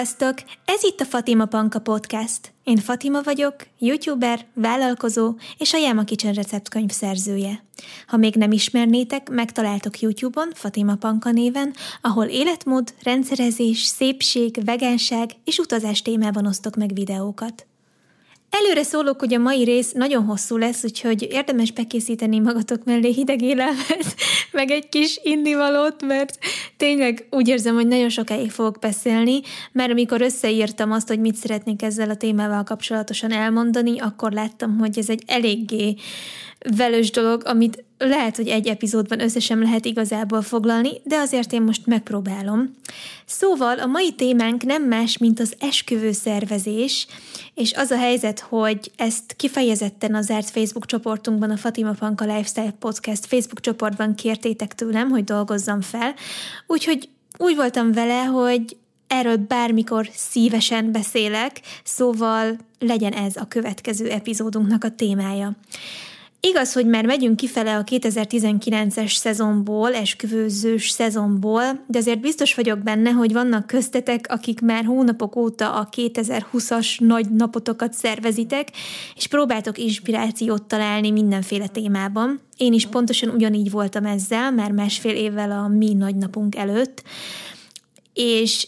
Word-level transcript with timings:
Sziasztok! 0.00 0.34
Ez 0.64 0.84
itt 0.84 1.00
a 1.00 1.04
Fatima 1.04 1.46
Panka 1.46 1.78
Podcast. 1.78 2.52
Én 2.64 2.76
Fatima 2.76 3.22
vagyok, 3.22 3.54
youtuber, 3.78 4.46
vállalkozó 4.54 5.34
és 5.58 5.72
a 5.72 5.78
Yama 5.78 6.04
Kitchen 6.04 6.32
receptkönyv 6.32 6.90
szerzője. 6.90 7.64
Ha 8.06 8.16
még 8.16 8.34
nem 8.34 8.52
ismernétek, 8.52 9.30
megtaláltok 9.30 10.00
YouTube-on 10.00 10.50
Fatima 10.54 10.94
Panka 10.94 11.30
néven, 11.30 11.74
ahol 12.00 12.24
életmód, 12.24 12.94
rendszerezés, 13.02 13.82
szépség, 13.82 14.64
vegánság 14.64 15.30
és 15.44 15.58
utazás 15.58 16.02
témában 16.02 16.46
osztok 16.46 16.76
meg 16.76 16.92
videókat. 16.94 17.66
Előre 18.50 18.82
szólok, 18.82 19.18
hogy 19.18 19.34
a 19.34 19.38
mai 19.38 19.64
rész 19.64 19.92
nagyon 19.92 20.24
hosszú 20.24 20.56
lesz, 20.56 20.84
úgyhogy 20.84 21.28
érdemes 21.30 21.72
bekészíteni 21.72 22.38
magatok 22.38 22.84
mellé 22.84 23.12
hideg 23.12 23.42
élelmet, 23.42 24.14
meg 24.52 24.70
egy 24.70 24.88
kis 24.88 25.20
indivalót, 25.22 26.02
mert 26.02 26.38
tényleg 26.76 27.26
úgy 27.30 27.48
érzem, 27.48 27.74
hogy 27.74 27.86
nagyon 27.86 28.08
sokáig 28.08 28.50
fogok 28.50 28.78
beszélni, 28.78 29.40
mert 29.72 29.90
amikor 29.90 30.20
összeírtam 30.20 30.92
azt, 30.92 31.08
hogy 31.08 31.20
mit 31.20 31.34
szeretnék 31.34 31.82
ezzel 31.82 32.10
a 32.10 32.16
témával 32.16 32.62
kapcsolatosan 32.62 33.32
elmondani, 33.32 33.98
akkor 34.00 34.32
láttam, 34.32 34.78
hogy 34.78 34.98
ez 34.98 35.08
egy 35.08 35.22
eléggé 35.26 35.94
velős 36.76 37.10
dolog, 37.10 37.42
amit 37.44 37.84
lehet, 37.98 38.36
hogy 38.36 38.48
egy 38.48 38.66
epizódban 38.66 39.20
összesen 39.20 39.58
lehet 39.58 39.84
igazából 39.84 40.42
foglalni, 40.42 40.90
de 41.04 41.16
azért 41.16 41.52
én 41.52 41.62
most 41.62 41.86
megpróbálom. 41.86 42.74
Szóval 43.26 43.78
a 43.78 43.86
mai 43.86 44.12
témánk 44.12 44.62
nem 44.62 44.82
más, 44.82 45.18
mint 45.18 45.40
az 45.40 45.54
esküvő 45.58 46.12
szervezés, 46.12 47.06
és 47.54 47.72
az 47.72 47.90
a 47.90 47.96
helyzet, 47.96 48.40
hogy 48.40 48.90
ezt 48.96 49.34
kifejezetten 49.36 50.14
a 50.14 50.22
zárt 50.22 50.50
Facebook 50.50 50.86
csoportunkban, 50.86 51.50
a 51.50 51.56
Fatima 51.56 51.92
Panka 51.92 52.24
Lifestyle 52.24 52.74
Podcast 52.78 53.26
Facebook 53.26 53.60
csoportban 53.60 54.14
kértétek 54.14 54.74
tőlem, 54.74 55.08
hogy 55.08 55.24
dolgozzam 55.24 55.80
fel, 55.80 56.14
úgyhogy 56.66 57.08
úgy 57.36 57.56
voltam 57.56 57.92
vele, 57.92 58.22
hogy 58.22 58.76
erről 59.06 59.36
bármikor 59.36 60.08
szívesen 60.12 60.92
beszélek, 60.92 61.60
szóval 61.84 62.56
legyen 62.78 63.12
ez 63.12 63.36
a 63.36 63.48
következő 63.48 64.10
epizódunknak 64.10 64.84
a 64.84 64.90
témája. 64.90 65.56
Igaz, 66.42 66.72
hogy 66.72 66.86
már 66.86 67.06
megyünk 67.06 67.36
kifele 67.36 67.76
a 67.76 67.84
2019-es 67.84 69.14
szezonból, 69.14 69.94
esküvőzős 69.94 70.90
szezonból, 70.90 71.84
de 71.86 71.98
azért 71.98 72.20
biztos 72.20 72.54
vagyok 72.54 72.78
benne, 72.78 73.10
hogy 73.10 73.32
vannak 73.32 73.66
köztetek, 73.66 74.26
akik 74.28 74.60
már 74.60 74.84
hónapok 74.84 75.36
óta 75.36 75.74
a 75.74 75.88
2020-as 75.96 77.00
nagy 77.00 77.30
napotokat 77.30 77.92
szervezitek, 77.92 78.68
és 79.14 79.26
próbáltok 79.26 79.78
inspirációt 79.78 80.62
találni 80.62 81.10
mindenféle 81.10 81.66
témában. 81.66 82.40
Én 82.56 82.72
is 82.72 82.86
pontosan 82.86 83.28
ugyanígy 83.28 83.70
voltam 83.70 84.04
ezzel, 84.04 84.50
már 84.50 84.70
másfél 84.70 85.14
évvel 85.14 85.50
a 85.50 85.68
mi 85.68 85.92
nagy 85.92 86.16
napunk 86.16 86.56
előtt, 86.56 87.02
és 88.14 88.66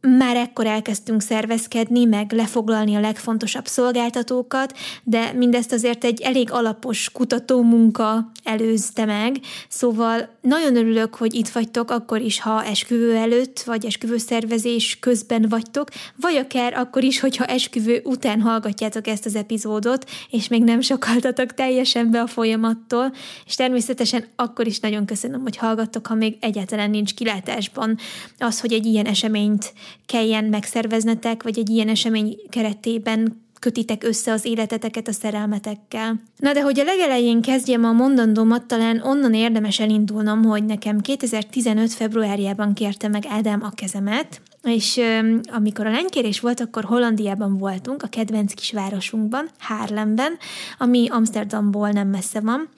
már 0.00 0.36
ekkor 0.36 0.66
elkezdtünk 0.66 1.22
szervezkedni, 1.22 2.04
meg 2.04 2.32
lefoglalni 2.32 2.94
a 2.94 3.00
legfontosabb 3.00 3.66
szolgáltatókat, 3.66 4.78
de 5.04 5.32
mindezt 5.32 5.72
azért 5.72 6.04
egy 6.04 6.20
elég 6.20 6.52
alapos 6.52 7.10
kutató 7.10 7.62
munka 7.62 8.30
előzte 8.44 9.04
meg, 9.04 9.40
szóval 9.68 10.28
nagyon 10.48 10.76
örülök, 10.76 11.14
hogy 11.14 11.34
itt 11.34 11.48
vagytok 11.48 11.90
akkor 11.90 12.20
is, 12.20 12.40
ha 12.40 12.64
esküvő 12.64 13.16
előtt, 13.16 13.60
vagy 13.60 13.86
esküvő 13.86 14.16
szervezés 14.16 14.98
közben 15.00 15.46
vagytok, 15.48 15.88
vagy 16.16 16.36
akár 16.36 16.74
akkor 16.74 17.02
is, 17.04 17.20
hogyha 17.20 17.44
esküvő 17.44 18.00
után 18.04 18.40
hallgatjátok 18.40 19.06
ezt 19.06 19.26
az 19.26 19.34
epizódot, 19.34 20.10
és 20.30 20.48
még 20.48 20.62
nem 20.62 20.80
sokaltatok 20.80 21.54
teljesen 21.54 22.10
be 22.10 22.20
a 22.20 22.26
folyamattól, 22.26 23.12
és 23.46 23.54
természetesen 23.54 24.24
akkor 24.36 24.66
is 24.66 24.80
nagyon 24.80 25.06
köszönöm, 25.06 25.40
hogy 25.40 25.56
hallgattok, 25.56 26.06
ha 26.06 26.14
még 26.14 26.36
egyáltalán 26.40 26.90
nincs 26.90 27.14
kilátásban 27.14 27.98
az, 28.38 28.60
hogy 28.60 28.72
egy 28.72 28.86
ilyen 28.86 29.06
eseményt 29.06 29.72
kelljen 30.06 30.44
megszerveznetek, 30.44 31.42
vagy 31.42 31.58
egy 31.58 31.68
ilyen 31.70 31.88
esemény 31.88 32.36
keretében 32.50 33.46
kötitek 33.58 34.04
össze 34.04 34.32
az 34.32 34.44
életeteket 34.44 35.08
a 35.08 35.12
szerelmetekkel. 35.12 36.20
Na 36.36 36.52
de 36.52 36.62
hogy 36.62 36.80
a 36.80 36.84
legelején 36.84 37.42
kezdjem 37.42 37.84
a 37.84 37.92
mondandómat, 37.92 38.64
talán 38.64 39.00
onnan 39.04 39.34
érdemes 39.34 39.80
elindulnom, 39.80 40.44
hogy 40.44 40.64
nekem 40.64 41.00
2015. 41.00 41.92
februárjában 41.92 42.74
kérte 42.74 43.08
meg 43.08 43.24
Ádám 43.28 43.62
a 43.62 43.70
kezemet, 43.70 44.40
és 44.62 44.96
ö, 44.96 45.34
amikor 45.52 45.86
a 45.86 45.90
lánykérés 45.90 46.40
volt, 46.40 46.60
akkor 46.60 46.84
Hollandiában 46.84 47.58
voltunk, 47.58 48.02
a 48.02 48.06
kedvenc 48.06 48.54
kisvárosunkban, 48.54 49.48
Haarlemben, 49.58 50.36
ami 50.78 51.06
Amsterdamból 51.10 51.90
nem 51.90 52.08
messze 52.08 52.40
van, 52.40 52.68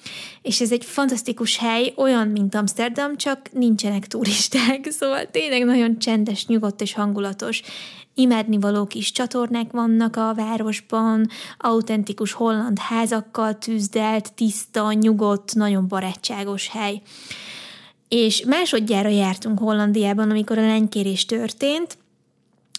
és 0.43 0.61
ez 0.61 0.73
egy 0.73 0.85
fantasztikus 0.85 1.57
hely, 1.57 1.93
olyan, 1.97 2.29
mint 2.29 2.55
Amsterdam, 2.55 3.17
csak 3.17 3.53
nincsenek 3.53 4.07
turisták, 4.07 4.87
szóval 4.99 5.31
tényleg 5.31 5.65
nagyon 5.65 5.99
csendes, 5.99 6.47
nyugodt 6.47 6.81
és 6.81 6.95
hangulatos 6.95 7.63
imádnivaló 8.21 8.87
kis 8.87 9.13
csatornák 9.13 9.71
vannak 9.71 10.17
a 10.17 10.35
városban, 10.37 11.29
autentikus 11.59 12.33
holland 12.33 12.79
házakkal 12.79 13.59
tűzdelt, 13.59 14.33
tiszta, 14.33 14.93
nyugodt, 14.93 15.55
nagyon 15.55 15.89
barátságos 15.89 16.69
hely. 16.69 17.03
És 18.09 18.45
másodjára 18.45 19.09
jártunk 19.09 19.59
Hollandiában, 19.59 20.31
amikor 20.31 20.59
a 20.59 20.67
lánykérés 20.67 21.27
történt, 21.27 21.99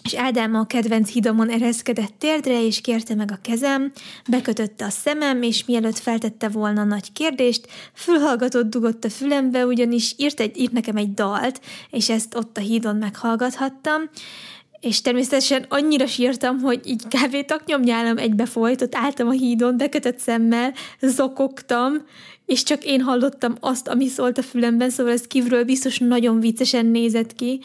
és 0.02 0.14
Ádám 0.14 0.54
a 0.54 0.66
kedvenc 0.66 1.10
hidomon 1.10 1.50
ereszkedett 1.50 2.14
térdre, 2.18 2.64
és 2.64 2.80
kérte 2.80 3.14
meg 3.14 3.30
a 3.30 3.38
kezem, 3.42 3.92
bekötötte 4.28 4.84
a 4.84 4.90
szemem, 4.90 5.42
és 5.42 5.64
mielőtt 5.64 5.98
feltette 5.98 6.48
volna 6.48 6.84
nagy 6.84 7.12
kérdést, 7.12 7.68
fülhallgatott 7.94 8.70
dugott 8.70 9.04
a 9.04 9.10
fülembe, 9.10 9.66
ugyanis 9.66 10.14
írt, 10.16 10.40
egy, 10.40 10.58
írt 10.58 10.72
nekem 10.72 10.96
egy 10.96 11.14
dalt, 11.14 11.60
és 11.90 12.08
ezt 12.08 12.34
ott 12.34 12.56
a 12.56 12.60
hídon 12.60 12.96
meghallgathattam, 12.96 14.02
és 14.82 15.00
természetesen 15.00 15.64
annyira 15.68 16.06
sírtam, 16.06 16.58
hogy 16.58 16.80
így 16.84 17.02
kb. 17.08 17.44
taknyomnyálam 17.44 18.18
egybe 18.18 18.46
folyt, 18.46 18.82
ott 18.82 18.94
álltam 18.94 19.28
a 19.28 19.30
hídon, 19.30 19.76
bekötött 19.76 20.18
szemmel, 20.18 20.72
zokogtam, 21.00 21.92
és 22.46 22.62
csak 22.62 22.84
én 22.84 23.00
hallottam 23.00 23.54
azt, 23.60 23.88
ami 23.88 24.06
szólt 24.06 24.38
a 24.38 24.42
fülemben, 24.42 24.90
szóval 24.90 25.12
ez 25.12 25.26
kívülről 25.26 25.64
biztos 25.64 25.98
nagyon 25.98 26.40
viccesen 26.40 26.86
nézett 26.86 27.34
ki, 27.34 27.60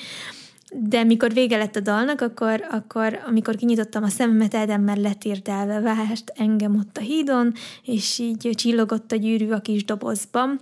de 0.72 1.04
mikor 1.04 1.34
vége 1.34 1.58
lett 1.58 1.76
a 1.76 1.80
dalnak, 1.80 2.22
akkor, 2.22 2.66
akkor 2.72 3.20
amikor 3.28 3.56
kinyitottam 3.56 4.04
a 4.04 4.10
szememet, 4.10 4.54
Eden 4.54 4.82
már 4.82 4.98
letírdelve 4.98 5.80
várt 5.80 6.32
engem 6.36 6.76
ott 6.76 6.98
a 6.98 7.02
hídon, 7.02 7.54
és 7.84 8.20
így 8.20 8.50
csillogott 8.56 9.12
a 9.12 9.16
gyűrű 9.16 9.50
a 9.50 9.60
kis 9.60 9.86
dobozban 9.86 10.60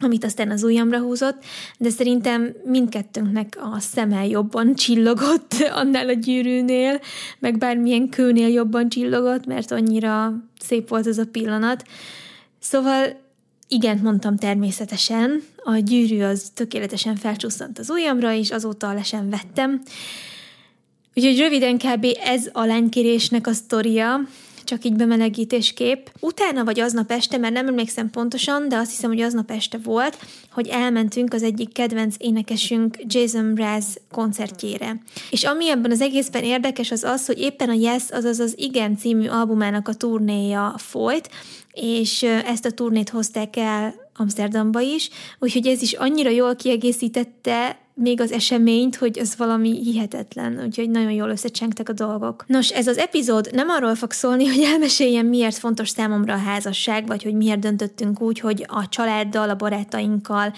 amit 0.00 0.24
aztán 0.24 0.50
az 0.50 0.62
ujjamra 0.62 0.98
húzott, 0.98 1.44
de 1.78 1.90
szerintem 1.90 2.54
mindkettőnknek 2.64 3.58
a 3.60 3.80
szeme 3.80 4.26
jobban 4.26 4.74
csillogott 4.74 5.54
annál 5.80 6.08
a 6.08 6.12
gyűrűnél, 6.12 7.00
meg 7.38 7.58
bármilyen 7.58 8.08
kőnél 8.08 8.48
jobban 8.48 8.88
csillogott, 8.88 9.46
mert 9.46 9.70
annyira 9.70 10.32
szép 10.60 10.88
volt 10.88 11.06
az 11.06 11.18
a 11.18 11.26
pillanat. 11.32 11.84
Szóval 12.58 13.22
igent 13.68 14.02
mondtam 14.02 14.36
természetesen, 14.36 15.42
a 15.56 15.76
gyűrű 15.76 16.22
az 16.22 16.50
tökéletesen 16.54 17.16
felcsúszant 17.16 17.78
az 17.78 17.90
ujjamra, 17.90 18.32
és 18.32 18.50
azóta 18.50 18.92
le 18.92 19.02
sem 19.02 19.30
vettem. 19.30 19.82
Úgyhogy 21.14 21.38
röviden 21.38 21.78
kb. 21.78 22.06
ez 22.24 22.48
a 22.52 22.64
lánykérésnek 22.64 23.46
a 23.46 23.52
sztoria, 23.52 24.20
csak 24.64 24.84
így 24.84 24.96
bemelegítéskép. 24.96 26.10
Utána 26.20 26.64
vagy 26.64 26.80
aznap 26.80 27.10
este, 27.10 27.38
mert 27.38 27.54
nem 27.54 27.66
emlékszem 27.66 28.10
pontosan, 28.10 28.68
de 28.68 28.76
azt 28.76 28.90
hiszem, 28.90 29.10
hogy 29.10 29.20
aznap 29.20 29.50
este 29.50 29.78
volt, 29.78 30.18
hogy 30.52 30.68
elmentünk 30.68 31.34
az 31.34 31.42
egyik 31.42 31.72
kedvenc 31.72 32.14
énekesünk 32.18 32.96
Jason 33.06 33.44
Mraz 33.44 34.00
koncertjére. 34.10 35.02
És 35.30 35.44
ami 35.44 35.70
ebben 35.70 35.90
az 35.90 36.00
egészben 36.00 36.42
érdekes 36.42 36.90
az 36.90 37.04
az, 37.04 37.26
hogy 37.26 37.38
éppen 37.38 37.68
a 37.68 37.72
Yes, 37.72 38.02
azaz 38.10 38.38
az 38.38 38.54
Igen 38.56 38.96
című 38.96 39.26
albumának 39.26 39.88
a 39.88 39.94
turnéja 39.94 40.74
folyt, 40.76 41.30
és 41.72 42.22
ezt 42.22 42.64
a 42.64 42.70
turnét 42.70 43.10
hozták 43.10 43.56
el 43.56 43.94
Amsterdamba 44.16 44.80
is, 44.80 45.10
úgyhogy 45.38 45.66
ez 45.66 45.82
is 45.82 45.92
annyira 45.92 46.30
jól 46.30 46.56
kiegészítette 46.56 47.78
még 47.94 48.20
az 48.20 48.32
eseményt, 48.32 48.96
hogy 48.96 49.18
ez 49.18 49.36
valami 49.36 49.82
hihetetlen, 49.82 50.62
úgyhogy 50.64 50.90
nagyon 50.90 51.12
jól 51.12 51.28
összecsengtek 51.28 51.88
a 51.88 51.92
dolgok. 51.92 52.44
Nos, 52.46 52.70
ez 52.70 52.86
az 52.86 52.98
epizód 52.98 53.50
nem 53.52 53.68
arról 53.68 53.94
fog 53.94 54.12
szólni, 54.12 54.46
hogy 54.46 54.62
elmeséljem, 54.62 55.26
miért 55.26 55.56
fontos 55.56 55.88
számomra 55.88 56.34
a 56.34 56.38
házasság, 56.38 57.06
vagy 57.06 57.22
hogy 57.22 57.34
miért 57.34 57.58
döntöttünk 57.58 58.20
úgy, 58.20 58.40
hogy 58.40 58.64
a 58.68 58.88
családdal, 58.88 59.50
a 59.50 59.56
barátainkkal 59.56 60.52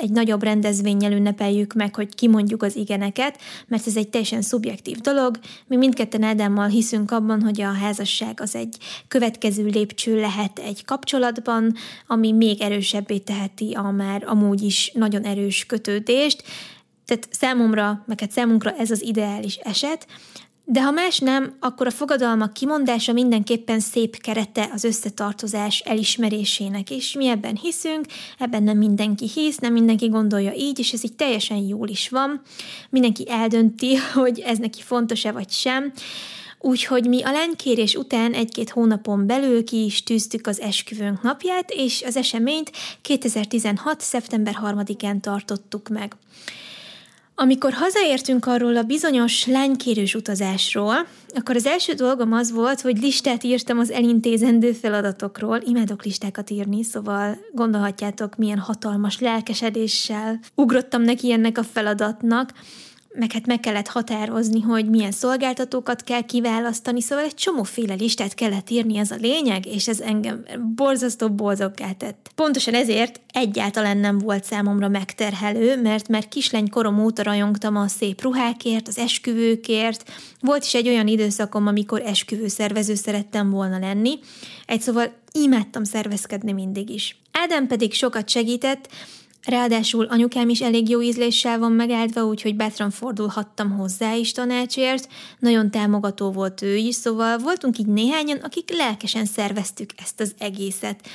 egy 0.00 0.10
nagyobb 0.10 0.42
rendezvényel 0.42 1.12
ünnepeljük 1.12 1.72
meg, 1.72 1.94
hogy 1.94 2.14
kimondjuk 2.14 2.62
az 2.62 2.76
igeneket, 2.76 3.38
mert 3.66 3.86
ez 3.86 3.96
egy 3.96 4.08
teljesen 4.08 4.42
szubjektív 4.42 4.96
dolog. 4.96 5.38
Mi 5.66 5.76
mindketten 5.76 6.22
Ádámmal 6.22 6.68
hiszünk 6.68 7.10
abban, 7.10 7.42
hogy 7.42 7.60
a 7.60 7.72
házasság 7.72 8.40
az 8.40 8.54
egy 8.54 8.76
következő 9.08 9.64
lépcső 9.64 10.20
lehet 10.20 10.58
egy 10.58 10.84
kapcsolatban, 10.84 11.74
ami 12.06 12.32
még 12.32 12.60
erősebbé 12.60 13.18
teheti 13.18 13.72
a 13.72 13.90
már 13.90 14.22
amúgy 14.26 14.62
is 14.62 14.90
nagyon 14.94 15.22
erős 15.22 15.66
kötődést, 15.66 16.42
tehát 17.10 17.28
számomra, 17.30 18.02
meg 18.06 18.20
hát 18.20 18.30
számunkra 18.30 18.70
ez 18.70 18.90
az 18.90 19.02
ideális 19.02 19.56
eset, 19.56 20.06
De 20.64 20.82
ha 20.82 20.90
más 20.90 21.18
nem, 21.18 21.56
akkor 21.60 21.86
a 21.86 21.90
fogadalmak 21.90 22.52
kimondása 22.52 23.12
mindenképpen 23.12 23.80
szép 23.80 24.16
kerete 24.16 24.70
az 24.72 24.84
összetartozás 24.84 25.80
elismerésének, 25.80 26.90
és 26.90 27.12
mi 27.12 27.26
ebben 27.28 27.56
hiszünk, 27.56 28.06
ebben 28.38 28.62
nem 28.62 28.76
mindenki 28.76 29.28
hisz, 29.34 29.56
nem 29.56 29.72
mindenki 29.72 30.08
gondolja 30.08 30.52
így, 30.52 30.78
és 30.78 30.92
ez 30.92 31.04
így 31.04 31.14
teljesen 31.14 31.56
jól 31.56 31.88
is 31.88 32.08
van. 32.08 32.40
Mindenki 32.90 33.24
eldönti, 33.28 33.96
hogy 34.14 34.40
ez 34.40 34.58
neki 34.58 34.82
fontos-e 34.82 35.32
vagy 35.32 35.50
sem. 35.50 35.92
Úgyhogy 36.58 37.08
mi 37.08 37.22
a 37.22 37.30
lánykérés 37.30 37.94
után 37.94 38.32
egy-két 38.32 38.70
hónapon 38.70 39.26
belül 39.26 39.64
ki 39.64 39.84
is 39.84 40.02
tűztük 40.02 40.46
az 40.46 40.60
esküvőnk 40.60 41.22
napját, 41.22 41.70
és 41.70 42.02
az 42.06 42.16
eseményt 42.16 42.70
2016. 43.02 44.00
szeptember 44.00 44.56
3-án 44.62 45.20
tartottuk 45.20 45.88
meg. 45.88 46.16
Amikor 47.42 47.72
hazaértünk 47.72 48.46
arról 48.46 48.76
a 48.76 48.82
bizonyos 48.82 49.46
lánykérős 49.46 50.14
utazásról, 50.14 51.06
akkor 51.28 51.56
az 51.56 51.66
első 51.66 51.92
dolgom 51.92 52.32
az 52.32 52.52
volt, 52.52 52.80
hogy 52.80 52.98
listát 52.98 53.44
írtam 53.44 53.78
az 53.78 53.90
elintézendő 53.90 54.72
feladatokról. 54.72 55.60
Imádok 55.64 56.04
listákat 56.04 56.50
írni, 56.50 56.84
szóval 56.84 57.38
gondolhatjátok, 57.52 58.36
milyen 58.36 58.58
hatalmas 58.58 59.20
lelkesedéssel 59.20 60.40
ugrottam 60.54 61.02
neki 61.02 61.32
ennek 61.32 61.58
a 61.58 61.62
feladatnak 61.62 62.52
meg 63.14 63.32
hát 63.32 63.46
meg 63.46 63.60
kellett 63.60 63.88
határozni, 63.88 64.60
hogy 64.60 64.88
milyen 64.88 65.10
szolgáltatókat 65.10 66.04
kell 66.04 66.20
kiválasztani, 66.20 67.00
szóval 67.00 67.24
egy 67.24 67.34
csomóféle 67.34 67.94
listát 67.94 68.34
kellett 68.34 68.70
írni, 68.70 68.98
ez 68.98 69.10
a 69.10 69.16
lényeg, 69.16 69.66
és 69.66 69.88
ez 69.88 70.00
engem 70.00 70.44
borzasztó 70.74 71.28
boldoggá 71.28 71.92
tett. 71.92 72.30
Pontosan 72.34 72.74
ezért 72.74 73.20
egyáltalán 73.32 73.96
nem 73.96 74.18
volt 74.18 74.44
számomra 74.44 74.88
megterhelő, 74.88 75.82
mert 75.82 76.08
már 76.08 76.28
kislány 76.28 76.68
korom 76.68 77.04
óta 77.04 77.22
rajongtam 77.22 77.76
a 77.76 77.88
szép 77.88 78.22
ruhákért, 78.22 78.88
az 78.88 78.98
esküvőkért, 78.98 80.10
volt 80.40 80.64
is 80.64 80.74
egy 80.74 80.88
olyan 80.88 81.06
időszakom, 81.06 81.66
amikor 81.66 82.00
esküvőszervező 82.00 82.94
szerettem 82.94 83.50
volna 83.50 83.78
lenni, 83.78 84.18
egy 84.66 84.80
szóval 84.80 85.12
imádtam 85.32 85.84
szervezkedni 85.84 86.52
mindig 86.52 86.90
is. 86.90 87.20
Ádám 87.32 87.66
pedig 87.66 87.92
sokat 87.92 88.28
segített, 88.28 88.88
Ráadásul 89.44 90.04
anyukám 90.04 90.48
is 90.48 90.60
elég 90.60 90.88
jó 90.88 91.02
ízléssel 91.02 91.58
van 91.58 91.72
megáldva, 91.72 92.24
úgyhogy 92.24 92.56
bátran 92.56 92.90
fordulhattam 92.90 93.70
hozzá 93.70 94.14
is 94.14 94.32
tanácsért, 94.32 95.08
nagyon 95.38 95.70
támogató 95.70 96.30
volt 96.30 96.62
ő 96.62 96.76
is, 96.76 96.94
szóval 96.94 97.38
voltunk 97.38 97.78
így 97.78 97.86
néhányan, 97.86 98.38
akik 98.38 98.70
lelkesen 98.76 99.24
szerveztük 99.24 99.90
ezt 99.96 100.20
az 100.20 100.34
egészet. 100.38 101.08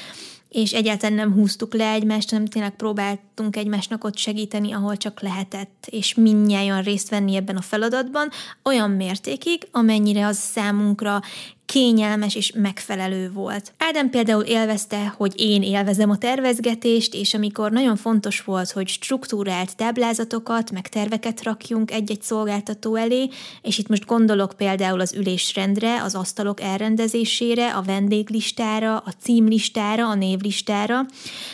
És 0.49 0.73
egyáltalán 0.73 1.15
nem 1.15 1.33
húztuk 1.33 1.73
le 1.73 1.91
egymást, 1.91 2.29
hanem 2.29 2.45
tényleg 2.45 2.75
próbáltunk 2.75 3.55
egymásnak 3.55 4.03
ott 4.03 4.17
segíteni, 4.17 4.73
ahol 4.73 4.97
csak 4.97 5.21
lehetett, 5.21 5.87
és 5.89 6.13
mindnyájan 6.13 6.81
részt 6.81 7.09
venni 7.09 7.35
ebben 7.35 7.55
a 7.55 7.61
feladatban, 7.61 8.29
olyan 8.63 8.91
mértékig, 8.91 9.67
amennyire 9.71 10.25
az 10.25 10.37
számunkra 10.37 11.21
kényelmes 11.65 12.35
és 12.35 12.51
megfelelő 12.55 13.31
volt. 13.31 13.73
Ádám 13.77 14.09
például 14.09 14.43
élvezte, 14.43 15.13
hogy 15.17 15.33
én 15.35 15.63
élvezem 15.63 16.09
a 16.09 16.17
tervezgetést, 16.17 17.13
és 17.13 17.33
amikor 17.33 17.71
nagyon 17.71 17.95
fontos 17.95 18.43
volt, 18.43 18.71
hogy 18.71 18.87
struktúrált 18.87 19.75
táblázatokat, 19.75 20.71
meg 20.71 20.87
terveket 20.87 21.43
rakjunk 21.43 21.91
egy-egy 21.91 22.21
szolgáltató 22.21 22.95
elé, 22.95 23.29
és 23.61 23.77
itt 23.77 23.87
most 23.87 24.05
gondolok 24.05 24.53
például 24.57 24.99
az 24.99 25.13
ülésrendre, 25.13 26.01
az 26.01 26.15
asztalok 26.15 26.61
elrendezésére, 26.61 27.73
a 27.73 27.81
vendéglistára, 27.81 28.97
a 28.97 29.11
címlistára, 29.21 30.07
a 30.07 30.15
névlistára, 30.15 31.05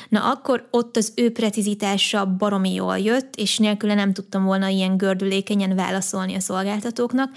na 0.09 0.31
akkor 0.31 0.67
ott 0.71 0.97
az 0.97 1.13
ő 1.15 1.31
precizitása 1.31 2.25
baromi 2.25 2.73
jól 2.73 2.97
jött, 2.97 3.35
és 3.35 3.57
nélküle 3.57 3.93
nem 3.93 4.13
tudtam 4.13 4.43
volna 4.43 4.67
ilyen 4.67 4.97
gördülékenyen 4.97 5.75
válaszolni 5.75 6.35
a 6.35 6.39
szolgáltatóknak, 6.39 7.29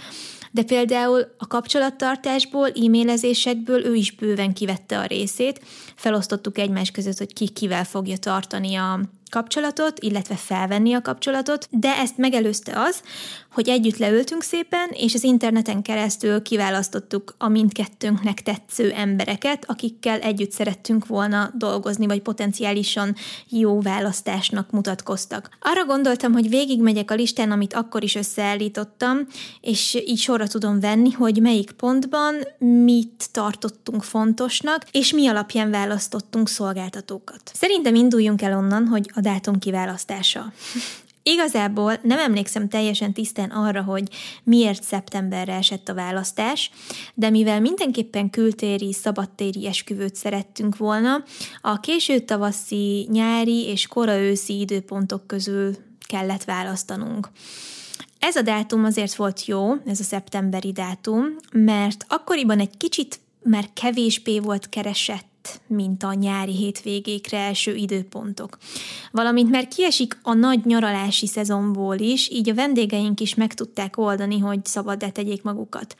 de 0.54 0.62
például 0.62 1.34
a 1.38 1.46
kapcsolattartásból, 1.46 2.68
e-mailezésekből 2.68 3.84
ő 3.84 3.94
is 3.94 4.10
bőven 4.10 4.52
kivette 4.52 4.98
a 4.98 5.06
részét, 5.06 5.60
felosztottuk 5.94 6.58
egymás 6.58 6.90
között, 6.90 7.18
hogy 7.18 7.32
ki 7.32 7.48
kivel 7.48 7.84
fogja 7.84 8.16
tartani 8.16 8.74
a 8.74 9.00
kapcsolatot, 9.34 10.00
illetve 10.00 10.34
felvenni 10.34 10.92
a 10.92 11.02
kapcsolatot, 11.02 11.68
de 11.70 11.96
ezt 11.96 12.16
megelőzte 12.16 12.72
az, 12.80 13.02
hogy 13.52 13.68
együtt 13.68 13.96
leültünk 13.96 14.42
szépen, 14.42 14.88
és 14.92 15.14
az 15.14 15.22
interneten 15.22 15.82
keresztül 15.82 16.42
kiválasztottuk 16.42 17.34
a 17.38 17.48
mindkettőnknek 17.48 18.42
tetsző 18.42 18.90
embereket, 18.90 19.64
akikkel 19.66 20.20
együtt 20.20 20.50
szerettünk 20.50 21.06
volna 21.06 21.50
dolgozni, 21.54 22.06
vagy 22.06 22.20
potenciálisan 22.20 23.14
jó 23.48 23.80
választásnak 23.80 24.70
mutatkoztak. 24.70 25.48
Arra 25.60 25.84
gondoltam, 25.84 26.32
hogy 26.32 26.48
végigmegyek 26.48 27.10
a 27.10 27.14
listán, 27.14 27.50
amit 27.50 27.74
akkor 27.74 28.02
is 28.02 28.14
összeállítottam, 28.14 29.18
és 29.60 30.02
így 30.06 30.18
sorra 30.18 30.46
tudom 30.46 30.80
venni, 30.80 31.10
hogy 31.10 31.40
melyik 31.40 31.70
pontban 31.70 32.34
mit 32.84 33.28
tartottunk 33.32 34.02
fontosnak, 34.02 34.84
és 34.90 35.12
mi 35.12 35.26
alapján 35.26 35.70
választottunk 35.70 35.93
szolgáltatókat. 36.48 37.50
Szerintem 37.54 37.94
induljunk 37.94 38.42
el 38.42 38.56
onnan, 38.56 38.86
hogy 38.86 39.10
a 39.14 39.20
dátum 39.20 39.58
kiválasztása. 39.58 40.52
Igazából 41.26 41.98
nem 42.02 42.18
emlékszem 42.18 42.68
teljesen 42.68 43.12
tisztán 43.12 43.50
arra, 43.50 43.82
hogy 43.82 44.08
miért 44.42 44.82
szeptemberre 44.82 45.54
esett 45.54 45.88
a 45.88 45.94
választás, 45.94 46.70
de 47.14 47.30
mivel 47.30 47.60
mindenképpen 47.60 48.30
kültéri, 48.30 48.92
szabadtéri 48.92 49.66
esküvőt 49.66 50.14
szerettünk 50.14 50.76
volna, 50.76 51.24
a 51.60 51.80
késő 51.80 52.18
tavaszi, 52.18 53.08
nyári 53.10 53.66
és 53.66 53.86
kora 53.86 54.18
őszi 54.18 54.60
időpontok 54.60 55.26
közül 55.26 55.76
kellett 56.06 56.44
választanunk. 56.44 57.28
Ez 58.18 58.36
a 58.36 58.42
dátum 58.42 58.84
azért 58.84 59.14
volt 59.14 59.44
jó, 59.44 59.72
ez 59.86 60.00
a 60.00 60.04
szeptemberi 60.04 60.72
dátum, 60.72 61.24
mert 61.52 62.04
akkoriban 62.08 62.60
egy 62.60 62.76
kicsit 62.76 63.20
már 63.42 63.68
kevésbé 63.72 64.38
volt 64.38 64.68
keresett 64.68 65.33
mint 65.66 66.02
a 66.02 66.14
nyári 66.14 66.56
hétvégékre 66.56 67.38
első 67.38 67.74
időpontok. 67.74 68.58
Valamint 69.10 69.50
mert 69.50 69.74
kiesik 69.74 70.18
a 70.22 70.34
nagy 70.34 70.64
nyaralási 70.64 71.26
szezonból 71.26 71.98
is, 71.98 72.30
így 72.30 72.50
a 72.50 72.54
vendégeink 72.54 73.20
is 73.20 73.34
meg 73.34 73.54
tudták 73.54 73.98
oldani, 73.98 74.38
hogy 74.38 74.64
szabad 74.64 75.10
tegyék 75.12 75.42
magukat. 75.42 75.96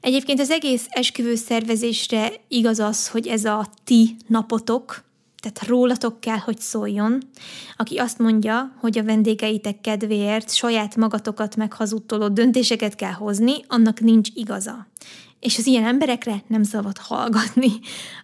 Egyébként 0.00 0.40
az 0.40 0.50
egész 0.50 0.86
esküvő 0.88 1.34
szervezésre 1.34 2.32
igaz 2.48 2.78
az, 2.78 3.08
hogy 3.08 3.26
ez 3.26 3.44
a 3.44 3.66
ti 3.84 4.16
napotok, 4.26 5.04
tehát 5.40 5.68
rólatok 5.68 6.20
kell, 6.20 6.36
hogy 6.36 6.60
szóljon. 6.60 7.22
Aki 7.76 7.96
azt 7.96 8.18
mondja, 8.18 8.74
hogy 8.80 8.98
a 8.98 9.04
vendégeitek 9.04 9.80
kedvéért 9.80 10.54
saját 10.54 10.96
magatokat 10.96 11.56
meghazudtoló 11.56 12.28
döntéseket 12.28 12.94
kell 12.94 13.12
hozni, 13.12 13.52
annak 13.68 14.00
nincs 14.00 14.28
igaza 14.34 14.86
és 15.44 15.58
az 15.58 15.66
ilyen 15.66 15.84
emberekre 15.84 16.42
nem 16.46 16.62
szabad 16.62 16.98
hallgatni. 16.98 17.72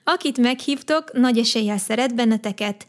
Akit 0.04 0.38
meghívtok, 0.38 1.12
nagy 1.12 1.38
eséllyel 1.38 1.78
szeret 1.78 2.14
benneteket, 2.14 2.86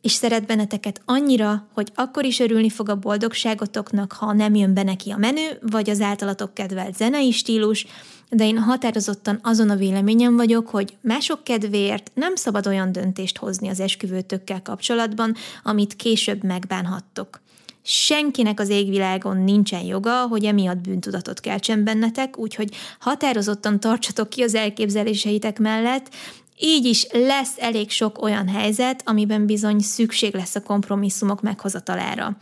és 0.00 0.12
szeret 0.12 0.46
benneteket 0.46 1.00
annyira, 1.04 1.68
hogy 1.74 1.92
akkor 1.94 2.24
is 2.24 2.40
örülni 2.40 2.68
fog 2.68 2.88
a 2.88 2.96
boldogságotoknak, 2.96 4.12
ha 4.12 4.32
nem 4.32 4.54
jön 4.54 4.74
be 4.74 4.82
neki 4.82 5.10
a 5.10 5.16
menü, 5.16 5.46
vagy 5.60 5.90
az 5.90 6.00
általatok 6.00 6.54
kedvelt 6.54 6.96
zenei 6.96 7.30
stílus, 7.30 7.86
de 8.30 8.44
én 8.44 8.58
határozottan 8.58 9.38
azon 9.42 9.70
a 9.70 9.76
véleményem 9.76 10.36
vagyok, 10.36 10.68
hogy 10.68 10.96
mások 11.00 11.44
kedvéért 11.44 12.10
nem 12.14 12.34
szabad 12.34 12.66
olyan 12.66 12.92
döntést 12.92 13.38
hozni 13.38 13.68
az 13.68 13.80
esküvőtökkel 13.80 14.62
kapcsolatban, 14.62 15.34
amit 15.62 15.96
később 15.96 16.44
megbánhattok. 16.44 17.40
Senkinek 17.90 18.60
az 18.60 18.68
égvilágon 18.68 19.36
nincsen 19.36 19.84
joga, 19.84 20.26
hogy 20.26 20.44
emiatt 20.44 20.78
bűntudatot 20.78 21.40
keltsen 21.40 21.84
bennetek, 21.84 22.38
úgyhogy 22.38 22.74
határozottan 22.98 23.80
tartsatok 23.80 24.28
ki 24.28 24.42
az 24.42 24.54
elképzeléseitek 24.54 25.58
mellett, 25.58 26.14
így 26.58 26.84
is 26.84 27.06
lesz 27.12 27.52
elég 27.58 27.90
sok 27.90 28.22
olyan 28.22 28.48
helyzet, 28.48 29.02
amiben 29.04 29.46
bizony 29.46 29.78
szükség 29.78 30.34
lesz 30.34 30.54
a 30.54 30.62
kompromisszumok 30.62 31.42
meghozatalára. 31.42 32.36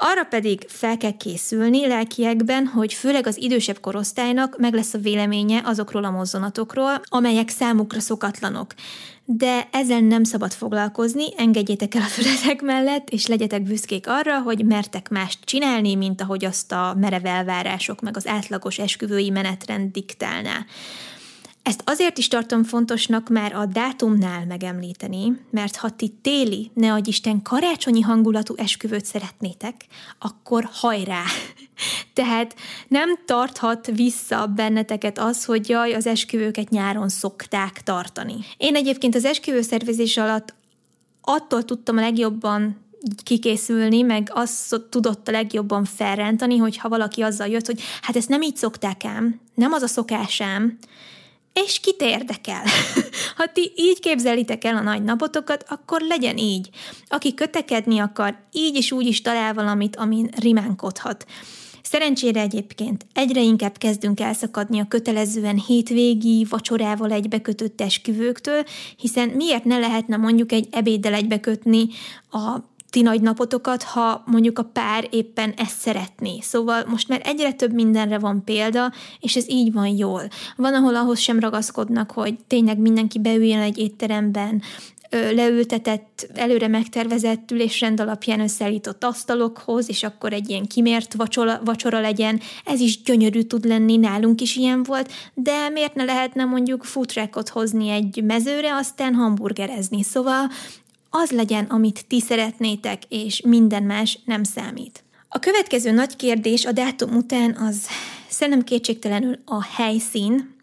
Arra 0.00 0.24
pedig 0.24 0.64
fel 0.68 0.96
kell 0.96 1.16
készülni 1.16 1.86
lelkiekben, 1.86 2.66
hogy 2.66 2.92
főleg 2.92 3.26
az 3.26 3.36
idősebb 3.36 3.80
korosztálynak 3.80 4.58
meg 4.58 4.74
lesz 4.74 4.94
a 4.94 4.98
véleménye 4.98 5.60
azokról 5.64 6.04
a 6.04 6.10
mozzanatokról, 6.10 7.00
amelyek 7.04 7.48
számukra 7.48 8.00
szokatlanok. 8.00 8.74
De 9.24 9.68
ezzel 9.72 10.00
nem 10.00 10.24
szabad 10.24 10.52
foglalkozni, 10.52 11.24
engedjétek 11.36 11.94
el 11.94 12.02
a 12.02 12.04
fületek 12.04 12.62
mellett, 12.62 13.10
és 13.10 13.26
legyetek 13.26 13.62
büszkék 13.62 14.06
arra, 14.08 14.40
hogy 14.40 14.64
mertek 14.64 15.08
mást 15.08 15.38
csinálni, 15.44 15.94
mint 15.94 16.20
ahogy 16.20 16.44
azt 16.44 16.72
a 16.72 16.94
merev 17.00 17.26
elvárások 17.26 18.00
meg 18.00 18.16
az 18.16 18.26
átlagos 18.26 18.78
esküvői 18.78 19.30
menetrend 19.30 19.92
diktálná. 19.92 20.64
Ezt 21.68 21.82
azért 21.84 22.18
is 22.18 22.28
tartom 22.28 22.64
fontosnak 22.64 23.28
már 23.28 23.52
a 23.52 23.66
dátumnál 23.66 24.46
megemlíteni, 24.46 25.40
mert 25.50 25.76
ha 25.76 25.90
ti 25.90 26.08
téli, 26.22 26.70
ne 26.74 26.92
adj 26.92 27.08
Isten 27.08 27.42
karácsonyi 27.42 28.00
hangulatú 28.00 28.54
esküvőt 28.56 29.04
szeretnétek, 29.04 29.74
akkor 30.18 30.68
hajrá! 30.72 31.22
Tehát 32.14 32.54
nem 32.88 33.18
tarthat 33.24 33.86
vissza 33.86 34.46
benneteket 34.46 35.18
az, 35.18 35.44
hogy 35.44 35.68
jaj, 35.68 35.94
az 35.94 36.06
esküvőket 36.06 36.68
nyáron 36.68 37.08
szokták 37.08 37.82
tartani. 37.82 38.36
Én 38.56 38.76
egyébként 38.76 39.14
az 39.14 39.24
esküvőszervezés 39.24 40.16
alatt 40.16 40.54
attól 41.20 41.64
tudtam 41.64 41.96
a 41.96 42.00
legjobban 42.00 42.76
kikészülni, 43.22 44.02
meg 44.02 44.30
azt 44.34 44.80
tudott 44.90 45.28
a 45.28 45.32
legjobban 45.32 45.84
felrántani, 45.84 46.56
hogyha 46.56 46.88
valaki 46.88 47.22
azzal 47.22 47.48
jött, 47.48 47.66
hogy 47.66 47.80
hát 48.02 48.16
ezt 48.16 48.28
nem 48.28 48.42
így 48.42 48.56
szokták 48.56 49.04
ám, 49.04 49.40
nem 49.54 49.72
az 49.72 49.82
a 49.82 49.86
szokásám, 49.86 50.78
és 51.66 51.80
kit 51.80 52.00
érdekel? 52.00 52.62
ha 53.36 53.46
ti 53.52 53.72
így 53.76 54.00
képzelitek 54.00 54.64
el 54.64 54.76
a 54.76 54.82
nagy 54.82 55.02
napotokat, 55.02 55.64
akkor 55.68 56.00
legyen 56.00 56.36
így. 56.36 56.68
Aki 57.08 57.34
kötekedni 57.34 57.98
akar, 57.98 58.38
így 58.52 58.76
is 58.76 58.92
úgy 58.92 59.06
is 59.06 59.22
talál 59.22 59.54
valamit, 59.54 59.96
amin 59.96 60.30
rimánkodhat. 60.40 61.26
Szerencsére 61.82 62.40
egyébként 62.40 63.06
egyre 63.14 63.40
inkább 63.40 63.78
kezdünk 63.78 64.20
elszakadni 64.20 64.80
a 64.80 64.88
kötelezően 64.88 65.56
hétvégi, 65.66 66.46
vacsorával 66.48 67.12
egybekötött 67.12 67.80
esküvőktől, 67.80 68.64
hiszen 68.96 69.28
miért 69.28 69.64
ne 69.64 69.78
lehetne 69.78 70.16
mondjuk 70.16 70.52
egy 70.52 70.68
ebéddel 70.70 71.14
egybekötni 71.14 71.88
a 72.30 72.58
ti 72.90 73.02
nagy 73.02 73.20
napotokat, 73.20 73.82
ha 73.82 74.22
mondjuk 74.26 74.58
a 74.58 74.62
pár 74.62 75.08
éppen 75.10 75.54
ezt 75.56 75.78
szeretné. 75.78 76.38
Szóval 76.40 76.84
most 76.86 77.08
már 77.08 77.20
egyre 77.24 77.52
több 77.52 77.72
mindenre 77.72 78.18
van 78.18 78.44
példa, 78.44 78.92
és 79.20 79.36
ez 79.36 79.48
így 79.48 79.72
van 79.72 79.86
jól. 79.86 80.28
Van, 80.56 80.74
ahol 80.74 80.96
ahhoz 80.96 81.18
sem 81.18 81.40
ragaszkodnak, 81.40 82.10
hogy 82.10 82.34
tényleg 82.46 82.78
mindenki 82.78 83.18
beüljön 83.18 83.60
egy 83.60 83.78
étteremben, 83.78 84.62
leültetett, 85.10 86.28
előre 86.34 86.68
megtervezett 86.68 87.50
ülésrend 87.50 88.00
alapján 88.00 88.40
összeállított 88.40 89.04
asztalokhoz, 89.04 89.88
és 89.88 90.02
akkor 90.02 90.32
egy 90.32 90.48
ilyen 90.48 90.66
kimért 90.66 91.14
vacsora, 91.14 91.60
vacsora 91.64 92.00
legyen. 92.00 92.40
Ez 92.64 92.80
is 92.80 93.02
gyönyörű 93.02 93.42
tud 93.42 93.64
lenni, 93.64 93.96
nálunk 93.96 94.40
is 94.40 94.56
ilyen 94.56 94.82
volt, 94.82 95.12
de 95.34 95.68
miért 95.68 95.94
ne 95.94 96.04
lehetne 96.04 96.44
mondjuk 96.44 96.84
futrákot 96.84 97.48
hozni 97.48 97.88
egy 97.88 98.22
mezőre, 98.24 98.74
aztán 98.74 99.14
hamburgerezni. 99.14 100.02
Szóval 100.02 100.48
az 101.10 101.30
legyen, 101.30 101.64
amit 101.64 102.06
ti 102.08 102.20
szeretnétek, 102.20 103.02
és 103.08 103.40
minden 103.40 103.82
más 103.82 104.18
nem 104.24 104.42
számít. 104.42 105.04
A 105.28 105.38
következő 105.38 105.90
nagy 105.90 106.16
kérdés 106.16 106.64
a 106.64 106.72
dátum 106.72 107.16
után 107.16 107.56
az 107.56 107.86
szerintem 108.28 108.64
kétségtelenül 108.64 109.38
a 109.44 109.64
helyszín, 109.64 110.56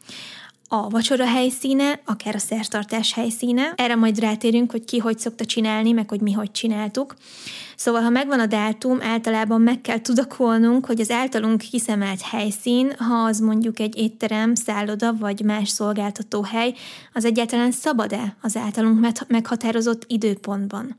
a 0.68 0.90
vacsora 0.90 1.26
helyszíne, 1.26 2.00
akár 2.06 2.36
a 2.36 2.40
szertartás 2.40 3.14
helyszíne. 3.14 3.74
Erre 3.76 3.96
majd 3.96 4.20
rátérünk, 4.20 4.72
hogy 4.72 4.86
ki 4.86 4.98
hogy 4.98 5.20
szokta 5.20 5.46
csinálni, 5.46 5.92
meg 5.92 6.10
hogy 6.10 6.22
mi 6.22 6.32
hogy 6.32 6.52
csináltuk. 6.52 7.16
Szóval, 7.76 8.02
ha 8.02 8.10
megvan 8.10 8.40
a 8.40 8.46
dátum, 8.46 9.02
általában 9.02 9.62
meg 9.62 9.82
kell 9.82 10.00
tudakolnunk, 10.00 10.86
hogy 10.86 11.00
az 11.00 11.12
általunk 11.12 11.58
kiszemelt 11.58 12.22
helyszín, 12.22 12.94
ha 12.98 13.16
az 13.16 13.40
mondjuk 13.40 13.80
egy 13.80 13.98
étterem, 13.98 14.56
szálloda 14.56 15.14
vagy 15.14 15.42
más 15.42 15.70
szolgáltató 15.70 16.42
hely, 16.44 16.74
az 17.14 17.26
egyáltalán 17.26 17.72
szabad-e 17.72 18.36
az 18.42 18.58
általunk 18.58 19.08
meghatározott 19.28 20.04
időpontban. 20.08 20.98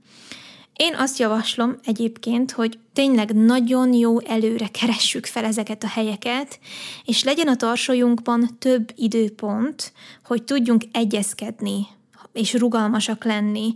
Én 0.76 0.94
azt 0.94 1.18
javaslom 1.18 1.76
egyébként, 1.84 2.52
hogy 2.52 2.78
tényleg 2.92 3.34
nagyon 3.34 3.92
jó 3.92 4.20
előre 4.20 4.68
keressük 4.68 5.26
fel 5.26 5.44
ezeket 5.44 5.82
a 5.82 5.88
helyeket, 5.88 6.58
és 7.04 7.24
legyen 7.24 7.48
a 7.48 7.56
tarsolyunkban 7.56 8.56
több 8.58 8.92
időpont, 8.96 9.92
hogy 10.24 10.42
tudjunk 10.42 10.84
egyezkedni 10.92 11.86
és 12.32 12.54
rugalmasak 12.54 13.24
lenni, 13.24 13.74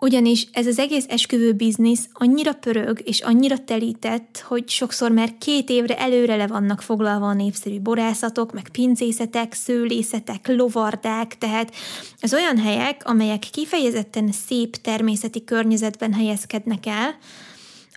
ugyanis 0.00 0.46
ez 0.52 0.66
az 0.66 0.78
egész 0.78 1.04
esküvő 1.08 1.52
biznisz 1.52 2.08
annyira 2.12 2.52
pörög 2.52 3.00
és 3.04 3.20
annyira 3.20 3.64
telített, 3.64 4.44
hogy 4.46 4.68
sokszor 4.68 5.10
már 5.10 5.38
két 5.38 5.70
évre 5.70 5.98
előre 5.98 6.36
le 6.36 6.46
vannak 6.46 6.82
foglalva 6.82 7.26
a 7.26 7.32
népszerű 7.32 7.80
borászatok, 7.80 8.52
meg 8.52 8.68
pincészetek, 8.68 9.52
szőlészetek, 9.52 10.48
lovardák, 10.48 11.38
tehát 11.38 11.74
az 12.20 12.34
olyan 12.34 12.58
helyek, 12.58 13.02
amelyek 13.04 13.38
kifejezetten 13.38 14.32
szép 14.32 14.76
természeti 14.76 15.44
környezetben 15.44 16.12
helyezkednek 16.12 16.86
el, 16.86 17.18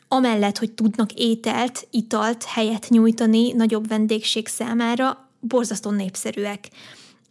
amellett, 0.08 0.58
hogy 0.58 0.72
tudnak 0.72 1.14
ételt, 1.14 1.88
italt, 1.92 2.44
helyet 2.44 2.90
nyújtani 2.90 3.52
nagyobb 3.52 3.88
vendégség 3.88 4.48
számára, 4.48 5.30
borzasztó 5.40 5.90
népszerűek. 5.90 6.70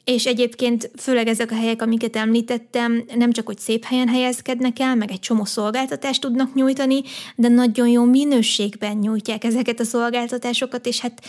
És 0.05 0.27
egyébként 0.27 0.91
főleg 0.97 1.27
ezek 1.27 1.51
a 1.51 1.55
helyek, 1.55 1.83
amiket 1.83 2.17
említettem, 2.17 3.05
nem 3.15 3.33
csak, 3.33 3.47
hogy 3.47 3.59
szép 3.59 3.85
helyen 3.85 4.09
helyezkednek 4.09 4.79
el, 4.79 4.95
meg 4.95 5.11
egy 5.11 5.21
csomó 5.21 5.45
szolgáltatást 5.45 6.21
tudnak 6.21 6.55
nyújtani, 6.55 7.03
de 7.37 7.49
nagyon 7.49 7.89
jó 7.89 8.05
minőségben 8.05 8.97
nyújtják 8.97 9.45
ezeket 9.45 9.81
a 9.81 9.85
szolgáltatásokat, 9.85 10.87
és 10.87 11.01
hát 11.01 11.23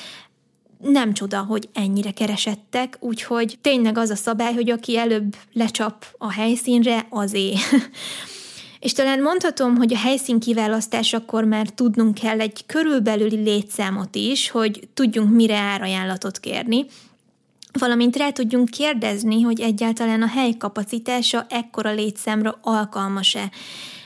nem 0.80 1.14
csoda, 1.14 1.40
hogy 1.40 1.70
ennyire 1.74 2.12
keresettek, 2.12 2.98
úgyhogy 3.00 3.58
tényleg 3.62 3.98
az 3.98 4.10
a 4.10 4.16
szabály, 4.16 4.54
hogy 4.54 4.70
aki 4.70 4.98
előbb 4.98 5.36
lecsap 5.54 6.06
a 6.18 6.32
helyszínre, 6.32 7.06
azé. 7.10 7.54
És 8.80 8.94
talán 8.94 9.22
mondhatom, 9.22 9.76
hogy 9.76 9.94
a 9.94 9.98
helyszín 9.98 10.40
kiválasztásakor 10.40 11.44
már 11.44 11.68
tudnunk 11.70 12.14
kell 12.14 12.40
egy 12.40 12.66
körülbelüli 12.66 13.36
létszámot 13.36 14.16
is, 14.16 14.50
hogy 14.50 14.88
tudjunk 14.94 15.32
mire 15.32 15.58
árajánlatot 15.58 16.40
kérni, 16.40 16.86
valamint 17.80 18.16
rá 18.16 18.30
tudjunk 18.30 18.70
kérdezni, 18.70 19.42
hogy 19.42 19.62
egyáltalán 19.62 20.22
a 20.22 20.28
hely 20.28 20.52
kapacitása 20.58 21.46
ekkora 21.50 21.94
létszámra 21.94 22.60
alkalmas-e. 22.62 23.52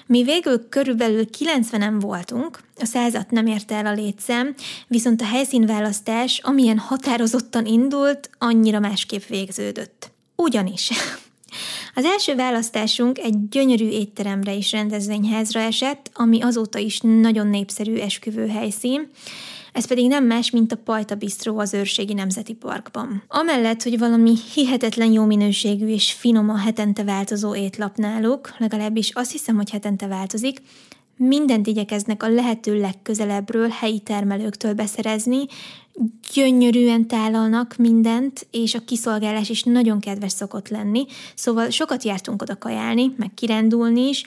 Mi 0.06 0.24
végül 0.24 0.70
körülbelül 0.70 1.26
90-en 1.40 1.98
voltunk, 2.00 2.60
a 2.76 2.86
százat 2.86 3.32
nem 3.32 3.46
érte 3.46 3.76
el 3.76 3.86
a 3.86 3.94
létszám, 3.94 4.54
viszont 4.88 5.22
a 5.22 5.26
helyszínválasztás, 5.26 6.40
amilyen 6.44 6.78
határozottan 6.78 7.66
indult, 7.66 8.30
annyira 8.38 8.80
másképp 8.80 9.24
végződött. 9.24 10.12
Ugyanis 10.36 10.92
az 11.96 12.06
első 12.06 12.36
választásunk 12.36 13.18
egy 13.18 13.50
gyönyörű 13.50 13.88
étteremre 13.88 14.56
és 14.56 14.72
rendezvényházra 14.72 15.60
esett, 15.60 16.10
ami 16.14 16.42
azóta 16.42 16.80
is 16.80 17.00
nagyon 17.00 17.48
népszerű 17.48 17.96
esküvő 17.96 18.48
helyszín, 18.48 19.10
ez 19.78 19.88
pedig 19.88 20.08
nem 20.08 20.26
más, 20.26 20.50
mint 20.50 20.72
a 20.72 20.76
Pajta 20.76 21.16
Bistró 21.16 21.58
az 21.58 21.74
Őrségi 21.74 22.14
Nemzeti 22.14 22.54
Parkban. 22.54 23.24
Amellett, 23.28 23.84
hogy 23.84 24.00
valami 24.00 24.34
hihetetlen 24.54 25.12
jó 25.12 25.26
minőségű 25.26 25.88
és 25.88 26.12
finom 26.12 26.50
a 26.50 26.58
hetente 26.58 27.04
változó 27.04 27.56
étlap 27.56 27.96
náluk, 27.96 28.54
legalábbis 28.58 29.10
azt 29.14 29.32
hiszem, 29.32 29.56
hogy 29.56 29.70
hetente 29.70 30.08
változik, 30.08 30.62
mindent 31.18 31.68
igyekeznek 31.68 32.24
a 32.24 32.30
lehető 32.30 32.80
legközelebbről 32.80 33.68
helyi 33.68 34.00
termelőktől 34.00 34.74
beszerezni, 34.74 35.46
gyönyörűen 36.34 37.08
tálalnak 37.08 37.76
mindent, 37.78 38.48
és 38.52 38.76
a 38.76 38.84
kiszolgálás 38.86 39.50
is 39.50 39.64
nagyon 39.64 40.00
kedves 40.00 40.32
szokott 40.32 40.70
lenni, 40.70 41.06
szóval 41.36 41.70
sokat 41.70 42.04
jártunk 42.04 42.42
oda 42.42 42.58
kajálni, 42.58 43.14
meg 43.18 43.34
kirándulni 43.34 44.08
is, 44.08 44.26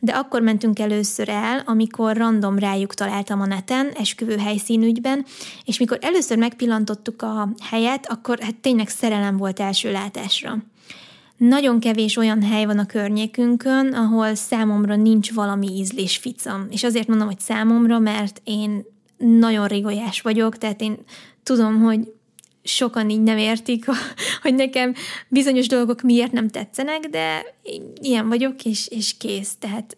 de 0.00 0.12
akkor 0.12 0.42
mentünk 0.42 0.78
először 0.78 1.28
el, 1.28 1.62
amikor 1.66 2.16
random 2.16 2.58
rájuk 2.58 2.94
találtam 2.94 3.40
a 3.40 3.46
neten, 3.46 3.88
esküvő 3.94 4.36
helyszínügyben, 4.36 5.24
és 5.64 5.78
mikor 5.78 5.98
először 6.00 6.38
megpillantottuk 6.38 7.22
a 7.22 7.48
helyet, 7.62 8.06
akkor 8.10 8.38
hát 8.40 8.56
tényleg 8.56 8.88
szerelem 8.88 9.36
volt 9.36 9.60
első 9.60 9.92
látásra. 9.92 10.58
Nagyon 11.36 11.80
kevés 11.80 12.16
olyan 12.16 12.42
hely 12.42 12.64
van 12.64 12.78
a 12.78 12.86
környékünkön, 12.86 13.92
ahol 13.92 14.34
számomra 14.34 14.96
nincs 14.96 15.32
valami 15.32 15.66
ízlés 15.66 16.16
ficam. 16.16 16.66
És 16.70 16.84
azért 16.84 17.08
mondom, 17.08 17.26
hogy 17.26 17.40
számomra, 17.40 17.98
mert 17.98 18.40
én 18.44 18.84
nagyon 19.16 19.66
rigolyás 19.66 20.20
vagyok, 20.20 20.58
tehát 20.58 20.80
én 20.80 20.96
tudom, 21.42 21.80
hogy 21.80 22.12
sokan 22.62 23.10
így 23.10 23.22
nem 23.22 23.38
értik, 23.38 23.84
hogy 24.42 24.54
nekem 24.54 24.94
bizonyos 25.28 25.66
dolgok 25.66 26.02
miért 26.02 26.32
nem 26.32 26.48
tetszenek, 26.48 27.00
de 27.00 27.44
ilyen 28.00 28.28
vagyok, 28.28 28.64
és, 28.64 28.88
és 28.88 29.16
kész. 29.16 29.56
Tehát 29.58 29.96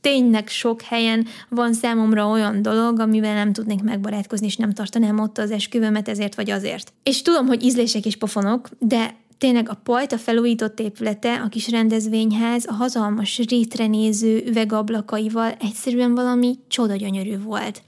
tényleg 0.00 0.48
sok 0.48 0.82
helyen 0.82 1.26
van 1.48 1.72
számomra 1.72 2.28
olyan 2.28 2.62
dolog, 2.62 3.00
amivel 3.00 3.34
nem 3.34 3.52
tudnék 3.52 3.82
megbarátkozni, 3.82 4.46
és 4.46 4.56
nem 4.56 4.72
tartanám 4.72 5.18
ott 5.18 5.38
az 5.38 5.50
esküvőmet 5.50 6.08
ezért 6.08 6.34
vagy 6.34 6.50
azért. 6.50 6.92
És 7.02 7.22
tudom, 7.22 7.46
hogy 7.46 7.62
ízlések 7.64 8.06
is 8.06 8.16
pofonok, 8.16 8.68
de 8.78 9.14
tényleg 9.38 9.68
a 9.68 9.80
Pajta 9.84 10.18
felújított 10.18 10.80
épülete, 10.80 11.34
a 11.34 11.48
kis 11.48 11.70
rendezvényház, 11.70 12.66
a 12.68 12.72
hatalmas 12.72 13.38
rétre 13.38 13.86
néző 13.86 14.42
üvegablakaival 14.46 15.52
egyszerűen 15.60 16.14
valami 16.14 16.58
csoda 16.68 16.96
gyönyörű 16.96 17.42
volt. 17.42 17.82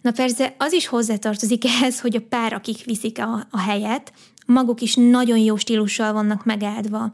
Na 0.00 0.10
persze 0.10 0.54
az 0.58 0.72
is 0.72 0.86
hozzátartozik 0.86 1.64
ehhez, 1.64 2.00
hogy 2.00 2.16
a 2.16 2.26
pár, 2.28 2.52
akik 2.52 2.84
viszik 2.84 3.18
a, 3.18 3.46
a 3.50 3.58
helyet, 3.58 4.12
maguk 4.46 4.80
is 4.80 4.94
nagyon 4.94 5.38
jó 5.38 5.56
stílussal 5.56 6.12
vannak 6.12 6.44
megáldva. 6.44 7.12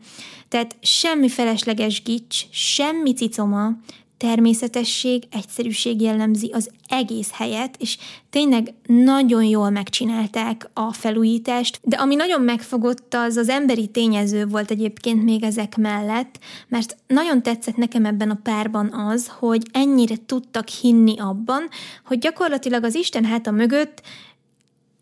Tehát 0.49 0.76
semmi 0.81 1.28
felesleges 1.28 2.02
gics, 2.02 2.45
semmi 2.50 3.12
cicoma, 3.12 3.71
természetesség, 4.18 5.23
egyszerűség 5.30 6.00
jellemzi 6.00 6.50
az 6.52 6.70
egész 6.88 7.30
helyet, 7.32 7.76
és 7.78 7.99
tényleg 8.30 8.75
nagyon 8.87 9.44
jól 9.44 9.70
megcsinálták 9.70 10.70
a 10.73 10.92
felújítást, 10.92 11.80
de 11.82 11.96
ami 11.96 12.14
nagyon 12.14 12.40
megfogott, 12.40 13.14
az 13.14 13.37
az 13.37 13.49
emberi 13.49 13.87
tényező 13.87 14.46
volt 14.46 14.70
egyébként 14.70 15.25
még 15.25 15.42
ezek 15.42 15.76
mellett, 15.76 16.38
mert 16.68 16.96
nagyon 17.06 17.42
tetszett 17.42 17.76
nekem 17.76 18.04
ebben 18.04 18.30
a 18.30 18.40
párban 18.42 18.92
az, 18.92 19.30
hogy 19.38 19.62
ennyire 19.73 20.14
tudtak 20.26 20.68
hinni 20.68 21.18
abban, 21.18 21.68
hogy 22.04 22.18
gyakorlatilag 22.18 22.85
az 22.85 22.94
Isten 22.94 23.25
háta 23.25 23.50
mögött 23.50 24.02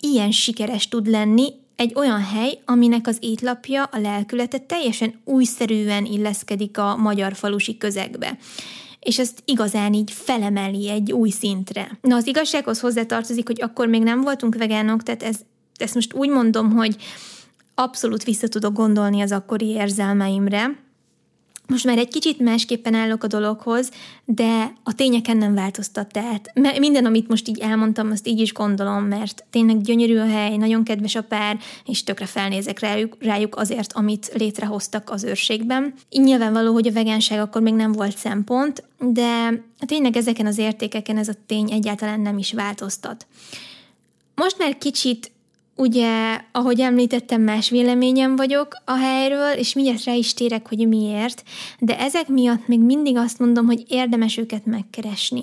ilyen 0.01 0.31
sikeres 0.31 0.89
tud 0.89 1.07
lenni, 1.07 1.53
egy 1.77 1.93
olyan 1.95 2.23
hely, 2.23 2.59
aminek 2.65 3.07
az 3.07 3.17
étlapja, 3.21 3.83
a 3.83 3.99
lelkülete 3.99 4.59
teljesen 4.59 5.21
újszerűen 5.25 6.05
illeszkedik 6.05 6.79
a 6.79 6.97
magyar 6.97 7.35
falusi 7.35 7.79
közegbe 7.79 8.39
és 9.05 9.19
ezt 9.19 9.43
igazán 9.45 9.93
így 9.93 10.11
felemeli 10.11 10.91
egy 10.91 11.13
új 11.13 11.31
szintre. 11.31 11.99
Na, 12.01 12.17
az 12.17 12.27
igazsághoz 12.27 12.81
hozzátartozik, 12.81 13.47
hogy 13.47 13.63
akkor 13.63 13.87
még 13.87 14.03
nem 14.03 14.21
voltunk 14.21 14.55
vegánok, 14.55 15.03
tehát 15.03 15.23
ez, 15.23 15.37
ezt 15.77 15.95
most 15.95 16.15
úgy 16.15 16.29
mondom, 16.29 16.71
hogy 16.71 16.97
abszolút 17.75 18.25
vissza 18.25 18.49
tudok 18.49 18.73
gondolni 18.73 19.21
az 19.21 19.33
akkori 19.33 19.67
érzelmeimre, 19.67 20.84
most 21.67 21.85
már 21.85 21.99
egy 21.99 22.09
kicsit 22.09 22.41
másképpen 22.41 22.95
állok 22.95 23.23
a 23.25 23.27
dologhoz, 23.27 23.91
de 24.25 24.73
a 24.83 24.95
tényeken 24.95 25.37
nem 25.37 25.55
változtat. 25.55 26.13
Tehát 26.13 26.53
minden, 26.79 27.05
amit 27.05 27.29
most 27.29 27.49
így 27.49 27.59
elmondtam, 27.59 28.11
azt 28.11 28.29
így 28.29 28.41
is 28.41 28.53
gondolom, 28.53 29.05
mert 29.05 29.45
tényleg 29.51 29.81
gyönyörű 29.81 30.19
a 30.19 30.27
hely, 30.27 30.57
nagyon 30.57 30.85
kedves 30.85 31.15
a 31.15 31.23
pár, 31.23 31.59
és 31.87 32.05
tökre 32.05 32.27
felnézek 32.27 32.79
rájuk, 32.79 33.17
rájuk 33.21 33.57
azért, 33.57 33.93
amit 33.93 34.31
létrehoztak 34.35 35.11
az 35.11 35.25
őrségben. 35.25 35.95
Így 36.09 36.25
nyilvánvaló, 36.25 36.73
hogy 36.73 36.87
a 36.87 36.93
vegánság 36.93 37.41
akkor 37.41 37.63
még 37.63 37.75
nem 37.75 37.93
volt 37.93 38.17
szempont, 38.17 38.85
de 38.99 39.63
tényleg 39.87 40.17
ezeken 40.17 40.47
az 40.47 40.59
értékeken 40.59 41.19
ez 41.19 41.29
a 41.29 41.35
tény 41.47 41.73
egyáltalán 41.73 42.21
nem 42.21 42.39
is 42.39 42.53
változtat. 42.53 43.27
Most 44.35 44.59
már 44.59 44.79
kicsit 44.79 45.31
Ugye, 45.77 46.41
ahogy 46.53 46.81
említettem, 46.81 47.43
más 47.43 47.71
véleményem 47.71 48.37
vagyok 48.37 48.77
a 48.85 48.97
helyről, 48.97 49.53
és 49.53 49.75
mindjárt 49.75 50.05
rá 50.05 50.13
is 50.13 50.35
térek, 50.35 50.69
hogy 50.69 50.89
miért, 50.89 51.43
de 51.79 51.99
ezek 51.99 52.29
miatt 52.29 52.67
még 52.67 52.81
mindig 52.81 53.17
azt 53.17 53.39
mondom, 53.39 53.67
hogy 53.67 53.85
érdemes 53.89 54.37
őket 54.37 54.67
megkeresni. 54.67 55.43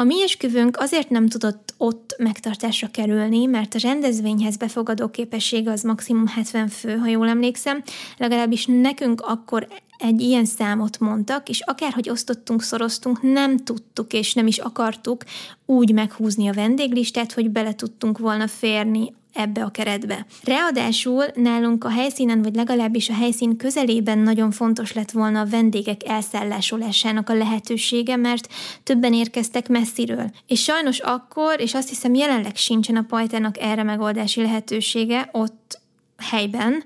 A 0.00 0.04
mi 0.04 0.22
esküvőnk 0.22 0.76
azért 0.76 1.10
nem 1.10 1.28
tudott 1.28 1.74
ott 1.76 2.14
megtartásra 2.18 2.88
kerülni, 2.90 3.46
mert 3.46 3.74
a 3.74 3.78
rendezvényhez 3.82 4.56
befogadó 4.56 5.08
képessége 5.08 5.70
az 5.70 5.82
maximum 5.82 6.26
70 6.26 6.68
fő, 6.68 6.96
ha 6.96 7.06
jól 7.06 7.28
emlékszem, 7.28 7.82
legalábbis 8.16 8.66
nekünk 8.66 9.20
akkor 9.20 9.68
egy 9.98 10.20
ilyen 10.20 10.44
számot 10.44 10.98
mondtak, 10.98 11.48
és 11.48 11.60
akárhogy 11.60 12.10
osztottunk, 12.10 12.62
szoroztunk, 12.62 13.22
nem 13.22 13.56
tudtuk 13.56 14.12
és 14.12 14.34
nem 14.34 14.46
is 14.46 14.58
akartuk 14.58 15.24
úgy 15.66 15.92
meghúzni 15.92 16.48
a 16.48 16.52
vendéglistát, 16.52 17.32
hogy 17.32 17.50
bele 17.50 17.74
tudtunk 17.74 18.18
volna 18.18 18.48
férni 18.48 19.12
ebbe 19.38 19.62
a 19.62 19.70
keretbe. 19.70 20.26
Ráadásul 20.44 21.24
nálunk 21.34 21.84
a 21.84 21.90
helyszínen, 21.90 22.42
vagy 22.42 22.54
legalábbis 22.54 23.08
a 23.08 23.14
helyszín 23.14 23.56
közelében 23.56 24.18
nagyon 24.18 24.50
fontos 24.50 24.92
lett 24.92 25.10
volna 25.10 25.40
a 25.40 25.46
vendégek 25.46 26.08
elszállásolásának 26.08 27.28
a 27.28 27.34
lehetősége, 27.34 28.16
mert 28.16 28.48
többen 28.82 29.14
érkeztek 29.14 29.68
messziről. 29.68 30.30
És 30.46 30.62
sajnos 30.62 30.98
akkor, 30.98 31.60
és 31.60 31.74
azt 31.74 31.88
hiszem 31.88 32.14
jelenleg 32.14 32.56
sincsen 32.56 32.96
a 32.96 33.04
pajtának 33.08 33.58
erre 33.58 33.82
megoldási 33.82 34.42
lehetősége 34.42 35.28
ott 35.32 35.80
helyben, 36.18 36.84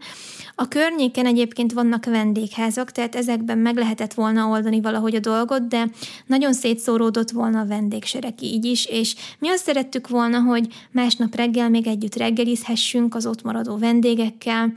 a 0.54 0.68
környéken 0.68 1.26
egyébként 1.26 1.72
vannak 1.72 2.04
vendégházak, 2.04 2.90
tehát 2.90 3.14
ezekben 3.14 3.58
meg 3.58 3.76
lehetett 3.76 4.14
volna 4.14 4.46
oldani 4.46 4.80
valahogy 4.80 5.14
a 5.14 5.20
dolgot, 5.20 5.68
de 5.68 5.90
nagyon 6.26 6.52
szétszóródott 6.52 7.30
volna 7.30 7.60
a 7.60 7.66
vendégsereg 7.66 8.42
így 8.42 8.64
is, 8.64 8.86
és 8.86 9.14
mi 9.38 9.48
azt 9.48 9.64
szerettük 9.64 10.08
volna, 10.08 10.40
hogy 10.40 10.66
másnap 10.90 11.34
reggel 11.34 11.70
még 11.70 11.86
együtt 11.86 12.16
reggelizhessünk 12.16 13.14
az 13.14 13.26
ott 13.26 13.42
maradó 13.42 13.76
vendégekkel, 13.76 14.72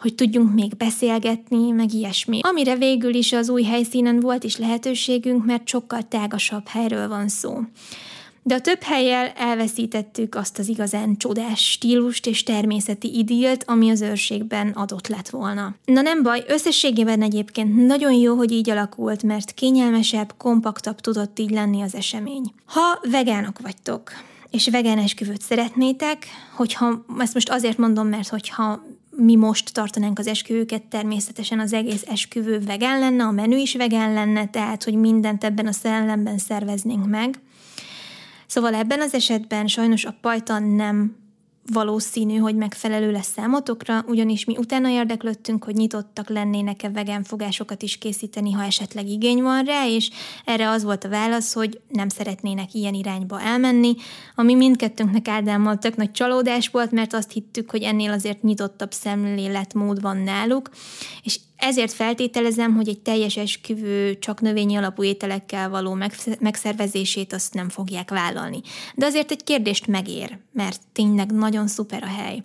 hogy 0.00 0.14
tudjunk 0.14 0.54
még 0.54 0.76
beszélgetni, 0.76 1.70
meg 1.70 1.94
ilyesmi. 1.94 2.40
Amire 2.42 2.76
végül 2.76 3.14
is 3.14 3.32
az 3.32 3.48
új 3.48 3.62
helyszínen 3.62 4.20
volt 4.20 4.44
is 4.44 4.56
lehetőségünk, 4.56 5.44
mert 5.44 5.68
sokkal 5.68 6.02
tágasabb 6.08 6.66
helyről 6.66 7.08
van 7.08 7.28
szó 7.28 7.60
de 8.48 8.54
a 8.54 8.60
több 8.60 8.82
helyel 8.82 9.32
elveszítettük 9.36 10.34
azt 10.34 10.58
az 10.58 10.68
igazán 10.68 11.16
csodás 11.16 11.70
stílust 11.70 12.26
és 12.26 12.42
természeti 12.42 13.18
idilt, 13.18 13.64
ami 13.66 13.90
az 13.90 14.00
őrségben 14.00 14.68
adott 14.68 15.08
lett 15.08 15.28
volna. 15.28 15.74
Na 15.84 16.00
nem 16.00 16.22
baj, 16.22 16.44
összességében 16.46 17.22
egyébként 17.22 17.86
nagyon 17.86 18.12
jó, 18.12 18.34
hogy 18.34 18.52
így 18.52 18.70
alakult, 18.70 19.22
mert 19.22 19.50
kényelmesebb, 19.50 20.34
kompaktabb 20.36 21.00
tudott 21.00 21.38
így 21.38 21.50
lenni 21.50 21.82
az 21.82 21.94
esemény. 21.94 22.52
Ha 22.66 23.00
vegánok 23.10 23.60
vagytok, 23.60 24.12
és 24.50 24.68
vegán 24.68 24.98
esküvőt 24.98 25.42
szeretnétek, 25.42 26.26
hogyha, 26.56 27.04
ezt 27.18 27.34
most 27.34 27.50
azért 27.50 27.78
mondom, 27.78 28.06
mert 28.06 28.28
hogyha 28.28 28.82
mi 29.16 29.36
most 29.36 29.74
tartanánk 29.74 30.18
az 30.18 30.26
esküvőket, 30.26 30.82
természetesen 30.82 31.60
az 31.60 31.72
egész 31.72 32.04
esküvő 32.06 32.58
vegán 32.58 32.98
lenne, 32.98 33.24
a 33.24 33.30
menü 33.30 33.56
is 33.56 33.74
vegán 33.74 34.12
lenne, 34.12 34.46
tehát 34.46 34.84
hogy 34.84 34.94
mindent 34.94 35.44
ebben 35.44 35.66
a 35.66 35.72
szellemben 35.72 36.38
szerveznénk 36.38 37.06
meg. 37.06 37.40
Szóval 38.48 38.74
ebben 38.74 39.00
az 39.00 39.14
esetben 39.14 39.66
sajnos 39.66 40.04
a 40.04 40.16
pajta 40.20 40.58
nem 40.58 41.16
valószínű, 41.72 42.36
hogy 42.36 42.54
megfelelő 42.54 43.10
lesz 43.10 43.32
számotokra, 43.32 44.04
ugyanis 44.06 44.44
mi 44.44 44.56
utána 44.56 44.88
érdeklődtünk, 44.88 45.64
hogy 45.64 45.74
nyitottak 45.74 46.28
lennének-e 46.28 46.90
vegán 46.90 47.22
fogásokat 47.22 47.82
is 47.82 47.98
készíteni, 47.98 48.52
ha 48.52 48.62
esetleg 48.62 49.08
igény 49.08 49.42
van 49.42 49.64
rá, 49.64 49.86
és 49.86 50.10
erre 50.44 50.68
az 50.68 50.82
volt 50.82 51.04
a 51.04 51.08
válasz, 51.08 51.52
hogy 51.52 51.80
nem 51.88 52.08
szeretnének 52.08 52.74
ilyen 52.74 52.94
irányba 52.94 53.40
elmenni, 53.40 53.94
ami 54.34 54.54
mindkettőnknek 54.54 55.28
Ádámmal 55.28 55.78
tök 55.78 55.96
nagy 55.96 56.10
csalódás 56.10 56.68
volt, 56.68 56.90
mert 56.90 57.14
azt 57.14 57.32
hittük, 57.32 57.70
hogy 57.70 57.82
ennél 57.82 58.10
azért 58.10 58.42
nyitottabb 58.42 58.92
szemléletmód 58.92 60.00
van 60.00 60.16
náluk, 60.16 60.70
és 61.22 61.40
ezért 61.58 61.92
feltételezem, 61.92 62.74
hogy 62.74 62.88
egy 62.88 62.98
teljes 62.98 63.36
esküvő 63.36 64.18
csak 64.18 64.40
növényi 64.40 64.76
alapú 64.76 65.02
ételekkel 65.02 65.70
való 65.70 65.98
megszervezését 66.40 67.32
azt 67.32 67.54
nem 67.54 67.68
fogják 67.68 68.10
vállalni. 68.10 68.60
De 68.94 69.06
azért 69.06 69.30
egy 69.30 69.44
kérdést 69.44 69.86
megér, 69.86 70.38
mert 70.52 70.80
tényleg 70.92 71.32
nagyon 71.32 71.66
szuper 71.66 72.02
a 72.02 72.20
hely. 72.22 72.42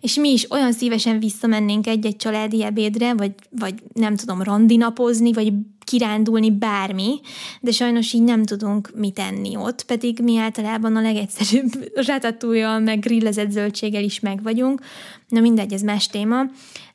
És 0.00 0.14
mi 0.14 0.28
is 0.28 0.50
olyan 0.50 0.72
szívesen 0.72 1.18
visszamennénk 1.18 1.86
egy-egy 1.86 2.16
családi 2.16 2.64
ebédre, 2.64 3.14
vagy, 3.14 3.32
vagy 3.50 3.74
nem 3.92 4.16
tudom, 4.16 4.42
randinapozni, 4.42 5.32
vagy 5.32 5.52
kirándulni 5.86 6.50
bármi, 6.50 7.20
de 7.60 7.70
sajnos 7.70 8.12
így 8.12 8.22
nem 8.22 8.44
tudunk 8.44 8.90
mit 8.94 9.18
enni 9.18 9.56
ott, 9.56 9.84
pedig 9.84 10.18
mi 10.22 10.38
általában 10.38 10.96
a 10.96 11.00
legegyszerűbb 11.00 11.90
ratatújjal, 12.08 12.78
meg 12.78 12.98
grillezett 12.98 13.50
zöldséggel 13.50 14.02
is 14.02 14.20
meg 14.20 14.42
vagyunk. 14.42 14.80
Na 15.28 15.40
mindegy, 15.40 15.72
ez 15.72 15.82
más 15.82 16.06
téma. 16.06 16.42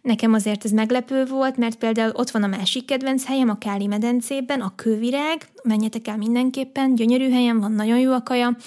Nekem 0.02 0.34
azért 0.34 0.66
ez 0.66 0.72
meglepő 0.72 1.26
volt, 1.26 1.58
mert 1.58 1.78
például 1.78 2.12
ott 2.16 2.30
van 2.30 2.44
a 2.44 2.48
másik 2.48 2.86
kedvenc 2.86 3.26
helyem, 3.26 3.50
a 3.50 3.58
Káli 3.58 3.88
medencében, 3.88 4.62
a 4.62 4.74
Kővirág, 4.76 5.48
menjetek 5.64 6.08
el 6.08 6.18
mindenképpen, 6.18 6.96
gyönyörű 6.96 7.30
helyen 7.30 7.60
van, 7.60 7.72
nagyon 7.72 8.00
jó 8.00 8.12
a 8.14 8.24
kaja, 8.24 8.58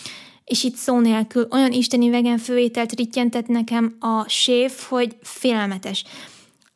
és 0.44 0.64
itt 0.64 0.76
szó 0.76 1.00
nélkül 1.00 1.46
olyan 1.50 1.72
isteni 1.72 2.10
vegán 2.10 2.38
főételt 2.38 2.92
rittyentett 2.92 3.46
nekem 3.46 3.96
a 4.00 4.28
séf, 4.28 4.88
hogy 4.88 5.16
félelmetes. 5.22 6.04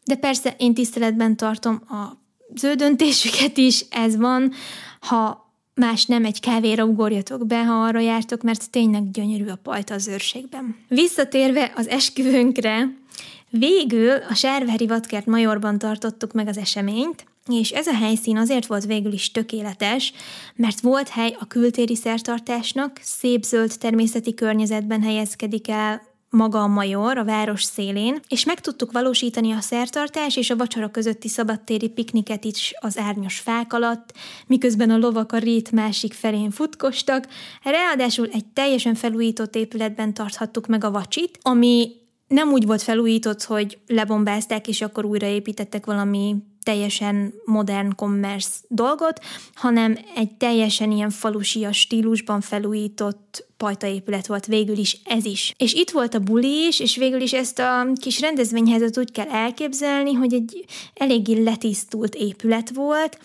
De 0.04 0.16
persze 0.16 0.54
én 0.58 0.74
tiszteletben 0.74 1.36
tartom 1.36 1.82
a 1.88 2.26
ő 2.62 2.74
döntésüket 2.74 3.56
is, 3.56 3.84
ez 3.90 4.16
van, 4.16 4.52
ha 5.00 5.52
más 5.74 6.06
nem 6.06 6.24
egy 6.24 6.40
kávéra 6.40 6.84
ugorjatok 6.84 7.46
be, 7.46 7.64
ha 7.64 7.82
arra 7.82 8.00
jártok, 8.00 8.42
mert 8.42 8.70
tényleg 8.70 9.10
gyönyörű 9.10 9.46
a 9.46 9.58
pajta 9.62 9.94
az 9.94 10.08
őrségben. 10.08 10.76
Visszatérve 10.88 11.72
az 11.76 11.88
esküvőnkre, 11.88 12.96
végül 13.50 14.10
a 14.28 14.34
Sárvári 14.34 14.86
Vadkert 14.86 15.26
Majorban 15.26 15.78
tartottuk 15.78 16.32
meg 16.32 16.48
az 16.48 16.56
eseményt, 16.56 17.26
és 17.48 17.70
ez 17.70 17.86
a 17.86 17.94
helyszín 17.94 18.36
azért 18.36 18.66
volt 18.66 18.84
végül 18.84 19.12
is 19.12 19.30
tökéletes, 19.30 20.12
mert 20.54 20.80
volt 20.80 21.08
hely 21.08 21.36
a 21.40 21.46
kültéri 21.46 21.94
szertartásnak, 21.94 23.00
szép 23.02 23.42
zöld 23.42 23.72
természeti 23.78 24.34
környezetben 24.34 25.02
helyezkedik 25.02 25.68
el 25.68 26.02
maga 26.30 26.62
a 26.62 26.66
major 26.66 27.18
a 27.18 27.24
város 27.24 27.62
szélén, 27.62 28.20
és 28.28 28.44
meg 28.44 28.60
tudtuk 28.60 28.92
valósítani 28.92 29.52
a 29.52 29.60
szertartás 29.60 30.36
és 30.36 30.50
a 30.50 30.56
vacsora 30.56 30.90
közötti 30.90 31.28
szabadtéri 31.28 31.88
pikniket 31.88 32.44
is 32.44 32.74
az 32.80 32.98
árnyos 32.98 33.38
fák 33.38 33.72
alatt, 33.72 34.12
miközben 34.46 34.90
a 34.90 34.98
lovak 34.98 35.32
a 35.32 35.38
rét 35.38 35.72
másik 35.72 36.12
felén 36.12 36.50
futkostak, 36.50 37.26
ráadásul 37.62 38.28
egy 38.32 38.46
teljesen 38.46 38.94
felújított 38.94 39.54
épületben 39.54 40.14
tarthattuk 40.14 40.66
meg 40.66 40.84
a 40.84 40.90
vacsit, 40.90 41.38
ami 41.42 41.92
nem 42.28 42.48
úgy 42.48 42.66
volt 42.66 42.82
felújított, 42.82 43.42
hogy 43.42 43.78
lebombázták, 43.86 44.68
és 44.68 44.80
akkor 44.80 45.04
újraépítettek 45.04 45.86
valami 45.86 46.36
teljesen 46.68 47.34
modern 47.44 47.94
commerce 47.94 48.48
dolgot, 48.68 49.20
hanem 49.54 49.98
egy 50.14 50.30
teljesen 50.30 50.90
ilyen 50.90 51.10
falusias 51.10 51.78
stílusban 51.78 52.40
felújított 52.40 53.46
pajtaépület 53.56 54.26
volt 54.26 54.46
végül 54.46 54.76
is 54.76 55.00
ez 55.04 55.24
is. 55.24 55.54
És 55.56 55.72
itt 55.72 55.90
volt 55.90 56.14
a 56.14 56.18
buli 56.18 56.66
is, 56.66 56.80
és 56.80 56.96
végül 56.96 57.20
is 57.20 57.32
ezt 57.32 57.58
a 57.58 57.86
kis 58.00 58.20
rendezvényhelyzet 58.20 58.98
úgy 58.98 59.12
kell 59.12 59.28
elképzelni, 59.28 60.12
hogy 60.12 60.34
egy 60.34 60.64
eléggé 60.94 61.42
letisztult 61.42 62.14
épület 62.14 62.70
volt, 62.70 63.18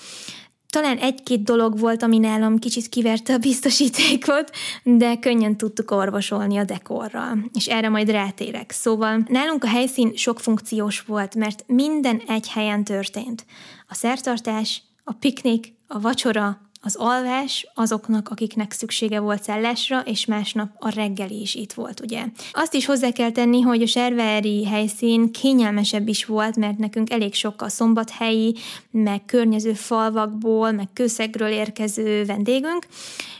talán 0.73 0.97
egy-két 0.97 1.43
dolog 1.43 1.79
volt, 1.79 2.03
ami 2.03 2.17
nálam 2.17 2.57
kicsit 2.57 2.89
kiverte 2.89 3.33
a 3.33 3.38
biztosítékot, 3.38 4.51
de 4.83 5.17
könnyen 5.17 5.57
tudtuk 5.57 5.91
orvosolni 5.91 6.57
a 6.57 6.63
dekorral, 6.63 7.38
és 7.53 7.67
erre 7.67 7.89
majd 7.89 8.09
rátérek. 8.09 8.71
Szóval 8.71 9.25
nálunk 9.27 9.63
a 9.63 9.67
helyszín 9.67 10.15
sok 10.15 10.39
funkciós 10.39 11.01
volt, 11.01 11.36
mert 11.36 11.63
minden 11.67 12.21
egy 12.27 12.49
helyen 12.49 12.83
történt. 12.83 13.45
A 13.88 13.93
szertartás, 13.93 14.81
a 15.03 15.13
piknik, 15.13 15.73
a 15.88 15.99
vacsora, 15.99 16.62
az 16.86 16.96
alvás 16.96 17.67
azoknak, 17.74 18.30
akiknek 18.30 18.72
szüksége 18.72 19.19
volt 19.19 19.43
szállásra, 19.43 20.00
és 20.00 20.26
másnap 20.26 20.69
a 20.80 20.89
reggeli 20.89 21.41
is 21.41 21.56
itt 21.56 21.74
volt, 21.74 22.00
ugye. 22.00 22.26
Azt 22.52 22.74
is 22.74 22.86
hozzá 22.86 23.12
kell 23.12 23.32
tenni, 23.32 23.62
hogy 23.62 23.82
a 23.82 23.88
serveri 23.88 24.65
helyszín 24.65 25.32
kényelmesebb 25.32 26.08
is 26.08 26.26
volt, 26.26 26.56
mert 26.56 26.78
nekünk 26.78 27.12
elég 27.12 27.34
sok 27.34 27.62
a 27.62 27.69
szombathelyi, 27.69 28.56
meg 28.91 29.26
környező 29.26 29.74
falvakból, 29.74 30.72
meg 30.72 30.88
kőszegről 30.93 31.52
érkező 31.52 32.26
vendégünk, 32.26 32.88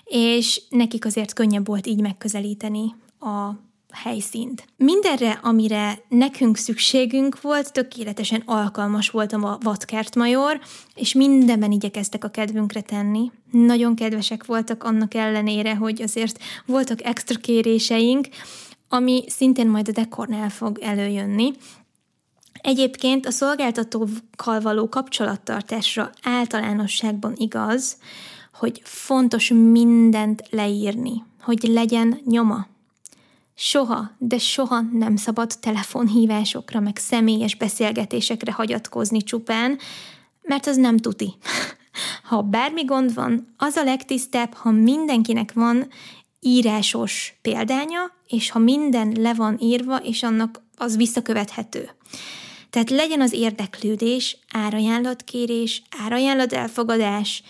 és 0.04 0.62
nekik 0.70 1.06
azért 1.06 1.34
könnyebb 1.34 1.68
volt 1.68 1.88
így 1.88 2.02
megközelíteni 2.02 2.96
a 3.20 3.52
helyszínt. 3.94 4.68
Mindenre, 4.78 5.40
amire 5.42 6.00
nekünk 6.10 6.58
szükségünk 6.58 7.42
volt, 7.42 7.74
tökéletesen 7.74 8.44
alkalmas 8.46 9.10
voltam 9.10 9.44
a 9.44 9.58
vadkertmajor, 9.62 10.60
és 10.96 11.14
mindenben 11.14 11.72
igyekeztek 11.72 12.24
a 12.24 12.30
kedvünkre 12.30 12.82
tenni. 12.82 13.32
Nagyon 13.52 13.96
kedvesek 13.96 14.46
voltak 14.46 14.84
annak 14.84 15.14
ellenére, 15.14 15.76
hogy 15.76 16.02
azért 16.02 16.40
voltak 16.66 17.04
extra 17.04 17.40
kéréseink, 17.40 18.28
ami 18.90 19.24
szintén 19.28 19.68
majd 19.68 19.88
a 19.88 19.92
dekornál 19.92 20.50
fog 20.50 20.80
előjönni. 20.82 21.52
Egyébként 22.54 23.26
a 23.26 23.32
szolgáltatókkal 23.32 24.60
való 24.62 24.90
kapcsolattartásra 24.90 26.10
általánosságban 26.24 27.34
igaz, 27.36 27.98
hogy 28.54 28.82
fontos 28.84 29.50
mindent 29.50 30.44
leírni, 30.50 31.24
hogy 31.42 31.64
legyen 31.64 32.20
nyoma. 32.26 32.68
Soha, 33.56 34.12
de 34.18 34.38
soha 34.38 34.82
nem 34.82 35.16
szabad 35.16 35.52
telefonhívásokra, 35.60 36.80
meg 36.80 36.98
személyes 36.98 37.56
beszélgetésekre 37.56 38.52
hagyatkozni 38.52 39.22
csupán, 39.22 39.80
mert 40.42 40.68
az 40.68 40.78
nem 40.78 40.98
tuti. 40.98 41.34
Ha 42.24 42.42
bármi 42.42 42.84
gond 42.84 43.14
van, 43.14 43.54
az 43.58 43.76
a 43.76 43.84
legtisztább, 43.84 44.54
ha 44.54 44.72
mindenkinek 44.72 45.54
van 45.54 45.88
írásos 46.40 47.34
példánya, 47.42 48.00
és 48.28 48.50
ha 48.50 48.60
minden 48.60 49.16
le 49.20 49.34
van 49.34 49.58
írva, 49.60 49.98
és 49.98 50.24
annak 50.24 50.62
az 50.78 50.98
visszakövethető. 50.98 51.90
Tehát 52.70 52.90
legyen 52.90 53.22
az 53.22 53.34
érdeklődés, 53.34 54.38
árajánlatkérés, 54.52 55.82
árajánlat 56.04 56.54
elfogadás, 56.54 57.44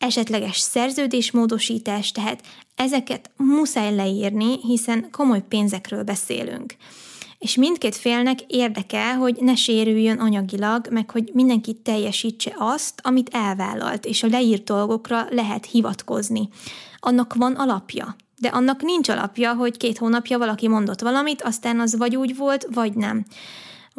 esetleges 0.00 0.58
szerződésmódosítás, 0.58 2.12
tehát 2.12 2.42
ezeket 2.74 3.30
muszáj 3.36 3.94
leírni, 3.94 4.58
hiszen 4.62 5.10
komoly 5.10 5.42
pénzekről 5.48 6.02
beszélünk. 6.02 6.74
És 7.38 7.56
mindkét 7.56 7.96
félnek 7.96 8.40
érdeke, 8.40 9.14
hogy 9.14 9.36
ne 9.40 9.54
sérüljön 9.54 10.18
anyagilag, 10.18 10.86
meg 10.90 11.10
hogy 11.10 11.30
mindenki 11.32 11.74
teljesítse 11.74 12.54
azt, 12.58 13.00
amit 13.02 13.30
elvállalt, 13.32 14.04
és 14.04 14.22
a 14.22 14.28
leírt 14.28 14.64
dolgokra 14.64 15.26
lehet 15.30 15.66
hivatkozni. 15.66 16.48
Annak 16.98 17.34
van 17.34 17.54
alapja. 17.54 18.16
De 18.38 18.48
annak 18.48 18.82
nincs 18.82 19.08
alapja, 19.08 19.54
hogy 19.54 19.76
két 19.76 19.98
hónapja 19.98 20.38
valaki 20.38 20.68
mondott 20.68 21.00
valamit, 21.00 21.42
aztán 21.42 21.80
az 21.80 21.96
vagy 21.96 22.16
úgy 22.16 22.36
volt, 22.36 22.66
vagy 22.70 22.94
nem 22.94 23.24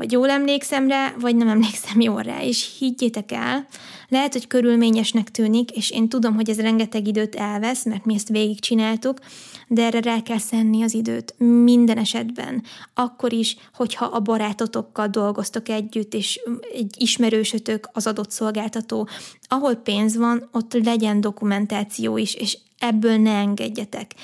vagy 0.02 0.12
jól 0.12 0.30
emlékszem 0.30 0.88
rá, 0.88 1.14
vagy 1.20 1.36
nem 1.36 1.48
emlékszem 1.48 2.00
jól 2.00 2.22
rá, 2.22 2.44
és 2.44 2.76
higgyétek 2.80 3.32
el, 3.32 3.66
lehet, 4.08 4.34
hogy 4.34 4.48
körülményesnek 4.48 5.32
tűnik, 5.32 5.72
és 5.72 5.92
én 5.92 6.10
tudom, 6.10 6.36
hogy 6.36 6.50
ez 6.50 6.60
rengeteg 6.60 7.08
időt 7.08 7.36
elvesz, 7.36 7.86
mert 7.86 8.06
mi 8.06 8.14
ezt 8.14 8.28
végigcsináltuk, 8.28 9.20
de 9.68 9.86
erre 9.86 10.00
rá 10.00 10.22
kell 10.22 10.38
szenni 10.38 10.84
az 10.84 10.94
időt 10.94 11.36
minden 11.64 11.98
esetben. 11.98 12.64
Akkor 12.94 13.34
is, 13.34 13.56
hogyha 13.74 14.06
a 14.06 14.20
barátotokkal 14.20 15.08
dolgoztok 15.08 15.70
együtt, 15.70 16.14
és 16.14 16.40
egy 16.74 16.96
ismerősötök 16.98 17.90
az 17.94 18.08
adott 18.08 18.32
szolgáltató, 18.32 19.08
ahol 19.48 19.76
pénz 19.76 20.18
van, 20.18 20.50
ott 20.52 20.74
legyen 20.84 21.22
dokumentáció 21.22 22.18
is, 22.18 22.34
és 22.34 22.58
ebből 22.80 23.18
ne 23.18 23.32
engedjetek. 23.32 24.16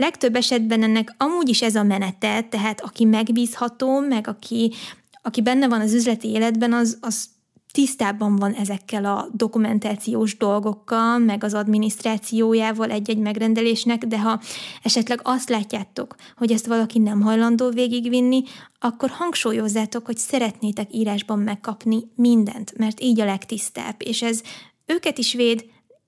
Legtöbb 0.00 0.36
esetben 0.36 0.82
ennek 0.82 1.14
amúgy 1.16 1.48
is 1.48 1.62
ez 1.62 1.74
a 1.74 1.82
menete, 1.82 2.42
tehát 2.42 2.80
aki 2.80 3.04
megbízható, 3.04 3.98
meg 3.98 4.28
aki, 4.28 4.72
aki 5.22 5.42
benne 5.42 5.68
van 5.68 5.80
az 5.80 5.92
üzleti 5.92 6.28
életben, 6.28 6.72
az, 6.72 6.98
az 7.00 7.28
tisztában 7.72 8.36
van 8.36 8.52
ezekkel 8.52 9.04
a 9.04 9.28
dokumentációs 9.32 10.36
dolgokkal, 10.36 11.18
meg 11.18 11.44
az 11.44 11.54
adminisztrációjával 11.54 12.90
egy-egy 12.90 13.18
megrendelésnek, 13.18 14.04
de 14.04 14.20
ha 14.20 14.40
esetleg 14.82 15.20
azt 15.22 15.48
látjátok, 15.48 16.14
hogy 16.36 16.52
ezt 16.52 16.66
valaki 16.66 16.98
nem 16.98 17.20
hajlandó 17.20 17.70
végigvinni, 17.70 18.42
akkor 18.78 19.10
hangsúlyozzátok, 19.10 20.06
hogy 20.06 20.16
szeretnétek 20.18 20.94
írásban 20.94 21.38
megkapni 21.38 22.10
mindent, 22.14 22.78
mert 22.78 23.00
így 23.00 23.20
a 23.20 23.24
legtisztább, 23.24 23.94
és 23.98 24.22
ez 24.22 24.42
őket 24.86 25.18
is 25.18 25.34
véd, 25.34 25.64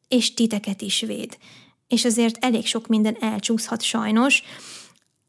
és 0.08 0.34
titeket 0.34 0.82
is 0.82 1.00
véd. 1.00 1.36
És 1.88 2.04
azért 2.04 2.44
elég 2.44 2.66
sok 2.66 2.86
minden 2.86 3.16
elcsúszhat 3.20 3.82
sajnos, 3.82 4.42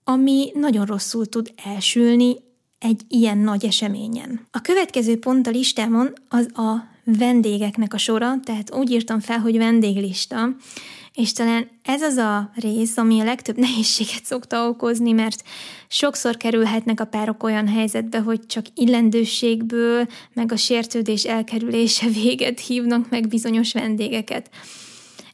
ami 0.04 0.52
nagyon 0.54 0.86
rosszul 0.86 1.26
tud 1.26 1.54
elsülni 1.64 2.36
egy 2.84 3.02
ilyen 3.08 3.38
nagy 3.38 3.66
eseményen. 3.66 4.48
A 4.52 4.62
következő 4.62 5.20
pont 5.20 5.48
a 5.48 5.52
listámon 5.52 6.14
az 6.30 6.48
a 6.54 6.92
vendégeknek 7.04 7.94
a 7.94 7.98
sora, 7.98 8.40
tehát 8.44 8.76
úgy 8.76 8.92
írtam 8.92 9.20
fel, 9.20 9.40
hogy 9.40 9.58
vendéglista, 9.58 10.50
és 11.14 11.34
talán 11.34 11.70
ez 11.84 12.02
az 12.02 12.18
a 12.18 12.52
rész, 12.56 12.98
ami 12.98 13.20
a 13.20 13.24
legtöbb 13.24 13.58
nehézséget 13.68 14.26
szokta 14.26 14.68
okozni, 14.68 15.12
mert 15.12 15.44
sokszor 15.88 16.38
kerülhetnek 16.38 17.00
a 17.00 17.06
párok 17.06 17.44
olyan 17.44 17.68
helyzetbe, 17.68 18.20
hogy 18.20 18.46
csak 18.46 18.66
illendőségből, 18.76 20.08
meg 20.34 20.52
a 20.52 20.58
sértődés 20.58 21.24
elkerülése 21.24 22.08
véget 22.24 22.60
hívnak 22.60 23.10
meg 23.10 23.28
bizonyos 23.28 23.74
vendégeket. 23.74 24.50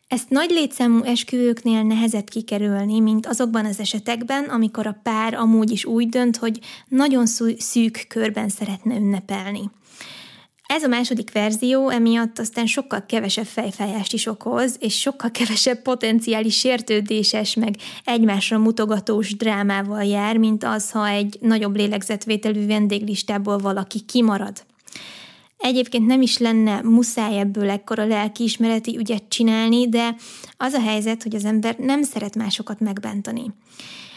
Ezt 0.09 0.29
nagy 0.29 0.49
létszámú 0.49 1.03
esküvőknél 1.03 1.83
nehezebb 1.83 2.29
kikerülni, 2.29 2.99
mint 2.99 3.25
azokban 3.25 3.65
az 3.65 3.79
esetekben, 3.79 4.43
amikor 4.43 4.87
a 4.87 4.99
pár 5.03 5.33
amúgy 5.33 5.71
is 5.71 5.85
úgy 5.85 6.09
dönt, 6.09 6.37
hogy 6.37 6.59
nagyon 6.87 7.25
szűk 7.57 8.05
körben 8.07 8.49
szeretne 8.49 8.95
ünnepelni. 8.95 9.71
Ez 10.65 10.83
a 10.83 10.87
második 10.87 11.31
verzió 11.31 11.89
emiatt 11.89 12.39
aztán 12.39 12.65
sokkal 12.65 13.05
kevesebb 13.05 13.45
fejfájást 13.45 14.13
is 14.13 14.25
okoz, 14.25 14.75
és 14.79 14.99
sokkal 14.99 15.31
kevesebb 15.31 15.81
potenciális 15.81 16.57
sértődéses, 16.57 17.53
meg 17.53 17.75
egymásra 18.03 18.57
mutogatós 18.57 19.35
drámával 19.35 20.03
jár, 20.03 20.37
mint 20.37 20.63
az, 20.63 20.91
ha 20.91 21.07
egy 21.07 21.37
nagyobb 21.41 21.75
lélegzetvételű 21.75 22.65
vendéglistából 22.65 23.57
valaki 23.57 23.99
kimarad. 23.99 24.65
Egyébként 25.59 26.05
nem 26.05 26.21
is 26.21 26.37
lenne 26.37 26.81
muszáj 26.81 27.39
ebből 27.39 27.69
ekkora 27.69 28.05
lelkiismereti 28.05 28.97
ügyet 28.97 29.23
csinálni, 29.27 29.89
de 29.89 30.15
az 30.57 30.73
a 30.73 30.81
helyzet, 30.81 31.23
hogy 31.23 31.35
az 31.35 31.45
ember 31.45 31.75
nem 31.77 32.03
szeret 32.03 32.35
másokat 32.35 32.79
megbántani. 32.79 33.53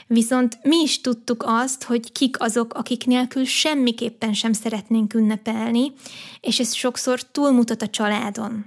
Viszont 0.07 0.59
mi 0.63 0.77
is 0.83 1.01
tudtuk 1.01 1.43
azt, 1.47 1.83
hogy 1.83 2.13
kik 2.13 2.41
azok, 2.41 2.75
akik 2.75 3.07
nélkül 3.07 3.45
semmiképpen 3.45 4.33
sem 4.33 4.53
szeretnénk 4.53 5.15
ünnepelni, 5.15 5.93
és 6.41 6.59
ez 6.59 6.75
sokszor 6.75 7.23
túlmutat 7.23 7.83
a 7.83 7.89
családon. 7.89 8.65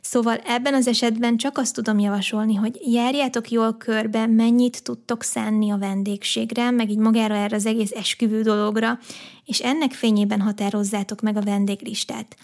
Szóval 0.00 0.36
ebben 0.36 0.74
az 0.74 0.86
esetben 0.86 1.36
csak 1.36 1.58
azt 1.58 1.74
tudom 1.74 1.98
javasolni, 1.98 2.54
hogy 2.54 2.78
járjátok 2.84 3.50
jól 3.50 3.76
körbe, 3.76 4.26
mennyit 4.26 4.82
tudtok 4.82 5.22
szánni 5.22 5.70
a 5.70 5.78
vendégségre, 5.78 6.70
meg 6.70 6.90
így 6.90 6.98
magára 6.98 7.34
erre 7.34 7.56
az 7.56 7.66
egész 7.66 7.92
esküvő 7.92 8.42
dologra, 8.42 8.98
és 9.44 9.60
ennek 9.60 9.92
fényében 9.92 10.40
határozzátok 10.40 11.20
meg 11.20 11.36
a 11.36 11.42
vendéglistát. 11.42 12.36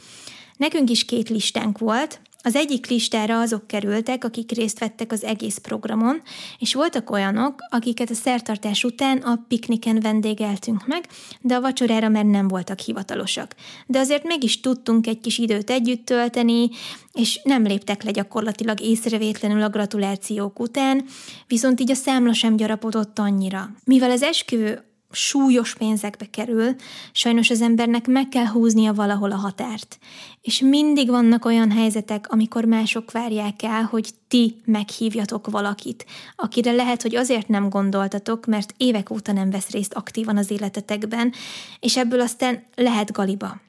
Nekünk 0.56 0.90
is 0.90 1.04
két 1.04 1.28
listánk 1.28 1.78
volt, 1.78 2.20
az 2.46 2.54
egyik 2.54 2.86
listára 2.86 3.40
azok 3.40 3.66
kerültek, 3.66 4.24
akik 4.24 4.52
részt 4.52 4.78
vettek 4.78 5.12
az 5.12 5.24
egész 5.24 5.58
programon, 5.58 6.22
és 6.58 6.74
voltak 6.74 7.10
olyanok, 7.10 7.54
akiket 7.68 8.10
a 8.10 8.14
szertartás 8.14 8.84
után 8.84 9.18
a 9.18 9.44
pikniken 9.48 10.00
vendégeltünk 10.00 10.86
meg, 10.86 11.06
de 11.40 11.54
a 11.54 11.60
vacsorára 11.60 12.08
már 12.08 12.24
nem 12.24 12.48
voltak 12.48 12.78
hivatalosak. 12.78 13.54
De 13.86 13.98
azért 13.98 14.24
mégis 14.24 14.60
tudtunk 14.60 15.06
egy 15.06 15.20
kis 15.20 15.38
időt 15.38 15.70
együtt 15.70 16.04
tölteni, 16.04 16.68
és 17.12 17.40
nem 17.44 17.62
léptek 17.62 18.02
le 18.02 18.10
gyakorlatilag 18.10 18.80
észrevétlenül 18.80 19.62
a 19.62 19.68
gratulációk 19.68 20.58
után, 20.58 21.04
viszont 21.46 21.80
így 21.80 21.90
a 21.90 21.94
számla 21.94 22.32
sem 22.32 22.56
gyarapodott 22.56 23.18
annyira. 23.18 23.70
Mivel 23.84 24.10
az 24.10 24.22
esküvő 24.22 24.93
súlyos 25.14 25.74
pénzekbe 25.74 26.26
kerül, 26.30 26.74
sajnos 27.12 27.50
az 27.50 27.60
embernek 27.60 28.06
meg 28.06 28.28
kell 28.28 28.46
húznia 28.46 28.92
valahol 28.92 29.32
a 29.32 29.36
határt. 29.36 29.98
És 30.40 30.60
mindig 30.60 31.08
vannak 31.08 31.44
olyan 31.44 31.70
helyzetek, 31.70 32.32
amikor 32.32 32.64
mások 32.64 33.12
várják 33.12 33.62
el, 33.62 33.82
hogy 33.82 34.10
ti 34.28 34.60
meghívjatok 34.64 35.50
valakit, 35.50 36.06
akire 36.36 36.72
lehet, 36.72 37.02
hogy 37.02 37.16
azért 37.16 37.48
nem 37.48 37.68
gondoltatok, 37.68 38.46
mert 38.46 38.74
évek 38.76 39.10
óta 39.10 39.32
nem 39.32 39.50
vesz 39.50 39.70
részt 39.70 39.94
aktívan 39.94 40.36
az 40.36 40.50
életetekben, 40.50 41.32
és 41.80 41.96
ebből 41.96 42.20
aztán 42.20 42.62
lehet 42.74 43.12
galiba. 43.12 43.60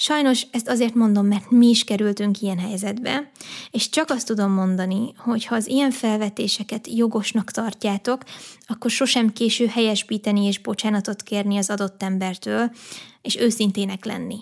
Sajnos 0.00 0.46
ezt 0.50 0.68
azért 0.68 0.94
mondom, 0.94 1.26
mert 1.26 1.50
mi 1.50 1.68
is 1.68 1.84
kerültünk 1.84 2.40
ilyen 2.40 2.58
helyzetbe, 2.58 3.30
és 3.70 3.88
csak 3.88 4.10
azt 4.10 4.26
tudom 4.26 4.52
mondani, 4.52 5.12
hogy 5.16 5.44
ha 5.44 5.54
az 5.54 5.66
ilyen 5.66 5.90
felvetéseket 5.90 6.88
jogosnak 6.88 7.50
tartjátok, 7.50 8.22
akkor 8.66 8.90
sosem 8.90 9.32
késő 9.32 9.66
helyesbíteni 9.66 10.46
és 10.46 10.58
bocsánatot 10.58 11.22
kérni 11.22 11.56
az 11.56 11.70
adott 11.70 12.02
embertől, 12.02 12.70
és 13.22 13.36
őszintének 13.36 14.04
lenni. 14.04 14.38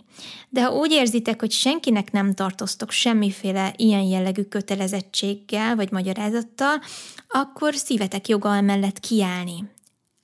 De 0.49 0.65
ha 0.65 0.75
úgy 0.75 0.93
érzitek, 0.93 1.41
hogy 1.41 1.51
senkinek 1.51 2.13
nem 2.13 2.35
tartoztok 2.35 2.91
semmiféle 2.91 3.75
ilyen 3.77 4.03
jellegű 4.03 4.43
kötelezettséggel 4.43 5.77
vagy 5.77 5.91
magyarázattal, 5.91 6.81
akkor 7.29 7.75
szívetek 7.75 8.29
joga 8.29 8.55
emellett 8.57 9.01
kiállni. 9.01 9.65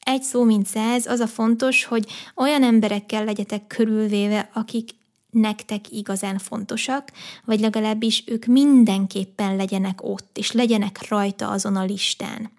Egy 0.00 0.22
szó 0.22 0.44
mint 0.44 0.66
száz, 0.66 1.06
az 1.06 1.20
a 1.20 1.26
fontos, 1.26 1.84
hogy 1.84 2.06
olyan 2.36 2.62
emberekkel 2.62 3.24
legyetek 3.24 3.66
körülvéve, 3.66 4.50
akik 4.54 5.00
nektek 5.32 5.90
igazán 5.90 6.38
fontosak, 6.38 7.12
vagy 7.44 7.60
legalábbis 7.60 8.24
ők 8.26 8.44
mindenképpen 8.44 9.56
legyenek 9.56 10.02
ott, 10.02 10.38
és 10.38 10.52
legyenek 10.52 11.08
rajta 11.08 11.48
azon 11.48 11.76
a 11.76 11.84
listán. 11.84 12.50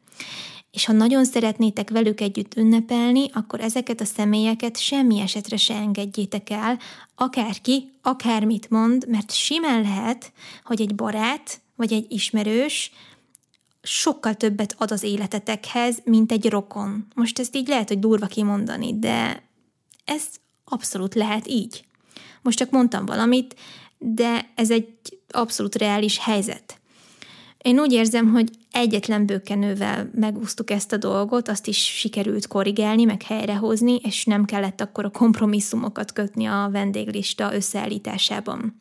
És 0.72 0.86
ha 0.86 0.94
nagyon 0.94 1.26
szeretnétek 1.26 1.90
velük 1.90 2.22
együtt 2.22 2.56
ünnepelni, 2.56 3.30
akkor 3.34 3.60
ezeket 3.60 4.02
a 4.02 4.06
személyeket 4.06 4.78
semmi 4.78 5.20
esetre 5.20 5.58
se 5.58 5.76
engedjétek 5.76 6.50
el, 6.50 6.80
akárki, 7.16 7.92
akármit 8.02 8.70
mond, 8.70 9.08
mert 9.08 9.32
simán 9.32 9.82
lehet, 9.82 10.32
hogy 10.64 10.82
egy 10.82 10.96
barát 10.96 11.62
vagy 11.76 11.94
egy 11.94 12.06
ismerős 12.10 12.92
sokkal 13.82 14.34
többet 14.34 14.76
ad 14.78 14.92
az 14.92 15.04
életetekhez, 15.04 15.98
mint 16.04 16.32
egy 16.32 16.50
rokon. 16.50 17.08
Most 17.16 17.40
ezt 17.40 17.56
így 17.56 17.68
lehet, 17.68 17.88
hogy 17.88 18.00
durva 18.00 18.26
kimondani, 18.26 19.00
de 19.00 19.44
ez 20.06 20.24
abszolút 20.64 21.16
lehet 21.16 21.48
így. 21.48 21.86
Most 22.44 22.58
csak 22.58 22.70
mondtam 22.70 23.06
valamit, 23.06 23.56
de 23.98 24.52
ez 24.56 24.72
egy 24.72 24.88
abszolút 25.30 25.76
reális 25.76 26.20
helyzet. 26.20 26.78
Én 27.64 27.80
úgy 27.80 27.92
érzem, 27.92 28.32
hogy 28.32 28.50
egyetlen 28.72 29.26
bőkenővel 29.26 30.10
megúsztuk 30.16 30.70
ezt 30.70 30.92
a 30.92 30.98
dolgot, 30.98 31.48
azt 31.48 31.68
is 31.68 31.78
sikerült 31.78 32.48
korrigálni, 32.48 33.04
meg 33.04 33.22
helyrehozni, 33.22 33.96
és 33.96 34.26
nem 34.26 34.46
kellett 34.46 34.82
akkor 34.82 35.06
a 35.06 35.10
kompromisszumokat 35.10 36.14
kötni 36.14 36.46
a 36.46 36.70
vendéglista 36.72 37.54
összeállításában. 37.54 38.80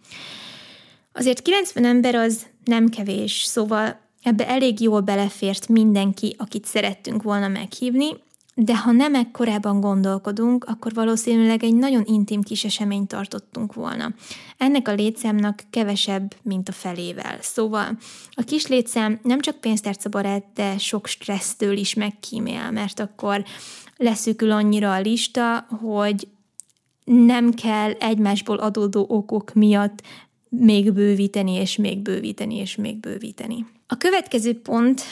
Azért 1.13 1.43
90 1.43 1.85
ember 1.85 2.15
az 2.15 2.47
nem 2.65 2.89
kevés, 2.89 3.43
szóval 3.43 4.01
ebbe 4.23 4.49
elég 4.49 4.81
jól 4.81 5.01
belefért 5.01 5.69
mindenki, 5.69 6.35
akit 6.39 6.65
szerettünk 6.65 7.23
volna 7.23 7.49
meghívni, 7.49 8.09
de 8.55 8.77
ha 8.77 8.93
nem 8.93 9.15
ekkorában 9.15 9.81
gondolkodunk, 9.81 10.65
akkor 10.65 10.93
valószínűleg 10.93 11.63
egy 11.63 11.75
nagyon 11.75 12.03
intim 12.05 12.43
kis 12.43 12.65
eseményt 12.65 13.09
tartottunk 13.09 13.75
volna. 13.75 14.15
Ennek 14.59 14.89
a 14.89 14.93
létszámnak 14.93 15.63
kevesebb, 15.71 16.35
mint 16.43 16.69
a 16.69 16.73
felével. 16.73 17.37
Szóval 17.41 17.99
a 18.31 18.43
kis 18.43 18.67
létszám 18.67 19.21
nem 19.23 19.41
csak 19.41 19.61
pénztárcabarát, 19.61 20.45
de 20.55 20.79
sok 20.79 21.07
stressztől 21.07 21.77
is 21.77 21.95
megkímél, 21.95 22.71
mert 22.71 23.01
akkor 23.01 23.45
leszűkül 23.97 24.51
annyira 24.51 24.93
a 24.93 25.01
lista, 25.01 25.67
hogy 25.81 26.29
nem 27.05 27.53
kell 27.53 27.91
egymásból 27.91 28.57
adódó 28.57 29.07
okok 29.09 29.55
miatt 29.55 30.03
még 30.49 30.93
bővíteni, 30.93 31.53
és 31.53 31.77
még 31.77 31.99
bővíteni, 31.99 32.57
és 32.57 32.77
még 32.77 32.97
bővíteni. 32.97 33.67
A 33.87 33.97
következő 33.97 34.61
pont 34.61 35.03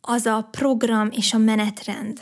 az 0.00 0.26
a 0.26 0.48
program 0.50 1.08
és 1.10 1.34
a 1.34 1.38
menetrend. 1.38 2.20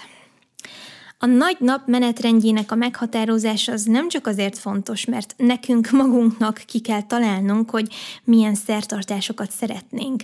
A 1.22 1.26
nagy 1.26 1.56
nap 1.59 1.87
menetrendjének 1.87 2.72
a 2.72 2.74
meghatározása 2.74 3.72
az 3.72 3.83
nem 3.83 4.09
csak 4.09 4.26
azért 4.26 4.59
fontos, 4.59 5.04
mert 5.04 5.35
nekünk 5.37 5.90
magunknak 5.90 6.62
ki 6.66 6.80
kell 6.80 7.02
találnunk, 7.02 7.70
hogy 7.70 7.94
milyen 8.24 8.54
szertartásokat 8.54 9.50
szeretnénk, 9.50 10.22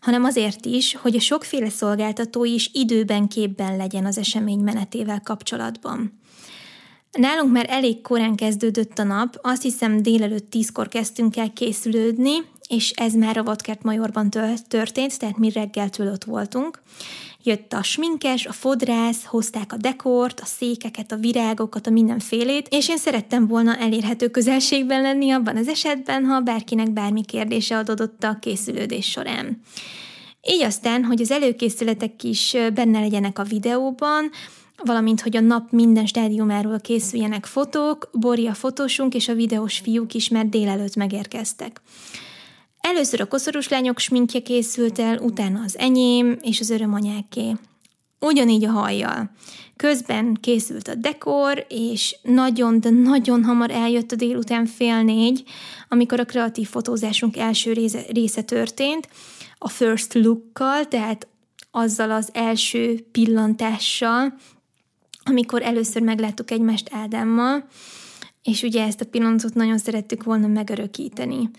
hanem 0.00 0.24
azért 0.24 0.66
is, 0.66 0.94
hogy 0.94 1.16
a 1.16 1.20
sokféle 1.20 1.68
szolgáltató 1.68 2.44
is 2.44 2.70
időben 2.72 3.28
képben 3.28 3.76
legyen 3.76 4.06
az 4.06 4.18
esemény 4.18 4.58
menetével 4.58 5.20
kapcsolatban. 5.24 6.20
Nálunk 7.12 7.52
már 7.52 7.66
elég 7.68 8.00
korán 8.00 8.34
kezdődött 8.34 8.98
a 8.98 9.02
nap, 9.04 9.38
azt 9.42 9.62
hiszem 9.62 10.02
délelőtt 10.02 10.50
tízkor 10.50 10.88
kezdtünk 10.88 11.36
el 11.36 11.52
készülődni, 11.52 12.32
és 12.68 12.90
ez 12.90 13.14
már 13.14 13.36
a 13.36 13.42
Vadkert 13.42 13.82
Majorban 13.82 14.30
történt, 14.68 15.18
tehát 15.18 15.38
mi 15.38 15.50
reggeltől 15.50 16.12
ott 16.12 16.24
voltunk. 16.24 16.82
Jött 17.44 17.72
a 17.72 17.82
sminkes, 17.82 18.46
a 18.46 18.52
fodrász, 18.52 19.24
hozták 19.24 19.72
a 19.72 19.76
dekort, 19.76 20.40
a 20.40 20.44
székeket, 20.44 21.12
a 21.12 21.16
virágokat, 21.16 21.86
a 21.86 21.90
mindenfélét, 21.90 22.68
és 22.70 22.88
én 22.88 22.96
szerettem 22.96 23.46
volna 23.46 23.76
elérhető 23.76 24.28
közelségben 24.28 25.02
lenni 25.02 25.30
abban 25.30 25.56
az 25.56 25.68
esetben, 25.68 26.24
ha 26.24 26.40
bárkinek 26.40 26.90
bármi 26.90 27.24
kérdése 27.24 27.76
adódott 27.76 28.24
a 28.24 28.38
készülődés 28.40 29.10
során. 29.10 29.62
Így 30.48 30.62
aztán, 30.62 31.04
hogy 31.04 31.20
az 31.20 31.30
előkészületek 31.30 32.22
is 32.22 32.56
benne 32.74 33.00
legyenek 33.00 33.38
a 33.38 33.42
videóban, 33.42 34.30
valamint 34.84 35.20
hogy 35.20 35.36
a 35.36 35.40
nap 35.40 35.70
minden 35.70 36.06
stádiumáról 36.06 36.80
készüljenek 36.80 37.46
fotók, 37.46 38.08
Bori 38.12 38.46
a 38.46 38.54
fotósunk 38.54 39.14
és 39.14 39.28
a 39.28 39.34
videós 39.34 39.78
fiúk 39.78 40.14
is 40.14 40.28
már 40.28 40.48
délelőtt 40.48 40.96
megérkeztek. 40.96 41.80
Először 42.82 43.20
a 43.20 43.26
koszorús 43.26 43.68
lányok 43.68 43.98
sminkje 43.98 44.40
készült 44.40 44.98
el, 44.98 45.18
utána 45.18 45.60
az 45.64 45.78
enyém 45.78 46.38
és 46.40 46.60
az 46.60 46.70
örömanyáké. 46.70 47.52
Ugyanígy 48.20 48.64
a 48.64 48.70
hajjal. 48.70 49.30
Közben 49.76 50.38
készült 50.40 50.88
a 50.88 50.94
dekor, 50.94 51.66
és 51.68 52.16
nagyon, 52.22 52.80
de 52.80 52.90
nagyon 52.90 53.44
hamar 53.44 53.70
eljött 53.70 54.12
a 54.12 54.16
délután 54.16 54.66
fél 54.66 55.02
négy, 55.02 55.44
amikor 55.88 56.20
a 56.20 56.24
kreatív 56.24 56.68
fotózásunk 56.68 57.36
első 57.36 57.72
része, 57.72 58.04
része 58.08 58.42
történt, 58.42 59.08
a 59.58 59.68
first 59.68 60.14
lookkal, 60.14 60.88
tehát 60.88 61.26
azzal 61.70 62.10
az 62.10 62.28
első 62.32 63.06
pillantással, 63.12 64.34
amikor 65.24 65.62
először 65.62 66.02
megláttuk 66.02 66.50
egymást 66.50 66.88
Ádámmal, 66.92 67.64
és 68.42 68.62
ugye 68.62 68.84
ezt 68.84 69.00
a 69.00 69.04
pillanatot 69.04 69.54
nagyon 69.54 69.78
szerettük 69.78 70.24
volna 70.24 70.46
megörökíteni. 70.46 71.50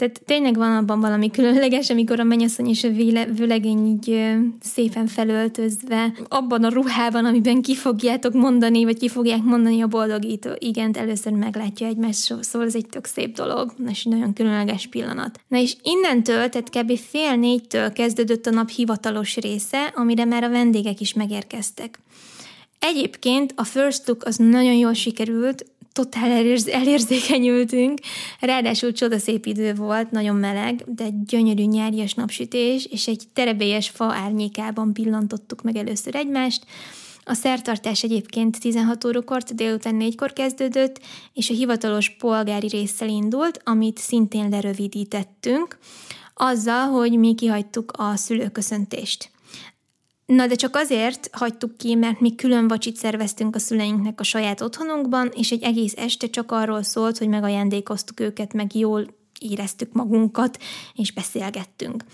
Tehát 0.00 0.22
tényleg 0.24 0.56
van 0.56 0.76
abban 0.76 1.00
valami 1.00 1.30
különleges, 1.30 1.90
amikor 1.90 2.20
a 2.20 2.24
mennyasszony 2.24 2.68
és 2.68 2.84
a 2.84 2.90
vőlegény 3.34 3.86
így 3.86 4.36
szépen 4.60 5.06
felöltözve, 5.06 6.12
abban 6.28 6.64
a 6.64 6.68
ruhában, 6.68 7.24
amiben 7.24 7.62
ki 7.62 7.74
fogjátok 7.74 8.32
mondani, 8.32 8.84
vagy 8.84 8.98
ki 8.98 9.08
fogják 9.08 9.42
mondani 9.42 9.80
a 9.80 9.86
boldogító. 9.86 10.50
Igen, 10.58 10.96
először 10.96 11.32
meglátja 11.32 11.86
egymást, 11.86 12.34
szóval 12.40 12.66
ez 12.66 12.74
egy 12.74 12.86
tök 12.86 13.04
szép 13.04 13.34
dolog, 13.34 13.74
és 13.88 14.04
egy 14.04 14.12
nagyon 14.12 14.32
különleges 14.32 14.86
pillanat. 14.86 15.40
Na 15.48 15.58
és 15.58 15.76
innentől, 15.82 16.48
tehát 16.48 16.70
kb. 16.70 16.98
fél 16.98 17.36
négytől 17.36 17.92
kezdődött 17.92 18.46
a 18.46 18.50
nap 18.50 18.70
hivatalos 18.70 19.36
része, 19.36 19.92
amire 19.94 20.24
már 20.24 20.44
a 20.44 20.50
vendégek 20.50 21.00
is 21.00 21.12
megérkeztek. 21.12 21.98
Egyébként 22.78 23.52
a 23.56 23.64
first 23.64 24.06
look 24.06 24.24
az 24.24 24.36
nagyon 24.36 24.74
jól 24.74 24.92
sikerült, 24.92 25.64
totál 25.92 26.30
elérz, 26.30 26.68
elérzékenyültünk, 26.68 27.98
ráadásul 28.40 28.92
csodaszép 28.92 29.46
idő 29.46 29.74
volt, 29.74 30.10
nagyon 30.10 30.36
meleg, 30.36 30.84
de 30.86 31.08
gyönyörű 31.26 31.64
nyárias 31.64 32.14
napsütés, 32.14 32.86
és 32.86 33.06
egy 33.06 33.22
terebélyes 33.32 33.88
fa 33.88 34.04
árnyékában 34.04 34.92
pillantottuk 34.92 35.62
meg 35.62 35.76
először 35.76 36.14
egymást, 36.14 36.64
a 37.24 37.34
szertartás 37.34 38.02
egyébként 38.02 38.60
16 38.60 39.04
órakor, 39.04 39.42
délután 39.42 39.96
4-kor 40.00 40.32
kezdődött, 40.32 41.00
és 41.32 41.50
a 41.50 41.54
hivatalos 41.54 42.10
polgári 42.10 42.68
résszel 42.68 43.08
indult, 43.08 43.60
amit 43.64 43.98
szintén 43.98 44.48
lerövidítettünk, 44.48 45.78
azzal, 46.34 46.86
hogy 46.88 47.18
mi 47.18 47.34
kihagytuk 47.34 47.92
a 47.96 48.16
szülőköszöntést. 48.16 49.30
Na 50.30 50.46
de 50.46 50.54
csak 50.54 50.76
azért 50.76 51.28
hagytuk 51.32 51.76
ki, 51.76 51.94
mert 51.94 52.20
mi 52.20 52.34
külön 52.34 52.68
vacsit 52.68 52.96
szerveztünk 52.96 53.54
a 53.54 53.58
szüleinknek 53.58 54.20
a 54.20 54.22
saját 54.22 54.60
otthonunkban, 54.60 55.30
és 55.34 55.50
egy 55.50 55.62
egész 55.62 55.94
este 55.96 56.26
csak 56.26 56.52
arról 56.52 56.82
szólt, 56.82 57.18
hogy 57.18 57.28
megajándékoztuk 57.28 58.20
őket, 58.20 58.52
meg 58.52 58.74
jól 58.74 59.06
éreztük 59.38 59.92
magunkat, 59.92 60.58
és 60.94 61.12
beszélgettünk. 61.12 62.04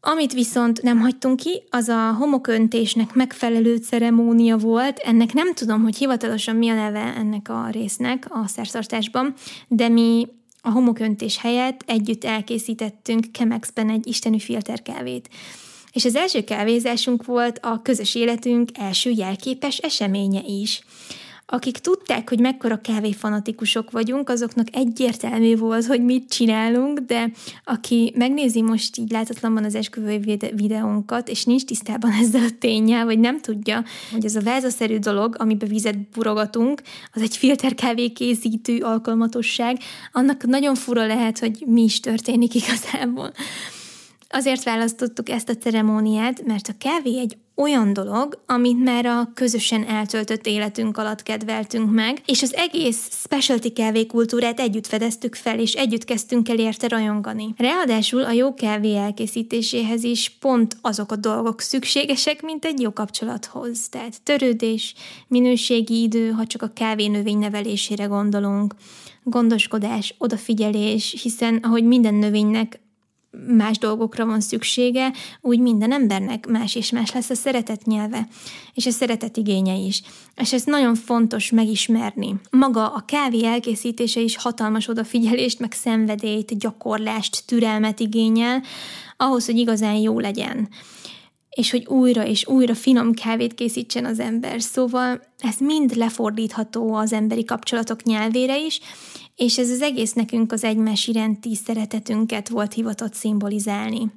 Amit 0.00 0.32
viszont 0.32 0.82
nem 0.82 0.98
hagytunk 0.98 1.36
ki, 1.36 1.62
az 1.70 1.88
a 1.88 2.12
homoköntésnek 2.12 3.14
megfelelő 3.14 3.76
ceremónia 3.76 4.56
volt. 4.56 4.98
Ennek 4.98 5.32
nem 5.32 5.54
tudom, 5.54 5.82
hogy 5.82 5.96
hivatalosan 5.96 6.56
mi 6.56 6.68
a 6.68 6.74
neve 6.74 7.14
ennek 7.16 7.48
a 7.48 7.68
résznek 7.70 8.26
a 8.30 8.46
szertartásban, 8.46 9.34
de 9.68 9.88
mi 9.88 10.26
a 10.62 10.70
homoköntés 10.70 11.38
helyett 11.38 11.82
együtt 11.86 12.24
elkészítettünk 12.24 13.32
Kemexben 13.32 13.90
egy 13.90 14.06
isteni 14.06 14.38
filterkávét 14.38 15.28
és 15.94 16.04
az 16.04 16.16
első 16.16 16.44
kávézásunk 16.44 17.24
volt 17.24 17.58
a 17.62 17.82
közös 17.82 18.14
életünk 18.14 18.68
első 18.78 19.10
jelképes 19.10 19.78
eseménye 19.78 20.40
is. 20.46 20.82
Akik 21.46 21.78
tudták, 21.78 22.28
hogy 22.28 22.40
mekkora 22.40 22.80
kávéfanatikusok 22.80 23.90
vagyunk, 23.90 24.28
azoknak 24.28 24.66
egyértelmű 24.72 25.56
volt, 25.56 25.86
hogy 25.86 26.04
mit 26.04 26.30
csinálunk, 26.30 26.98
de 26.98 27.30
aki 27.64 28.12
megnézi 28.16 28.62
most 28.62 28.96
így 28.96 29.10
látatlanban 29.10 29.64
az 29.64 29.74
esküvői 29.74 30.38
videónkat, 30.54 31.28
és 31.28 31.44
nincs 31.44 31.64
tisztában 31.64 32.12
ezzel 32.22 32.44
a 32.44 32.58
tényel, 32.58 33.04
vagy 33.04 33.18
nem 33.18 33.40
tudja, 33.40 33.84
hogy 34.12 34.24
ez 34.24 34.36
a 34.36 34.40
vázaszerű 34.40 34.98
dolog, 34.98 35.36
amiben 35.38 35.68
vizet 35.68 36.08
burogatunk, 36.10 36.82
az 37.12 37.22
egy 37.22 37.36
filter 37.36 37.74
kávékészítő 37.74 38.78
alkalmatosság, 38.82 39.78
annak 40.12 40.46
nagyon 40.46 40.74
fura 40.74 41.06
lehet, 41.06 41.38
hogy 41.38 41.62
mi 41.66 41.82
is 41.82 42.00
történik 42.00 42.54
igazából. 42.62 43.32
Azért 44.36 44.62
választottuk 44.62 45.28
ezt 45.28 45.48
a 45.48 45.56
ceremóniát, 45.56 46.44
mert 46.44 46.68
a 46.68 46.74
kávé 46.78 47.18
egy 47.18 47.36
olyan 47.54 47.92
dolog, 47.92 48.42
amit 48.46 48.84
már 48.84 49.06
a 49.06 49.30
közösen 49.34 49.84
eltöltött 49.84 50.46
életünk 50.46 50.98
alatt 50.98 51.22
kedveltünk 51.22 51.90
meg, 51.92 52.22
és 52.26 52.42
az 52.42 52.54
egész 52.54 53.08
specialty 53.10 53.72
kávé 53.72 54.06
kultúrát 54.06 54.60
együtt 54.60 54.86
fedeztük 54.86 55.34
fel, 55.34 55.58
és 55.58 55.72
együtt 55.72 56.04
kezdtünk 56.04 56.48
el 56.48 56.58
érte 56.58 56.88
rajongani. 56.88 57.54
Ráadásul 57.56 58.24
a 58.24 58.30
jó 58.30 58.54
kávé 58.54 58.96
elkészítéséhez 58.96 60.04
is 60.04 60.28
pont 60.40 60.76
azok 60.80 61.12
a 61.12 61.16
dolgok 61.16 61.60
szükségesek, 61.60 62.42
mint 62.42 62.64
egy 62.64 62.80
jó 62.80 62.92
kapcsolathoz. 62.92 63.88
Tehát 63.88 64.22
törődés, 64.22 64.94
minőségi 65.28 66.02
idő, 66.02 66.30
ha 66.30 66.46
csak 66.46 66.62
a 66.62 66.72
kávé 66.74 67.06
növény 67.06 67.38
nevelésére 67.38 68.04
gondolunk, 68.04 68.74
gondoskodás, 69.22 70.14
odafigyelés, 70.18 71.20
hiszen 71.22 71.56
ahogy 71.62 71.84
minden 71.84 72.14
növénynek 72.14 72.82
más 73.56 73.78
dolgokra 73.78 74.26
van 74.26 74.40
szüksége, 74.40 75.12
úgy 75.40 75.58
minden 75.58 75.92
embernek 75.92 76.46
más 76.46 76.74
és 76.74 76.90
más 76.90 77.12
lesz 77.12 77.30
a 77.30 77.34
szeretet 77.34 77.84
nyelve, 77.84 78.28
és 78.74 78.86
a 78.86 78.90
szeretet 78.90 79.36
igénye 79.36 79.74
is. 79.74 80.02
És 80.36 80.52
ez 80.52 80.64
nagyon 80.64 80.94
fontos 80.94 81.50
megismerni. 81.50 82.34
Maga 82.50 82.88
a 82.88 83.04
kávé 83.06 83.44
elkészítése 83.44 84.20
is 84.20 84.36
hatalmas 84.36 84.88
odafigyelést, 84.88 85.58
meg 85.58 85.72
szenvedélyt, 85.72 86.58
gyakorlást, 86.58 87.42
türelmet 87.46 88.00
igényel, 88.00 88.62
ahhoz, 89.16 89.46
hogy 89.46 89.56
igazán 89.56 89.94
jó 89.94 90.18
legyen 90.18 90.68
és 91.54 91.70
hogy 91.70 91.86
újra 91.86 92.26
és 92.26 92.46
újra 92.46 92.74
finom 92.74 93.12
kávét 93.12 93.54
készítsen 93.54 94.04
az 94.04 94.20
ember. 94.20 94.62
Szóval 94.62 95.22
ez 95.38 95.56
mind 95.58 95.96
lefordítható 95.96 96.94
az 96.94 97.12
emberi 97.12 97.44
kapcsolatok 97.44 98.02
nyelvére 98.02 98.58
is, 98.58 98.80
és 99.36 99.58
ez 99.58 99.70
az 99.70 99.82
egész 99.82 100.12
nekünk 100.12 100.52
az 100.52 100.64
egymás 100.64 101.06
iránti 101.06 101.54
szeretetünket 101.54 102.48
volt 102.48 102.72
hivatott 102.72 103.14
szimbolizálni. 103.14 104.12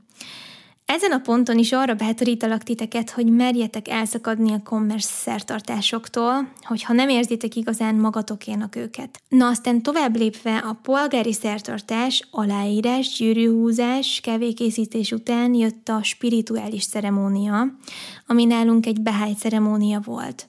Ezen 0.88 1.12
a 1.12 1.20
ponton 1.20 1.58
is 1.58 1.72
arra 1.72 1.94
bátorítalak 1.94 2.64
titeket, 2.64 3.10
hogy 3.10 3.26
merjetek 3.26 3.88
elszakadni 3.88 4.54
a 4.54 4.62
commerce 4.64 5.10
szertartásoktól, 5.10 6.52
hogyha 6.62 6.94
nem 6.94 7.10
érzitek 7.10 7.56
igazán 7.56 7.96
magatokénak 7.96 8.76
őket. 8.76 9.22
Na 9.30 9.48
aztán 9.48 9.82
tovább 9.82 10.16
lépve 10.16 10.58
a 10.58 10.80
polgári 10.84 11.34
szertartás, 11.34 12.28
aláírás, 12.32 13.16
gyűrűhúzás, 13.18 14.20
kevékészítés 14.24 15.12
után 15.12 15.54
jött 15.54 15.90
a 15.90 16.04
spirituális 16.04 16.88
ceremónia, 16.88 17.78
ami 18.28 18.46
nálunk 18.46 18.86
egy 18.86 19.02
behály 19.02 19.34
ceremónia 19.34 20.02
volt. 20.06 20.48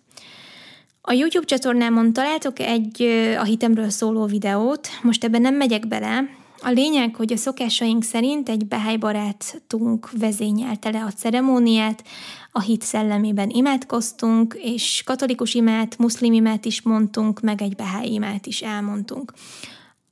A 1.01 1.13
YouTube 1.13 1.47
csatornámon 1.47 2.13
találtok 2.13 2.59
egy 2.59 3.03
a 3.39 3.45
hitemről 3.45 3.91
szóló 3.91 4.25
videót, 4.25 4.89
most 5.03 5.25
ebben 5.25 5.41
nem 5.41 5.55
megyek 5.55 5.89
bele, 5.89 6.29
a 6.61 6.71
lényeg, 6.71 7.15
hogy 7.15 7.33
a 7.33 7.37
szokásaink 7.37 8.03
szerint 8.03 8.49
egy 8.49 8.67
behály 8.67 8.97
barátunk 8.97 10.11
vezényelte 10.19 10.91
le 10.91 11.05
a 11.05 11.13
ceremóniát, 11.13 12.05
a 12.53 12.61
hit 12.61 12.83
szellemében 12.83 13.51
imádkoztunk, 13.51 14.59
és 14.63 15.03
katolikus 15.07 15.55
imát, 15.55 15.99
muszlim 15.99 16.33
imát 16.33 16.65
is 16.65 16.83
mondtunk, 16.83 17.41
meg 17.41 17.63
egy 17.63 17.77
behály 17.77 18.07
imát 18.07 18.47
is 18.47 18.61
elmondtunk. 18.61 19.33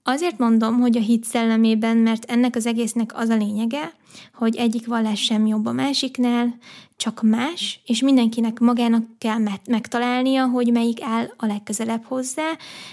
Azért 0.09 0.39
mondom, 0.39 0.81
hogy 0.81 0.97
a 0.97 1.01
hit 1.01 1.25
szellemében, 1.25 1.97
mert 1.97 2.25
ennek 2.25 2.57
az 2.57 2.67
egésznek 2.67 3.11
az 3.15 3.29
a 3.29 3.37
lényege, 3.37 3.93
hogy 4.35 4.57
egyik 4.57 4.87
vallás 4.87 5.21
sem 5.21 5.47
jobb 5.47 5.67
a 5.67 5.73
másiknál, 5.73 6.59
csak 6.97 7.23
más, 7.23 7.81
és 7.87 8.01
mindenkinek 8.01 8.59
magának 8.59 9.19
kell 9.19 9.39
megtalálnia, 9.69 10.47
hogy 10.47 10.73
melyik 10.73 11.03
áll 11.03 11.31
a 11.37 11.47
legközelebb 11.47 12.05
hozzá, 12.05 12.51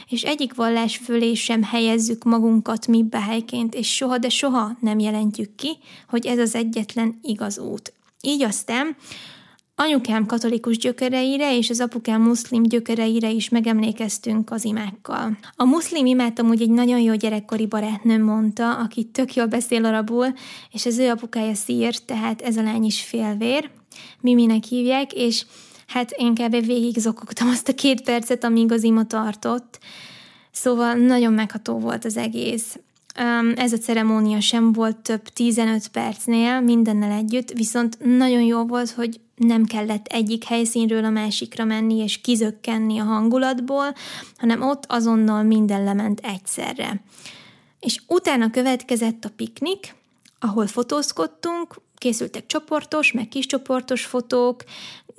és 0.09 0.23
egyik 0.23 0.53
vallás 0.53 0.97
fölé 0.97 1.33
sem 1.33 1.63
helyezzük 1.63 2.23
magunkat 2.23 2.87
mi 2.87 3.03
behelyként, 3.03 3.75
és 3.75 3.95
soha, 3.95 4.17
de 4.17 4.29
soha 4.29 4.77
nem 4.79 4.99
jelentjük 4.99 5.55
ki, 5.55 5.77
hogy 6.09 6.25
ez 6.25 6.37
az 6.37 6.55
egyetlen 6.55 7.19
igaz 7.21 7.59
út. 7.59 7.93
Így 8.21 8.43
aztán 8.43 8.95
Anyukám 9.75 10.25
katolikus 10.25 10.77
gyökereire 10.77 11.57
és 11.57 11.69
az 11.69 11.79
apukám 11.79 12.21
muszlim 12.21 12.63
gyökereire 12.63 13.29
is 13.29 13.49
megemlékeztünk 13.49 14.51
az 14.51 14.63
imákkal. 14.63 15.37
A 15.55 15.63
muszlim 15.63 16.05
imát 16.05 16.39
amúgy 16.39 16.61
egy 16.61 16.69
nagyon 16.69 16.99
jó 16.99 17.15
gyerekkori 17.15 17.65
barátnőm 17.67 18.21
mondta, 18.21 18.77
aki 18.77 19.03
tök 19.03 19.35
jól 19.35 19.45
beszél 19.45 19.85
arabul, 19.85 20.33
és 20.71 20.85
az 20.85 20.97
ő 20.97 21.09
apukája 21.09 21.53
szír, 21.53 21.95
tehát 21.95 22.41
ez 22.41 22.57
a 22.57 22.63
lány 22.63 22.83
is 22.83 23.01
félvér, 23.01 23.69
Miminek 24.21 24.63
hívják, 24.63 25.13
és 25.13 25.45
hát 25.87 26.11
én 26.11 26.33
kb. 26.33 26.65
végig 26.65 26.97
zokogtam 26.97 27.49
azt 27.49 27.67
a 27.67 27.73
két 27.73 28.01
percet, 28.01 28.43
amíg 28.43 28.71
az 28.71 28.83
ima 28.83 29.05
tartott, 29.05 29.79
szóval 30.51 30.93
nagyon 30.93 31.33
megható 31.33 31.79
volt 31.79 32.05
az 32.05 32.17
egész. 32.17 32.79
Ez 33.55 33.73
a 33.73 33.77
ceremónia 33.77 34.39
sem 34.39 34.71
volt 34.71 34.97
több 34.97 35.21
15 35.21 35.87
percnél 35.87 36.59
mindennel 36.59 37.11
együtt, 37.11 37.51
viszont 37.51 38.17
nagyon 38.17 38.41
jó 38.41 38.65
volt, 38.65 38.89
hogy 38.89 39.19
nem 39.35 39.65
kellett 39.65 40.07
egyik 40.07 40.43
helyszínről 40.43 41.05
a 41.05 41.09
másikra 41.09 41.63
menni 41.63 41.97
és 41.97 42.21
kizökkenni 42.21 42.99
a 42.99 43.03
hangulatból, 43.03 43.95
hanem 44.37 44.61
ott 44.61 44.83
azonnal 44.87 45.43
minden 45.43 45.83
lement 45.83 46.19
egyszerre. 46.19 47.03
És 47.79 48.01
utána 48.07 48.49
következett 48.49 49.25
a 49.25 49.29
piknik, 49.35 49.95
ahol 50.39 50.67
fotózkodtunk, 50.67 51.75
készültek 51.95 52.45
csoportos, 52.45 53.11
meg 53.11 53.27
kiscsoportos 53.27 54.05
fotók, 54.05 54.63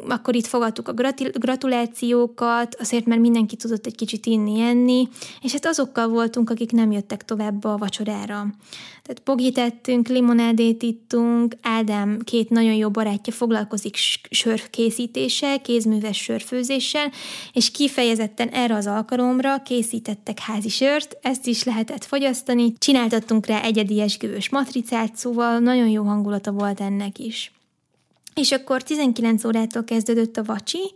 akkor 0.09 0.35
itt 0.35 0.47
fogadtuk 0.47 0.89
a 0.89 1.13
gratulációkat, 1.33 2.75
azért, 2.75 3.07
mert 3.07 3.21
mindenki 3.21 3.57
tudott 3.57 3.87
egy 3.87 3.95
kicsit 3.95 4.27
inni, 4.27 4.61
enni, 4.61 5.09
és 5.43 5.53
hát 5.53 5.67
azokkal 5.67 6.09
voltunk, 6.09 6.51
akik 6.51 6.73
nem 6.73 6.93
jöttek 6.93 7.25
tovább 7.25 7.65
a 7.65 7.77
vacsorára. 7.77 8.47
Tehát 9.03 9.21
pogit 9.25 9.59
ettünk, 9.59 10.09
limonádét 10.09 10.83
ittunk, 10.83 11.57
Ádám 11.63 12.19
két 12.25 12.51
nagyon 12.51 12.75
jó 12.75 12.91
barátja 12.91 13.33
foglalkozik 13.33 13.97
sörkészítéssel, 14.31 15.61
kézműves 15.61 16.17
sörfőzéssel, 16.17 17.11
és 17.53 17.71
kifejezetten 17.71 18.49
erre 18.49 18.75
az 18.75 18.87
alkalomra 18.87 19.63
készítettek 19.63 20.39
házi 20.39 20.69
sört, 20.69 21.19
ezt 21.23 21.47
is 21.47 21.65
lehetett 21.65 22.05
fogyasztani, 22.05 22.73
csináltattunk 22.79 23.47
rá 23.47 23.63
egyedi 23.63 24.01
esküvős 24.01 24.49
matricát, 24.49 25.17
szóval 25.17 25.59
nagyon 25.59 25.89
jó 25.89 26.03
hangulata 26.03 26.53
volt 26.53 26.81
ennek 26.81 27.19
is. 27.19 27.53
És 28.35 28.53
akkor 28.53 28.83
19 28.83 29.45
órától 29.45 29.85
kezdődött 29.85 30.37
a 30.37 30.45
vacsi, 30.45 30.95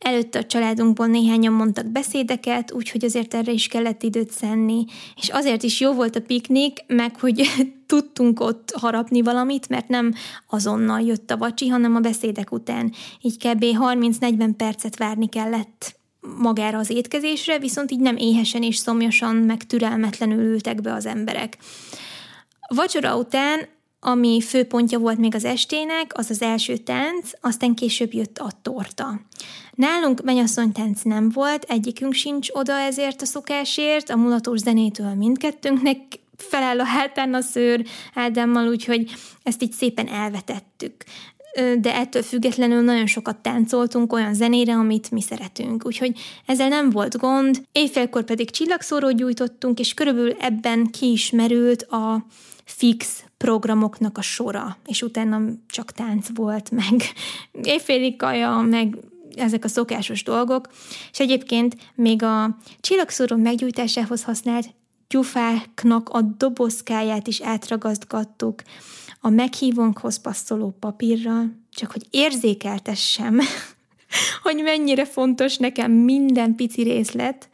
Előtte 0.00 0.38
a 0.38 0.44
családunkból 0.44 1.06
néhányan 1.06 1.52
mondtak 1.52 1.86
beszédeket, 1.86 2.72
úgyhogy 2.72 3.04
azért 3.04 3.34
erre 3.34 3.52
is 3.52 3.66
kellett 3.66 4.02
időt 4.02 4.30
szenni, 4.30 4.84
és 5.16 5.28
azért 5.28 5.62
is 5.62 5.80
jó 5.80 5.92
volt 5.92 6.16
a 6.16 6.20
piknik, 6.20 6.84
meg 6.86 7.16
hogy 7.20 7.42
tudtunk 7.86 8.40
ott 8.40 8.72
harapni 8.76 9.22
valamit, 9.22 9.68
mert 9.68 9.88
nem 9.88 10.14
azonnal 10.48 11.00
jött 11.00 11.30
a 11.30 11.36
vacsi, 11.36 11.68
hanem 11.68 11.96
a 11.96 12.00
beszédek 12.00 12.52
után. 12.52 12.92
Így 13.20 13.36
kb. 13.36 13.64
30-40 13.64 14.50
percet 14.56 14.96
várni 14.96 15.28
kellett 15.28 15.98
magára 16.20 16.78
az 16.78 16.90
étkezésre, 16.90 17.58
viszont 17.58 17.90
így 17.90 18.00
nem 18.00 18.16
éhesen 18.16 18.62
és 18.62 18.76
szomjasan, 18.76 19.36
meg 19.36 19.62
türelmetlenül 19.66 20.44
ültek 20.44 20.80
be 20.80 20.92
az 20.92 21.06
emberek. 21.06 21.58
Vacsora 22.74 23.16
után 23.16 23.68
ami 24.00 24.40
főpontja 24.40 24.98
volt 24.98 25.18
még 25.18 25.34
az 25.34 25.44
estének, 25.44 26.12
az 26.14 26.30
az 26.30 26.42
első 26.42 26.76
tánc, 26.76 27.30
aztán 27.40 27.74
később 27.74 28.12
jött 28.12 28.38
a 28.38 28.50
torta. 28.62 29.20
Nálunk 29.74 30.22
tánc 30.72 31.02
nem 31.02 31.28
volt, 31.28 31.64
egyikünk 31.68 32.12
sincs 32.12 32.48
oda 32.52 32.72
ezért 32.72 33.22
a 33.22 33.24
szokásért, 33.24 34.10
a 34.10 34.16
mulatos 34.16 34.58
zenétől 34.58 35.14
mindkettőnknek 35.14 35.98
feláll 36.36 36.80
a 36.80 36.84
hátán 36.84 37.34
a 37.34 37.40
szőr 37.40 37.84
Ádámmal, 38.14 38.68
úgyhogy 38.68 39.10
ezt 39.42 39.62
így 39.62 39.72
szépen 39.72 40.08
elvetettük. 40.08 40.94
De 41.80 41.94
ettől 41.94 42.22
függetlenül 42.22 42.80
nagyon 42.80 43.06
sokat 43.06 43.36
táncoltunk 43.36 44.12
olyan 44.12 44.34
zenére, 44.34 44.72
amit 44.72 45.10
mi 45.10 45.20
szeretünk. 45.20 45.86
Úgyhogy 45.86 46.18
ezzel 46.46 46.68
nem 46.68 46.90
volt 46.90 47.18
gond. 47.18 47.62
Éjfélkor 47.72 48.24
pedig 48.24 48.50
csillagszórót 48.50 49.16
gyújtottunk, 49.16 49.78
és 49.78 49.94
körülbelül 49.94 50.32
ebben 50.40 50.86
ki 50.86 51.10
is 51.10 51.30
merült 51.30 51.82
a 51.82 52.26
fix 52.64 53.24
programoknak 53.44 54.18
a 54.18 54.22
sora, 54.22 54.76
és 54.86 55.02
utána 55.02 55.40
csak 55.68 55.92
tánc 55.92 56.26
volt, 56.34 56.70
meg 56.80 57.02
éjféli 57.62 58.16
kaja, 58.16 58.56
meg 58.70 58.96
ezek 59.34 59.64
a 59.64 59.68
szokásos 59.68 60.22
dolgok, 60.22 60.68
és 61.12 61.20
egyébként 61.20 61.76
még 61.94 62.22
a 62.22 62.58
csillagszóró 62.80 63.36
meggyújtásához 63.36 64.24
használt 64.24 64.68
gyufáknak 65.08 66.08
a 66.08 66.20
dobozkáját 66.20 67.26
is 67.26 67.40
átragasztgattuk 67.40 68.62
a 69.20 69.28
meghívónkhoz 69.28 70.20
passzoló 70.20 70.76
papírral, 70.80 71.52
csak 71.74 71.92
hogy 71.92 72.06
érzékeltessem, 72.10 73.40
hogy 74.42 74.62
mennyire 74.62 75.04
fontos 75.04 75.56
nekem 75.56 75.92
minden 75.92 76.54
pici 76.54 76.82
részlet, 76.82 77.48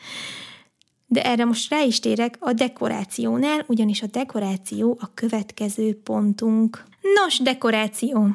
de 1.07 1.25
erre 1.25 1.45
most 1.45 1.71
rá 1.71 1.83
is 1.83 2.01
térek 2.01 2.37
a 2.39 2.53
dekorációnál, 2.53 3.65
ugyanis 3.67 4.03
a 4.03 4.07
dekoráció 4.07 4.99
a 5.01 5.15
következő 5.15 6.01
pontunk. 6.05 6.85
Nos, 7.15 7.39
dekoráció. 7.39 8.29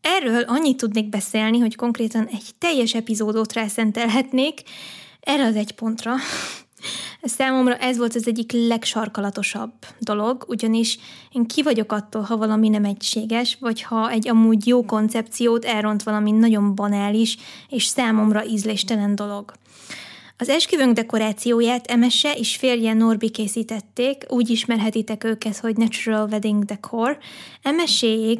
Erről 0.00 0.42
annyit 0.42 0.76
tudnék 0.76 1.08
beszélni, 1.08 1.58
hogy 1.58 1.76
konkrétan 1.76 2.26
egy 2.26 2.44
teljes 2.58 2.94
epizódot 2.94 3.52
rászentelhetnék 3.52 4.62
erre 5.20 5.44
az 5.44 5.56
egy 5.56 5.72
pontra. 5.72 6.14
Számomra 7.22 7.76
ez 7.76 7.98
volt 7.98 8.14
az 8.14 8.26
egyik 8.26 8.52
legsarkalatosabb 8.52 9.72
dolog, 9.98 10.44
ugyanis 10.48 10.98
én 11.32 11.46
ki 11.46 11.62
vagyok 11.62 11.92
attól, 11.92 12.22
ha 12.22 12.36
valami 12.36 12.68
nem 12.68 12.84
egységes, 12.84 13.56
vagy 13.60 13.82
ha 13.82 14.10
egy 14.10 14.28
amúgy 14.28 14.66
jó 14.66 14.84
koncepciót 14.84 15.64
elront 15.64 16.02
valami 16.02 16.30
nagyon 16.30 16.74
banális 16.74 17.36
és 17.68 17.84
számomra 17.84 18.44
ízléstelen 18.44 19.14
dolog. 19.14 19.52
Az 20.40 20.48
esküvőnk 20.48 20.94
dekorációját 20.94 21.86
Emese 21.86 22.32
és 22.32 22.56
férje 22.56 22.92
Norbi 22.92 23.30
készítették, 23.30 24.24
úgy 24.28 24.50
ismerhetitek 24.50 25.24
őket, 25.24 25.56
hogy 25.56 25.76
Natural 25.76 26.28
Wedding 26.30 26.64
Decor. 26.64 27.18
Emeséig 27.62 28.38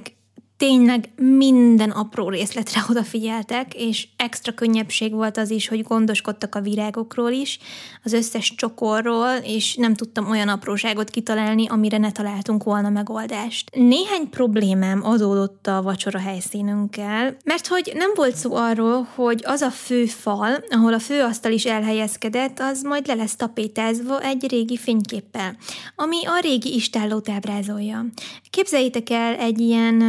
tényleg 0.59 1.09
minden 1.17 1.91
apró 1.91 2.29
részletre 2.29 2.85
odafigyeltek, 2.91 3.75
és 3.75 4.09
extra 4.17 4.53
könnyebbség 4.53 5.13
volt 5.13 5.37
az 5.37 5.51
is, 5.51 5.69
hogy 5.69 5.83
gondoskodtak 5.83 6.55
a 6.55 6.61
virágokról 6.61 7.31
is, 7.31 7.59
az 8.05 8.13
összes 8.13 8.55
csokorról, 8.55 9.35
és 9.43 9.75
nem 9.75 9.95
tudtam 9.95 10.31
olyan 10.31 10.49
apróságot 10.49 11.11
kitalálni, 11.11 11.69
amire 11.69 11.99
ne 11.99 12.13
találtunk 12.13 12.65
volna 12.65 12.89
megoldást. 12.89 13.71
Néhány 13.75 14.31
problémám 14.31 15.05
adódott 15.05 15.67
a 15.67 15.83
vacsora 15.83 16.19
helyszínünkkel, 16.19 17.37
mert 17.45 17.67
hogy 17.67 17.93
nem 17.95 18.11
volt 18.15 18.37
szó 18.37 18.55
arról, 18.55 19.09
hogy 19.15 19.43
az 19.47 19.61
a 19.61 19.71
fő 19.71 20.07
fal, 20.07 20.65
ahol 20.71 20.95
a 20.95 20.99
főasztal 20.99 21.53
is 21.53 21.65
elhelyezkedett, 21.65 22.61
az 22.61 22.83
majd 22.83 23.07
le 23.07 23.15
lesz 23.15 23.37
tapétázva 23.37 24.23
egy 24.23 24.47
régi 24.51 24.77
fényképpel, 24.77 25.57
ami 25.97 26.27
a 26.27 26.39
régi 26.41 26.75
istállót 26.75 27.29
ábrázolja. 27.29 28.07
Képzeljétek 28.51 29.11
el 29.11 29.35
egy 29.35 29.61
ilyen 29.61 30.03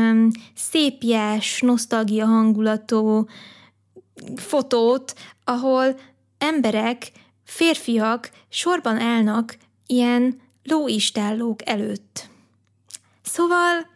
szépjes, 0.55 1.61
nosztalgia 1.61 2.25
hangulatú 2.25 3.27
fotót, 4.35 5.13
ahol 5.43 5.99
emberek, 6.37 7.11
férfiak 7.43 8.29
sorban 8.49 8.97
állnak 8.97 9.57
ilyen 9.85 10.41
lóistállók 10.63 11.67
előtt. 11.67 12.27
Szóval, 13.21 13.87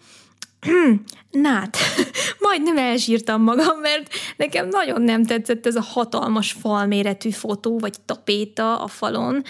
nát, 1.32 1.78
majdnem 2.48 2.78
elsírtam 2.78 3.42
magam, 3.42 3.80
mert 3.80 4.10
nekem 4.38 4.68
nagyon 4.68 5.02
nem 5.02 5.24
tetszett 5.24 5.66
ez 5.66 5.76
a 5.76 5.82
hatalmas 5.82 6.52
falméretű 6.52 7.30
fotó, 7.30 7.80
vagy 7.80 7.96
tapéta 8.06 8.80
a 8.80 8.88
falon, 8.88 9.44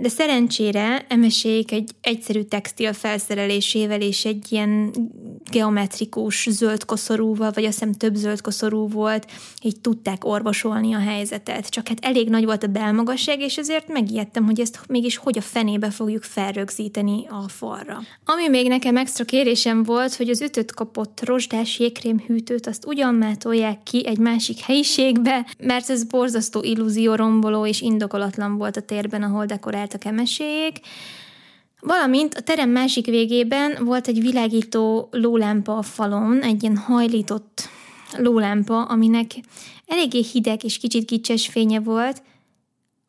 de 0.00 0.08
szerencsére 0.08 1.04
emesék 1.08 1.72
egy 1.72 1.90
egyszerű 2.00 2.42
textil 2.42 2.92
felszerelésével 2.92 4.00
és 4.00 4.24
egy 4.24 4.46
ilyen 4.52 4.92
geometrikus 5.50 6.46
zöld 6.50 6.84
koszorúval, 6.84 7.50
vagy 7.50 7.64
azt 7.64 7.78
hiszem 7.78 7.92
több 7.92 8.14
zöld 8.14 8.40
koszorú 8.40 8.88
volt, 8.88 9.26
így 9.62 9.80
tudták 9.80 10.24
orvosolni 10.24 10.94
a 10.94 10.98
helyzetet. 10.98 11.68
Csak 11.68 11.88
hát 11.88 11.98
elég 12.04 12.28
nagy 12.28 12.44
volt 12.44 12.62
a 12.62 12.66
belmagasság, 12.66 13.40
és 13.40 13.56
ezért 13.56 13.88
megijedtem, 13.88 14.44
hogy 14.44 14.60
ezt 14.60 14.80
mégis 14.88 15.16
hogy 15.16 15.38
a 15.38 15.40
fenébe 15.40 15.90
fogjuk 15.90 16.22
felrögzíteni 16.22 17.26
a 17.28 17.48
falra. 17.48 17.98
Ami 18.24 18.48
még 18.48 18.68
nekem 18.68 18.96
extra 18.96 19.24
kérésem 19.24 19.82
volt, 19.82 20.14
hogy 20.14 20.28
az 20.28 20.40
ütött 20.40 20.74
kapott 20.74 21.20
rozsdás 21.24 21.78
jégkrém 21.78 22.22
hűtőt 22.26 22.66
azt 22.66 22.86
ugyan 22.86 23.14
mátolják 23.14 23.82
ki 23.82 24.06
egy 24.06 24.18
másik 24.18 24.58
helyiségbe, 24.58 25.46
mert 25.58 25.90
ez 25.90 26.04
borzasztó 26.04 26.62
illúzió 26.62 27.14
romboló 27.14 27.66
és 27.66 27.80
indokolatlan 27.80 28.56
volt 28.56 28.76
a 28.76 28.80
térben, 28.80 29.22
ahol 29.22 29.46
dekorált 29.46 29.87
a 29.94 30.06
emesék, 30.06 30.80
Valamint 31.80 32.34
a 32.34 32.40
terem 32.40 32.70
másik 32.70 33.06
végében 33.06 33.84
volt 33.84 34.06
egy 34.06 34.20
világító 34.20 35.08
lólámpa 35.10 35.76
a 35.76 35.82
falon, 35.82 36.40
egy 36.42 36.62
ilyen 36.62 36.76
hajlított 36.76 37.68
lólámpa, 38.16 38.82
aminek 38.82 39.30
eléggé 39.86 40.22
hideg 40.32 40.64
és 40.64 40.78
kicsit 40.78 41.04
kicses 41.04 41.46
fénye 41.46 41.80
volt. 41.80 42.22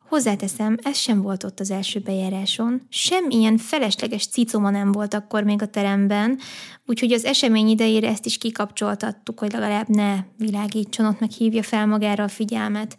Hozzáteszem, 0.08 0.76
ez 0.82 0.96
sem 0.96 1.22
volt 1.22 1.44
ott 1.44 1.60
az 1.60 1.70
első 1.70 2.00
bejáráson. 2.00 2.82
Sem 2.88 3.30
ilyen 3.30 3.56
felesleges 3.56 4.26
cicoma 4.26 4.70
nem 4.70 4.92
volt 4.92 5.14
akkor 5.14 5.42
még 5.42 5.62
a 5.62 5.66
teremben, 5.66 6.38
úgyhogy 6.86 7.12
az 7.12 7.24
esemény 7.24 7.68
idejére 7.68 8.08
ezt 8.08 8.26
is 8.26 8.38
kikapcsoltattuk, 8.38 9.38
hogy 9.38 9.52
legalább 9.52 9.88
ne 9.88 10.18
világítson 10.36 11.06
ott, 11.06 11.20
meg 11.20 11.30
hívja 11.30 11.62
fel 11.62 11.86
magára 11.86 12.24
a 12.24 12.28
figyelmet. 12.28 12.98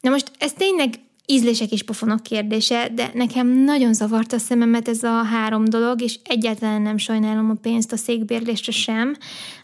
Na 0.00 0.10
most 0.10 0.30
ez 0.38 0.52
tényleg 0.52 0.94
ízlések 1.26 1.72
és 1.72 1.82
pofonok 1.82 2.22
kérdése, 2.22 2.88
de 2.94 3.10
nekem 3.14 3.48
nagyon 3.48 3.94
zavart 3.94 4.32
a 4.32 4.38
szememet 4.38 4.88
ez 4.88 5.02
a 5.02 5.22
három 5.22 5.64
dolog, 5.64 6.02
és 6.02 6.18
egyáltalán 6.24 6.82
nem 6.82 6.96
sajnálom 6.96 7.50
a 7.50 7.54
pénzt 7.62 7.92
a 7.92 7.96
székbérlésre 7.96 8.72
sem, 8.72 9.16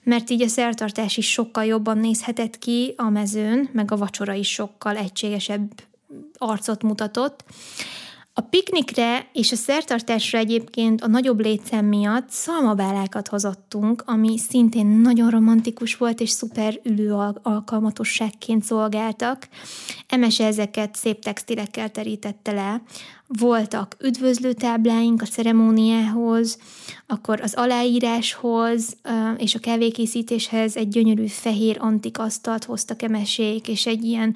mert 0.03 0.31
így 0.31 0.43
a 0.43 0.49
szertartás 0.49 1.17
is 1.17 1.31
sokkal 1.31 1.65
jobban 1.65 1.99
nézhetett 1.99 2.59
ki 2.59 2.95
a 2.97 3.11
mezőn, 3.11 3.69
meg 3.73 3.93
a 3.93 3.97
vacsora 3.97 4.33
is 4.33 4.49
sokkal 4.49 4.97
egységesebb 4.97 5.73
arcot 6.39 6.83
mutatott. 6.83 7.45
A 8.35 8.41
piknikre 8.41 9.29
és 9.33 9.53
a 9.53 9.57
szertartásra 9.57 10.39
egyébként 10.39 11.01
a 11.01 11.07
nagyobb 11.07 11.41
létszám 11.41 11.85
miatt 11.85 12.31
szalmabálákat 12.31 13.29
hozottunk, 13.29 14.03
ami 14.07 14.39
szintén 14.39 14.87
nagyon 14.87 15.31
romantikus 15.31 15.97
volt, 15.97 16.21
és 16.21 16.31
szuper 16.31 16.81
ülő 16.83 17.15
alkalmatosságként 17.43 18.65
szolgáltak. 18.65 19.49
Emese 20.09 20.47
ezeket 20.47 20.95
szép 20.95 21.23
textilekkel 21.23 21.91
terítette 21.91 22.53
le. 22.53 22.83
Voltak 23.39 23.97
üdvözlőtábláink 24.01 25.23
a 25.23 25.27
ceremóniához, 25.27 26.59
akkor 27.07 27.41
az 27.41 27.55
aláíráshoz 27.55 28.97
és 29.37 29.55
a 29.55 29.59
kávékészítéshez 29.59 30.77
egy 30.77 30.89
gyönyörű 30.89 31.27
fehér 31.27 31.77
antik 31.81 32.19
asztalt 32.19 32.65
hoztak 32.65 33.03
emesék, 33.03 33.69
és 33.69 33.87
egy 33.87 34.05
ilyen 34.05 34.35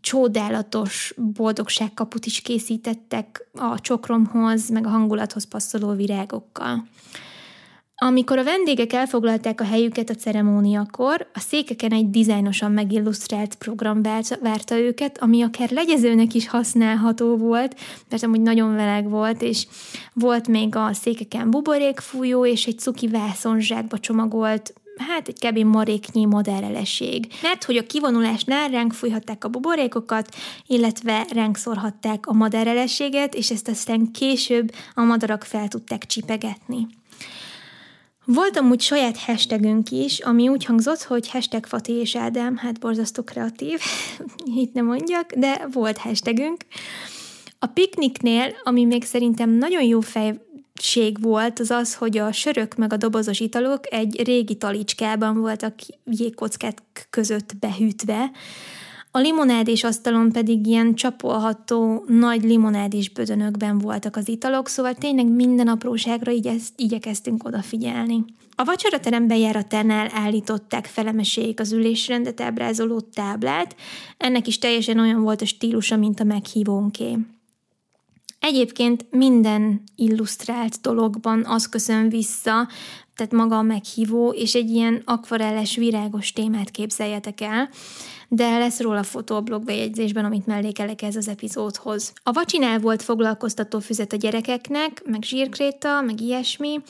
csodálatos 0.00 1.14
boldogságkaput 1.16 2.26
is 2.26 2.40
készítettek 2.40 3.48
a 3.52 3.80
csokromhoz, 3.80 4.68
meg 4.68 4.86
a 4.86 4.90
hangulathoz 4.90 5.48
passzoló 5.48 5.92
virágokkal. 5.92 6.86
Amikor 8.02 8.38
a 8.38 8.44
vendégek 8.44 8.92
elfoglalták 8.92 9.60
a 9.60 9.64
helyüket 9.64 10.10
a 10.10 10.14
ceremóniakor, 10.14 11.26
a 11.34 11.40
székeken 11.40 11.92
egy 11.92 12.10
dizájnosan 12.10 12.72
megillusztrált 12.72 13.54
program 13.54 14.02
várta 14.42 14.78
őket, 14.78 15.18
ami 15.22 15.42
akár 15.42 15.70
legyezőnek 15.70 16.34
is 16.34 16.48
használható 16.48 17.36
volt, 17.36 17.76
mert 18.08 18.22
amúgy 18.22 18.40
nagyon 18.40 18.70
meleg 18.70 19.08
volt, 19.08 19.42
és 19.42 19.66
volt 20.12 20.48
még 20.48 20.76
a 20.76 20.92
székeken 20.92 21.50
buborékfújó, 21.50 22.46
és 22.46 22.66
egy 22.66 22.78
cuki 22.78 23.08
vászonzsákba 23.08 23.98
csomagolt 23.98 24.74
hát 25.08 25.28
egy 25.28 25.38
kb. 25.48 25.58
maréknyi 25.58 26.24
modellelesség. 26.24 27.26
Mert 27.42 27.64
hogy 27.64 27.76
a 27.76 27.86
kivonulásnál 27.86 28.68
ránk 28.68 28.92
fújhatták 28.92 29.44
a 29.44 29.48
buborékokat, 29.48 30.34
illetve 30.66 31.26
ránk 31.32 31.56
szorhatták 31.56 32.26
a 32.26 32.32
madárelességet, 32.32 33.34
és 33.34 33.50
ezt 33.50 33.68
aztán 33.68 34.10
később 34.12 34.72
a 34.94 35.02
madarak 35.02 35.44
fel 35.44 35.68
tudták 35.68 36.06
csipegetni. 36.06 36.86
Volt 38.34 38.56
amúgy 38.56 38.80
saját 38.80 39.18
hashtagünk 39.18 39.90
is, 39.90 40.18
ami 40.18 40.48
úgy 40.48 40.64
hangzott, 40.64 41.02
hogy 41.02 41.30
hashtag 41.30 41.66
Fati 41.66 41.92
és 41.92 42.16
Ádám, 42.16 42.56
hát 42.56 42.80
borzasztó 42.80 43.22
kreatív, 43.22 43.80
itt 44.62 44.72
nem 44.72 44.84
mondjak, 44.84 45.32
de 45.32 45.66
volt 45.72 45.98
hashtagünk. 45.98 46.64
A 47.58 47.66
pikniknél, 47.66 48.54
ami 48.62 48.84
még 48.84 49.04
szerintem 49.04 49.50
nagyon 49.50 49.82
jó 49.82 50.00
fej 50.00 50.40
ség 50.80 51.22
volt, 51.22 51.58
az 51.58 51.70
az, 51.70 51.94
hogy 51.94 52.18
a 52.18 52.32
sörök 52.32 52.74
meg 52.74 52.92
a 52.92 52.96
dobozos 52.96 53.40
italok 53.40 53.92
egy 53.92 54.22
régi 54.24 54.56
talicskában 54.56 55.40
voltak 55.40 55.74
jégkockák 56.04 56.78
között 57.10 57.56
behűtve, 57.60 58.30
a 59.10 59.18
limonádés 59.18 59.84
asztalon 59.84 60.32
pedig 60.32 60.66
ilyen 60.66 60.94
csapolható 60.94 62.04
nagy 62.08 62.42
limonádés 62.42 63.08
bödönökben 63.08 63.78
voltak 63.78 64.16
az 64.16 64.28
italok, 64.28 64.68
szóval 64.68 64.94
tényleg 64.94 65.26
minden 65.26 65.68
apróságra 65.68 66.32
így 66.32 66.46
ezt, 66.46 66.72
igyekeztünk 66.76 67.44
odafigyelni. 67.44 68.24
A 68.54 68.64
vacsoraterem 68.64 69.26
bejáratánál 69.26 70.10
állították 70.14 70.86
felemesék 70.86 71.60
az 71.60 71.72
ülésrendet 71.72 72.40
ábrázoló 72.40 73.00
táblát, 73.00 73.76
ennek 74.16 74.46
is 74.46 74.58
teljesen 74.58 74.98
olyan 74.98 75.22
volt 75.22 75.42
a 75.42 75.46
stílusa, 75.46 75.96
mint 75.96 76.20
a 76.20 76.24
meghívónké. 76.24 77.18
Egyébként 78.40 79.06
minden 79.10 79.82
illusztrált 79.96 80.80
dologban 80.80 81.44
az 81.44 81.68
köszön 81.68 82.08
vissza, 82.08 82.68
tehát 83.14 83.32
maga 83.32 83.58
a 83.58 83.62
meghívó, 83.62 84.30
és 84.30 84.54
egy 84.54 84.70
ilyen 84.70 85.02
akvarelles 85.04 85.76
virágos 85.76 86.32
témát 86.32 86.70
képzeljetek 86.70 87.40
el. 87.40 87.68
De 88.32 88.58
lesz 88.58 88.80
róla 88.80 89.02
fotó 89.02 89.34
a 89.34 89.40
blogbejegyzésben, 89.40 90.24
amit 90.24 90.46
mellékelek 90.46 91.02
ez 91.02 91.16
az 91.16 91.28
epizódhoz. 91.28 92.12
A 92.22 92.32
vacsinál 92.32 92.78
volt 92.78 93.02
foglalkoztató 93.02 93.78
füzet 93.78 94.12
a 94.12 94.16
gyerekeknek, 94.16 95.02
meg 95.04 95.22
zsírkréta, 95.22 96.00
meg 96.00 96.20
ilyesmi, 96.20 96.80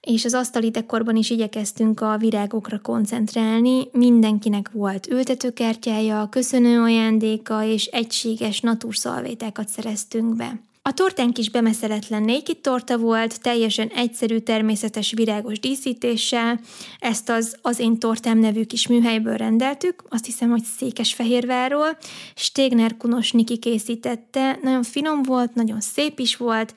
és 0.00 0.24
az 0.24 0.34
asztali 0.34 0.70
dekorban 0.70 1.16
is 1.16 1.30
igyekeztünk 1.30 2.00
a 2.00 2.16
virágokra 2.16 2.80
koncentrálni. 2.80 3.88
Mindenkinek 3.92 4.70
volt 4.72 5.06
ültetőkertjája, 5.06 6.28
köszönő 6.30 6.80
ajándéka 6.80 7.64
és 7.64 7.86
egységes 7.86 8.60
natúrszalvétákat 8.60 9.68
szereztünk 9.68 10.36
be. 10.36 10.60
A 10.84 10.92
tortánk 10.92 11.38
is 11.38 11.50
bemeszeletlen 11.50 12.22
naked 12.22 12.58
torta 12.58 12.98
volt, 12.98 13.40
teljesen 13.40 13.88
egyszerű, 13.88 14.38
természetes 14.38 15.12
virágos 15.12 15.60
díszítéssel. 15.60 16.60
Ezt 16.98 17.28
az 17.28 17.56
Az 17.62 17.78
én 17.78 17.98
tortám 17.98 18.38
nevű 18.38 18.64
kis 18.64 18.86
műhelyből 18.86 19.36
rendeltük, 19.36 20.04
azt 20.08 20.24
hiszem, 20.24 20.50
hogy 20.50 20.62
Székesfehérvárról. 20.62 21.96
Stegner 22.34 22.96
Kunos 22.96 23.32
Niki 23.32 23.58
készítette, 23.58 24.58
nagyon 24.62 24.82
finom 24.82 25.22
volt, 25.22 25.54
nagyon 25.54 25.80
szép 25.80 26.18
is 26.18 26.36
volt, 26.36 26.74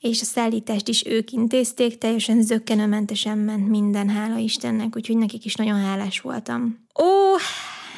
és 0.00 0.20
a 0.20 0.24
szállítást 0.24 0.88
is 0.88 1.06
ők 1.06 1.30
intézték, 1.30 1.98
teljesen 1.98 2.42
zöggenőmentesen 2.42 3.38
ment 3.38 3.68
minden, 3.68 4.08
hála 4.08 4.36
Istennek, 4.36 4.96
úgyhogy 4.96 5.16
nekik 5.16 5.44
is 5.44 5.54
nagyon 5.54 5.78
hálás 5.78 6.20
voltam. 6.20 6.86
Ó, 7.02 7.36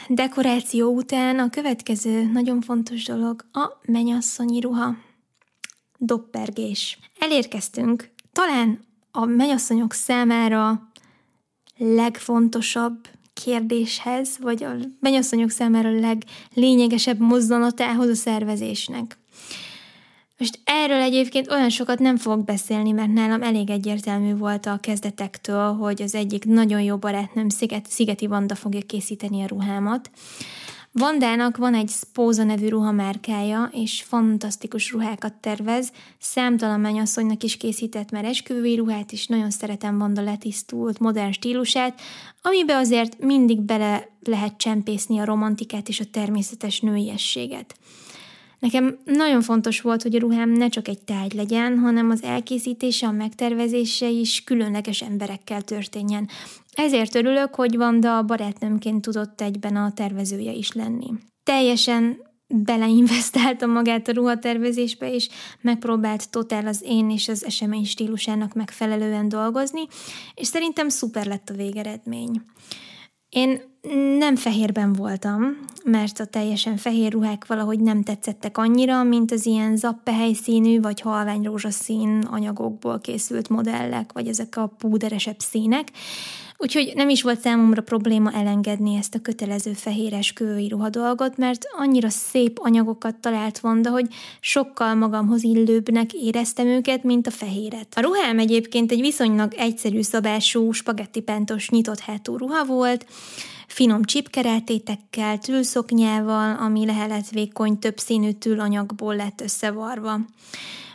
dekoráció 0.09 0.89
után 0.89 1.39
a 1.39 1.51
következő 1.51 2.31
nagyon 2.33 2.61
fontos 2.61 3.05
dolog 3.05 3.45
a 3.53 3.81
menyasszonyi 3.87 4.61
ruha 4.61 5.06
doppergés. 5.99 6.99
Elérkeztünk 7.19 8.11
talán 8.33 8.85
a 9.11 9.25
menyasszonyok 9.25 9.93
számára 9.93 10.91
legfontosabb 11.77 13.09
kérdéshez, 13.33 14.39
vagy 14.41 14.65
a 14.65 14.75
menyasszonyok 15.01 15.51
számára 15.51 15.91
leglényegesebb 15.91 17.19
mozdulatához 17.19 18.09
a 18.09 18.15
szervezésnek. 18.15 19.19
Most 20.39 20.61
erről 20.65 21.01
egyébként 21.01 21.51
olyan 21.51 21.71
sokat 21.71 21.99
nem 21.99 22.17
fogok 22.17 22.45
beszélni, 22.45 22.91
mert 22.91 23.13
nálam 23.13 23.43
elég 23.43 23.71
egyértelmű 23.71 24.35
volt 24.35 24.67
a 24.67 24.79
kezdetektől, 24.81 25.73
hogy 25.73 26.03
az 26.03 26.15
egyik 26.15 26.45
nagyon 26.45 26.81
jó 26.81 26.97
barátnőm 26.97 27.49
Sziget, 27.49 27.87
Szigeti 27.91 28.27
Vanda 28.27 28.55
fogja 28.55 28.81
készíteni 28.81 29.43
a 29.43 29.47
ruhámat. 29.47 30.11
Vandának 30.99 31.57
van 31.57 31.75
egy 31.75 31.89
Spóza 31.89 32.45
nevű 32.45 32.69
ruhamárkája, 32.69 33.71
és 33.73 34.03
fantasztikus 34.03 34.93
ruhákat 34.93 35.35
tervez. 35.35 35.93
Számtalan 36.19 36.81
mennyasszonynak 36.81 37.43
is 37.43 37.57
készített 37.57 38.11
már 38.11 38.25
esküvői 38.25 38.77
ruhát, 38.77 39.13
és 39.13 39.27
nagyon 39.27 39.51
szeretem 39.51 39.99
Vanda 39.99 40.23
letisztult, 40.23 40.99
modern 40.99 41.33
stílusát, 41.33 42.01
amibe 42.43 42.77
azért 42.77 43.19
mindig 43.19 43.61
bele 43.61 44.09
lehet 44.23 44.57
csempészni 44.57 45.19
a 45.19 45.25
romantikát 45.25 45.89
és 45.89 46.01
a 46.01 46.11
természetes 46.11 46.81
nőiességet. 46.81 47.75
Nekem 48.59 48.99
nagyon 49.05 49.43
fontos 49.43 49.81
volt, 49.81 50.03
hogy 50.03 50.15
a 50.15 50.19
ruhám 50.19 50.51
ne 50.51 50.69
csak 50.69 50.89
egy 50.89 51.03
táj 51.03 51.29
legyen, 51.35 51.79
hanem 51.79 52.11
az 52.11 52.23
elkészítése, 52.23 53.07
a 53.07 53.13
megtervezése 53.13 54.09
is 54.09 54.45
különleges 54.45 55.03
emberekkel 55.03 55.63
történjen. 55.63 56.29
Ezért 56.77 57.15
örülök, 57.15 57.55
hogy 57.55 57.77
Vanda 57.77 58.23
barátnőmként 58.23 59.03
tudott 59.03 59.41
egyben 59.41 59.77
a 59.77 59.93
tervezője 59.93 60.53
is 60.53 60.73
lenni. 60.73 61.07
Teljesen 61.43 62.17
beleinvestálta 62.49 63.67
magát 63.67 64.09
a 64.09 64.13
ruhatervezésbe, 64.13 65.15
és 65.15 65.29
megpróbált 65.61 66.31
totál 66.31 66.67
az 66.67 66.83
én 66.85 67.11
és 67.11 67.29
az 67.29 67.45
esemény 67.45 67.85
stílusának 67.85 68.55
megfelelően 68.55 69.29
dolgozni, 69.29 69.81
és 70.35 70.47
szerintem 70.47 70.89
szuper 70.89 71.27
lett 71.27 71.51
a 71.51 71.55
végeredmény. 71.55 72.43
Én 73.29 73.61
nem 74.19 74.37
fehérben 74.37 74.93
voltam, 74.93 75.59
mert 75.85 76.21
a 76.21 76.25
teljesen 76.25 76.77
fehér 76.77 77.13
ruhák 77.13 77.47
valahogy 77.47 77.81
nem 77.81 78.03
tetszettek 78.03 78.59
annyira, 78.59 79.03
mint 79.03 79.33
az 79.33 79.47
ilyen 79.47 79.77
zappe 79.77 80.13
helyszínű 80.13 80.81
vagy 80.81 81.01
halvány 81.01 81.43
rózsaszín 81.43 82.27
anyagokból 82.31 83.01
készült 83.01 83.49
modellek, 83.49 84.13
vagy 84.13 84.29
ezek 84.29 84.57
a 84.57 84.67
púderesebb 84.67 85.39
színek. 85.39 85.89
Úgyhogy 86.59 86.93
nem 86.95 87.09
is 87.09 87.23
volt 87.23 87.41
számomra 87.41 87.83
probléma 87.83 88.33
elengedni 88.33 88.97
ezt 88.97 89.15
a 89.15 89.21
kötelező 89.21 89.73
fehéres 89.73 90.33
kői 90.33 90.69
ruha 90.69 90.89
dolgot, 90.89 91.37
mert 91.37 91.65
annyira 91.77 92.09
szép 92.09 92.59
anyagokat 92.61 93.15
talált 93.15 93.59
Vanda, 93.59 93.91
hogy 93.91 94.07
sokkal 94.41 94.95
magamhoz 94.95 95.43
illőbbnek 95.43 96.13
éreztem 96.13 96.67
őket, 96.67 97.03
mint 97.03 97.27
a 97.27 97.31
fehéret. 97.31 97.87
A 97.95 98.01
ruhám 98.01 98.39
egyébként 98.39 98.93
egy 98.93 99.01
viszonylag 99.01 99.55
egyszerű 99.57 100.03
szabású, 100.03 100.73
spagetti 100.73 101.21
pántos 101.21 101.71
nyitott 101.71 102.01
hátú 102.01 102.37
ruha 102.37 102.65
volt, 102.65 103.07
finom 103.67 104.03
csipkerátétekkel, 104.03 105.39
tülszoknyával, 105.39 106.57
ami 106.57 106.87
lehelet 106.87 107.31
vékony, 107.31 107.79
többszínű 107.79 108.31
tülanyagból 108.31 109.17
lett 109.17 109.41
összevarva. 109.41 110.21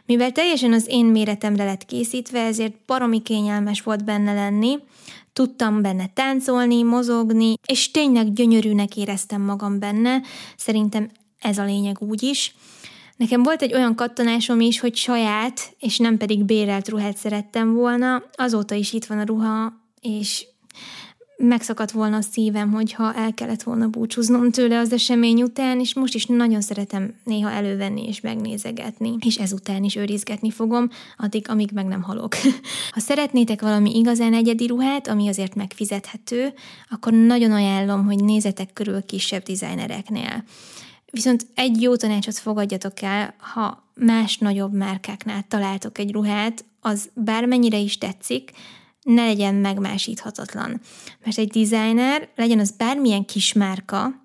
Mivel 0.06 0.32
teljesen 0.32 0.74
az 0.74 0.86
én 0.88 1.06
méretemre 1.06 1.66
lett 1.66 1.86
készítve, 1.86 2.40
ezért 2.40 2.74
baromi 2.86 3.22
kényelmes 3.22 3.82
volt 3.82 4.04
benne 4.04 4.34
lenni, 4.34 4.80
tudtam 5.34 5.82
benne 5.82 6.08
táncolni, 6.14 6.84
mozogni, 6.84 7.54
és 7.68 7.92
tényleg 7.92 8.34
gyönyörűnek 8.34 8.98
éreztem 8.98 9.42
magam 9.42 9.80
benne, 9.80 10.22
szerintem 10.58 11.10
ez 11.40 11.58
a 11.58 11.64
lényeg 11.64 12.02
úgy 12.02 12.24
is. 12.24 12.56
Nekem 13.18 13.44
volt 13.44 13.62
egy 13.62 13.74
olyan 13.74 13.96
kattanásom 13.96 14.60
is, 14.60 14.80
hogy 14.80 14.96
saját, 14.96 15.76
és 15.80 15.98
nem 15.98 16.18
pedig 16.18 16.44
bérelt 16.44 16.90
ruhát 16.90 17.18
szerettem 17.18 17.74
volna, 17.74 18.24
azóta 18.32 18.76
is 18.76 18.94
itt 18.94 19.06
van 19.06 19.20
a 19.20 19.24
ruha, 19.24 19.74
és 20.02 20.46
megszakadt 21.42 21.92
volna 21.92 22.18
a 22.18 22.22
szívem, 22.22 22.72
hogyha 22.72 23.14
el 23.14 23.34
kellett 23.34 23.64
volna 23.64 23.88
búcsúznom 23.88 24.52
tőle 24.52 24.80
az 24.80 24.92
esemény 24.92 25.42
után, 25.42 25.80
és 25.80 25.94
most 25.94 26.14
is 26.14 26.26
nagyon 26.26 26.62
szeretem 26.62 27.14
néha 27.24 27.52
elővenni 27.52 28.08
és 28.08 28.22
megnézegetni, 28.22 29.16
és 29.26 29.38
ezután 29.38 29.84
is 29.84 29.96
őrizgetni 29.96 30.52
fogom, 30.52 30.90
addig, 31.18 31.50
amíg 31.50 31.70
meg 31.74 31.86
nem 31.86 32.02
halok. 32.02 32.36
ha 32.96 33.00
szeretnétek 33.00 33.62
valami 33.62 33.98
igazán 33.98 34.34
egyedi 34.34 34.68
ruhát, 34.68 35.08
ami 35.08 35.28
azért 35.28 35.56
megfizethető, 35.56 36.54
akkor 36.90 37.14
nagyon 37.14 37.52
ajánlom, 37.52 38.06
hogy 38.06 38.24
nézetek 38.24 38.74
körül 38.74 39.06
kisebb 39.06 39.44
designereknél. 39.44 40.44
Viszont 41.12 41.48
egy 41.56 41.82
jó 41.82 41.96
tanácsot 41.96 42.38
fogadjatok 42.38 43.02
el, 43.02 43.34
ha 43.38 43.84
más 43.96 44.38
nagyobb 44.38 44.74
márkáknál 44.74 45.46
találtok 45.48 45.98
egy 45.98 46.12
ruhát, 46.12 46.66
az 46.80 47.10
bármennyire 47.14 47.78
is 47.78 47.98
tetszik, 47.98 48.52
ne 49.02 49.26
legyen 49.26 49.56
megmásíthatatlan. 49.56 50.82
Mert 51.24 51.38
egy 51.38 51.48
designer, 51.48 52.30
legyen 52.36 52.60
az 52.60 52.72
bármilyen 52.72 53.26
kis 53.26 53.54
márka, 53.54 54.22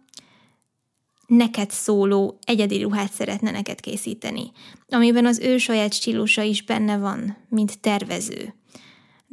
neked 1.27 1.71
szóló 1.71 2.39
egyedi 2.45 2.83
ruhát 2.83 3.13
szeretne 3.13 3.51
neked 3.51 3.81
készíteni, 3.81 4.53
amiben 4.89 5.27
az 5.27 5.39
ő 5.39 5.59
saját 5.59 5.93
stílusa 5.93 6.43
is 6.43 6.63
benne 6.63 6.99
van, 6.99 7.37
mint 7.49 7.81
tervező 7.81 8.55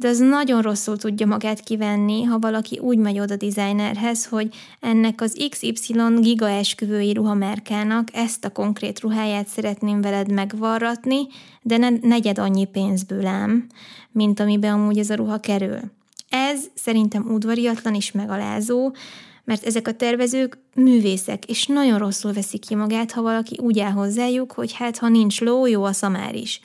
de 0.04 0.10
az 0.10 0.18
nagyon 0.18 0.62
rosszul 0.62 0.96
tudja 0.96 1.26
magát 1.26 1.60
kivenni, 1.60 2.22
ha 2.22 2.38
valaki 2.38 2.78
úgy 2.78 2.98
megy 2.98 3.20
oda 3.20 3.36
designerhez, 3.36 4.26
hogy 4.26 4.54
ennek 4.80 5.20
az 5.20 5.46
XY 5.50 5.94
giga 6.20 6.48
esküvői 6.48 7.12
ruhamárkának 7.12 8.08
ezt 8.12 8.44
a 8.44 8.50
konkrét 8.50 9.00
ruháját 9.00 9.46
szeretném 9.46 10.00
veled 10.00 10.32
megvarratni, 10.32 11.26
de 11.62 11.76
ne 11.76 11.88
negyed 11.90 12.38
annyi 12.38 12.64
pénzből 12.64 13.26
ám, 13.26 13.66
mint 14.12 14.40
amiben 14.40 14.72
amúgy 14.72 14.98
ez 14.98 15.10
a 15.10 15.14
ruha 15.14 15.40
kerül. 15.40 15.80
Ez 16.28 16.60
szerintem 16.74 17.30
udvariatlan 17.30 17.94
és 17.94 18.12
megalázó, 18.12 18.94
mert 19.44 19.64
ezek 19.64 19.88
a 19.88 19.92
tervezők 19.92 20.58
művészek, 20.74 21.44
és 21.44 21.66
nagyon 21.66 21.98
rosszul 21.98 22.32
veszik 22.32 22.60
ki 22.60 22.74
magát, 22.74 23.12
ha 23.12 23.22
valaki 23.22 23.58
úgy 23.62 23.78
áll 23.78 23.92
hozzájuk, 23.92 24.52
hogy 24.52 24.72
hát 24.72 24.98
ha 24.98 25.08
nincs 25.08 25.40
ló, 25.40 25.66
jó 25.66 25.84
a 25.84 25.92
szamár 25.92 26.34
is. 26.34 26.60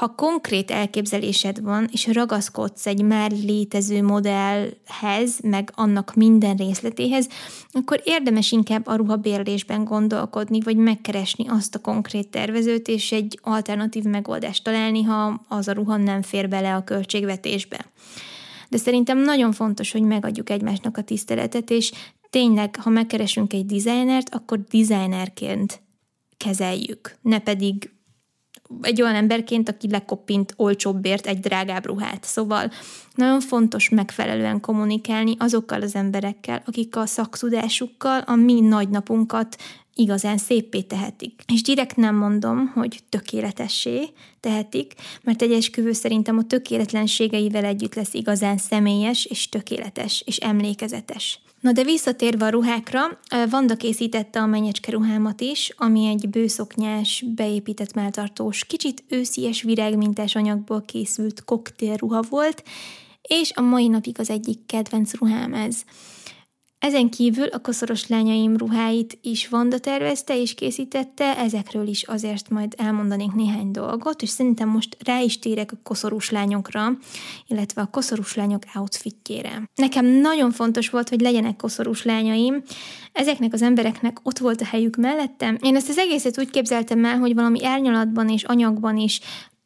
Ha 0.00 0.14
konkrét 0.14 0.70
elképzelésed 0.70 1.62
van, 1.62 1.88
és 1.92 2.06
ragaszkodsz 2.06 2.86
egy 2.86 3.02
már 3.02 3.30
létező 3.30 4.02
modellhez, 4.02 5.40
meg 5.42 5.72
annak 5.74 6.14
minden 6.14 6.56
részletéhez, 6.56 7.28
akkor 7.70 8.00
érdemes 8.04 8.52
inkább 8.52 8.86
a 8.86 8.94
ruhabérlésben 8.94 9.84
gondolkodni, 9.84 10.60
vagy 10.60 10.76
megkeresni 10.76 11.48
azt 11.48 11.74
a 11.74 11.78
konkrét 11.78 12.28
tervezőt, 12.28 12.88
és 12.88 13.12
egy 13.12 13.38
alternatív 13.42 14.04
megoldást 14.04 14.64
találni, 14.64 15.02
ha 15.02 15.44
az 15.48 15.68
a 15.68 15.72
ruha 15.72 15.96
nem 15.96 16.22
fér 16.22 16.48
bele 16.48 16.74
a 16.74 16.84
költségvetésbe. 16.84 17.86
De 18.68 18.76
szerintem 18.76 19.18
nagyon 19.18 19.52
fontos, 19.52 19.92
hogy 19.92 20.02
megadjuk 20.02 20.50
egymásnak 20.50 20.96
a 20.96 21.02
tiszteletet, 21.02 21.70
és 21.70 21.92
tényleg, 22.30 22.76
ha 22.76 22.90
megkeresünk 22.90 23.52
egy 23.52 23.66
designert, 23.66 24.34
akkor 24.34 24.60
designerként 24.70 25.80
kezeljük, 26.36 27.18
ne 27.22 27.38
pedig 27.38 27.90
egy 28.80 29.02
olyan 29.02 29.14
emberként, 29.14 29.68
aki 29.68 29.90
lekoppint 29.90 30.54
olcsóbbért 30.56 31.26
egy 31.26 31.40
drágább 31.40 31.86
ruhát. 31.86 32.24
Szóval 32.24 32.70
nagyon 33.14 33.40
fontos 33.40 33.88
megfelelően 33.88 34.60
kommunikálni 34.60 35.34
azokkal 35.38 35.82
az 35.82 35.94
emberekkel, 35.94 36.62
akik 36.66 36.96
a 36.96 37.06
szaktudásukkal 37.06 38.20
a 38.26 38.34
mi 38.34 38.60
nagy 38.60 38.88
napunkat 38.88 39.56
igazán 39.94 40.38
szépé 40.38 40.80
tehetik. 40.80 41.42
És 41.46 41.62
direkt 41.62 41.96
nem 41.96 42.14
mondom, 42.14 42.66
hogy 42.66 43.00
tökéletessé 43.08 44.08
tehetik, 44.40 44.94
mert 45.22 45.42
egy 45.42 45.52
esküvő 45.52 45.92
szerintem 45.92 46.38
a 46.38 46.44
tökéletlenségeivel 46.44 47.64
együtt 47.64 47.94
lesz 47.94 48.14
igazán 48.14 48.56
személyes 48.56 49.24
és 49.24 49.48
tökéletes 49.48 50.22
és 50.26 50.36
emlékezetes. 50.36 51.40
Na 51.60 51.72
de 51.72 51.82
visszatérve 51.82 52.46
a 52.46 52.48
ruhákra, 52.48 53.20
Vanda 53.50 53.76
készítette 53.76 54.40
a 54.40 54.46
menyecske 54.46 54.90
ruhámat 54.90 55.40
is, 55.40 55.72
ami 55.76 56.06
egy 56.06 56.28
bőszoknyás, 56.28 57.24
beépített 57.34 57.94
melltartós, 57.94 58.64
kicsit 58.64 59.04
őszies 59.08 59.62
virágmintás 59.62 60.34
anyagból 60.34 60.82
készült 60.82 61.44
koktélruha 61.44 62.22
volt, 62.28 62.62
és 63.22 63.52
a 63.54 63.60
mai 63.60 63.88
napig 63.88 64.18
az 64.18 64.30
egyik 64.30 64.66
kedvenc 64.66 65.14
ruhám 65.14 65.54
ez. 65.54 65.84
Ezen 66.80 67.10
kívül 67.10 67.46
a 67.46 67.58
koszoros 67.58 68.06
lányaim 68.06 68.56
ruháit 68.56 69.18
is 69.22 69.48
Vanda 69.48 69.78
tervezte 69.78 70.40
és 70.40 70.54
készítette, 70.54 71.36
ezekről 71.36 71.86
is 71.86 72.02
azért 72.02 72.50
majd 72.50 72.74
elmondanék 72.76 73.32
néhány 73.32 73.70
dolgot, 73.70 74.22
és 74.22 74.28
szerintem 74.28 74.68
most 74.68 74.96
rá 75.04 75.20
is 75.20 75.38
térek 75.38 75.72
a 75.72 75.80
koszorús 75.82 76.30
lányokra, 76.30 76.98
illetve 77.46 77.82
a 77.82 77.86
koszorús 77.86 78.34
lányok 78.34 78.62
outfitjére. 78.74 79.68
Nekem 79.74 80.06
nagyon 80.06 80.50
fontos 80.50 80.90
volt, 80.90 81.08
hogy 81.08 81.20
legyenek 81.20 81.56
koszorús 81.56 82.04
lányaim, 82.04 82.62
ezeknek 83.12 83.52
az 83.52 83.62
embereknek 83.62 84.18
ott 84.22 84.38
volt 84.38 84.60
a 84.60 84.64
helyük 84.64 84.96
mellettem. 84.96 85.58
Én 85.62 85.76
ezt 85.76 85.88
az 85.88 85.98
egészet 85.98 86.38
úgy 86.38 86.50
képzeltem 86.50 87.04
el, 87.04 87.18
hogy 87.18 87.34
valami 87.34 87.64
árnyalatban 87.64 88.28
és 88.28 88.44
anyagban 88.44 88.96
is 88.96 89.20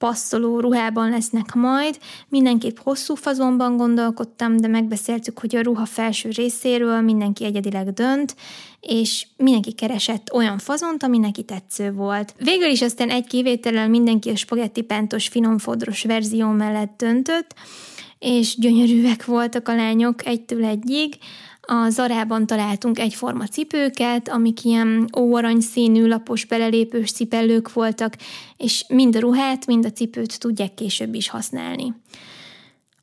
passzoló 0.05 0.61
ruhában 0.61 1.11
lesznek 1.11 1.55
majd. 1.55 1.99
Mindenképp 2.29 2.77
hosszú 2.83 3.15
fazonban 3.15 3.77
gondolkodtam, 3.77 4.57
de 4.57 4.69
megbeszéltük, 4.69 5.39
hogy 5.39 5.57
a 5.57 5.61
ruha 5.61 5.85
felső 5.85 6.31
részéről 6.31 7.01
mindenki 7.01 7.45
egyedileg 7.45 7.93
dönt, 7.93 8.37
és 8.81 9.27
mindenki 9.37 9.73
keresett 9.73 10.33
olyan 10.33 10.59
fazont, 10.59 11.03
ami 11.03 11.19
neki 11.19 11.43
tetsző 11.43 11.93
volt. 11.93 12.35
Végül 12.39 12.69
is 12.69 12.83
aztán 12.83 13.11
egy 13.11 13.27
kivétellel 13.27 13.89
mindenki 13.89 14.31
a 14.31 14.37
spagetti 14.37 14.83
pántos 14.83 15.29
finomfodros 15.29 16.03
verzió 16.03 16.49
mellett 16.49 16.95
döntött, 16.97 17.55
és 18.19 18.59
gyönyörűek 18.59 19.25
voltak 19.25 19.69
a 19.69 19.75
lányok 19.75 20.27
egytől 20.27 20.65
egyig. 20.65 21.15
A 21.67 21.89
Zarában 21.89 22.47
találtunk 22.47 22.99
egyforma 22.99 23.47
cipőket, 23.47 24.29
amik 24.29 24.65
ilyen 24.65 25.09
óarany 25.19 25.61
színű, 25.61 26.07
lapos, 26.07 26.45
belelépős 26.45 27.13
cipellők 27.13 27.73
voltak, 27.73 28.17
és 28.57 28.85
mind 28.89 29.17
a 29.17 29.21
ruhát, 29.21 29.67
mind 29.67 29.85
a 29.85 29.93
cipőt 29.93 30.39
tudják 30.39 30.75
később 30.75 31.15
is 31.15 31.29
használni. 31.29 31.95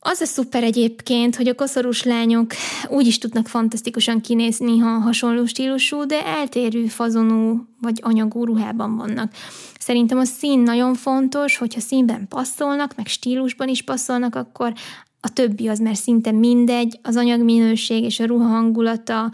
Az 0.03 0.21
a 0.21 0.25
szuper 0.25 0.63
egyébként, 0.63 1.35
hogy 1.35 1.47
a 1.47 1.55
koszorús 1.55 2.03
lányok 2.03 2.51
úgy 2.89 3.07
is 3.07 3.17
tudnak 3.17 3.47
fantasztikusan 3.47 4.21
kinézni, 4.21 4.77
ha 4.77 4.89
hasonló 4.89 5.45
stílusú, 5.45 6.05
de 6.05 6.25
eltérő 6.25 6.85
fazonú 6.87 7.65
vagy 7.81 7.99
anyagú 8.03 8.45
ruhában 8.45 8.95
vannak. 8.95 9.33
Szerintem 9.79 10.17
a 10.17 10.23
szín 10.23 10.59
nagyon 10.59 10.93
fontos, 10.93 11.57
hogyha 11.57 11.79
színben 11.79 12.27
passzolnak, 12.27 12.95
meg 12.95 13.07
stílusban 13.07 13.67
is 13.67 13.81
passzolnak, 13.81 14.35
akkor 14.35 14.73
a 15.21 15.33
többi 15.33 15.67
az 15.67 15.79
már 15.79 15.95
szinte 15.95 16.31
mindegy, 16.31 16.99
az 17.01 17.15
anyagminőség 17.15 18.03
és 18.03 18.19
a 18.19 18.25
ruha 18.25 18.47
hangulata 18.47 19.31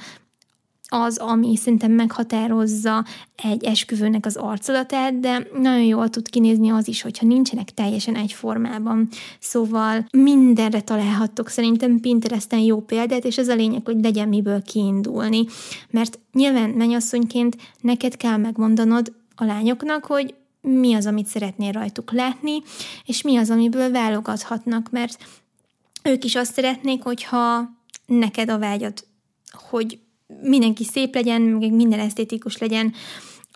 az, 0.90 1.18
ami 1.18 1.56
szerintem 1.56 1.92
meghatározza 1.92 3.06
egy 3.36 3.64
esküvőnek 3.64 4.26
az 4.26 4.36
arcolatát, 4.36 5.20
de 5.20 5.48
nagyon 5.60 5.84
jól 5.84 6.10
tud 6.10 6.30
kinézni 6.30 6.70
az 6.70 6.88
is, 6.88 7.02
hogyha 7.02 7.26
nincsenek 7.26 7.70
teljesen 7.70 8.16
egyformában. 8.16 9.08
Szóval 9.40 10.06
mindenre 10.12 10.82
találhattok 10.82 11.50
szerintem 11.50 12.00
Pinteresten 12.00 12.60
jó 12.60 12.80
példát, 12.80 13.26
és 13.26 13.38
ez 13.38 13.48
a 13.48 13.56
lényeg, 13.56 13.82
hogy 13.86 14.04
legyen 14.04 14.28
miből 14.28 14.62
kiindulni. 14.62 15.46
Mert 15.90 16.20
nyilván 16.34 16.70
mennyasszonyként 16.70 17.58
neked 17.82 18.18
kell 18.18 18.38
megmondanod 18.38 19.14
a 19.36 19.46
lányoknak, 19.46 20.06
hogy 20.06 20.34
mi 20.62 20.94
az, 20.94 21.06
amit 21.06 21.28
szeretnél 21.28 21.72
rajtuk 21.72 22.12
látni, 22.12 22.62
és 23.06 23.22
mi 23.22 23.38
az, 23.38 23.50
amiből 23.50 23.92
válogathatnak, 23.92 24.92
mert 24.92 25.18
ők 26.08 26.24
is 26.24 26.36
azt 26.36 26.54
szeretnék, 26.54 27.04
hogyha 27.04 27.70
neked 28.06 28.50
a 28.50 28.58
vágyad, 28.58 29.06
hogy 29.70 30.00
mindenki 30.42 30.84
szép 30.84 31.16
legyen, 31.16 31.42
meg 31.42 31.72
minden 31.72 32.00
esztétikus 32.00 32.58
legyen, 32.58 32.94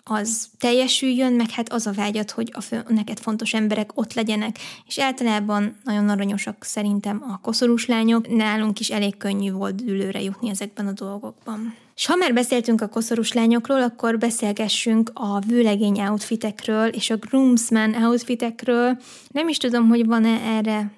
az 0.04 0.48
teljesüljön, 0.58 1.32
meg 1.32 1.50
hát 1.50 1.72
az 1.72 1.86
a 1.86 1.92
vágyat, 1.92 2.30
hogy 2.30 2.50
a 2.52 2.60
fő, 2.60 2.84
neked 2.88 3.18
fontos 3.18 3.54
emberek 3.54 3.90
ott 3.94 4.14
legyenek, 4.14 4.58
és 4.86 4.98
általában 4.98 5.76
nagyon 5.84 6.08
aranyosak 6.08 6.64
szerintem 6.64 7.24
a 7.28 7.40
koszorús 7.40 7.86
lányok, 7.86 8.36
nálunk 8.36 8.80
is 8.80 8.90
elég 8.90 9.16
könnyű 9.16 9.52
volt 9.52 9.80
ülőre 9.80 10.22
jutni 10.22 10.48
ezekben 10.48 10.86
a 10.86 10.92
dolgokban. 10.92 11.74
És 11.96 12.06
ha 12.06 12.16
már 12.16 12.34
beszéltünk 12.34 12.80
a 12.80 12.88
koszorús 12.88 13.32
lányokról, 13.32 13.82
akkor 13.82 14.18
beszélgessünk 14.18 15.10
a 15.14 15.38
vőlegény 15.38 16.00
outfitekről 16.00 16.88
és 16.88 17.10
a 17.10 17.16
groomsman 17.16 17.94
outfitekről. 17.94 19.00
Nem 19.28 19.48
is 19.48 19.56
tudom, 19.56 19.88
hogy 19.88 20.06
van-e 20.06 20.40
erre 20.40 20.90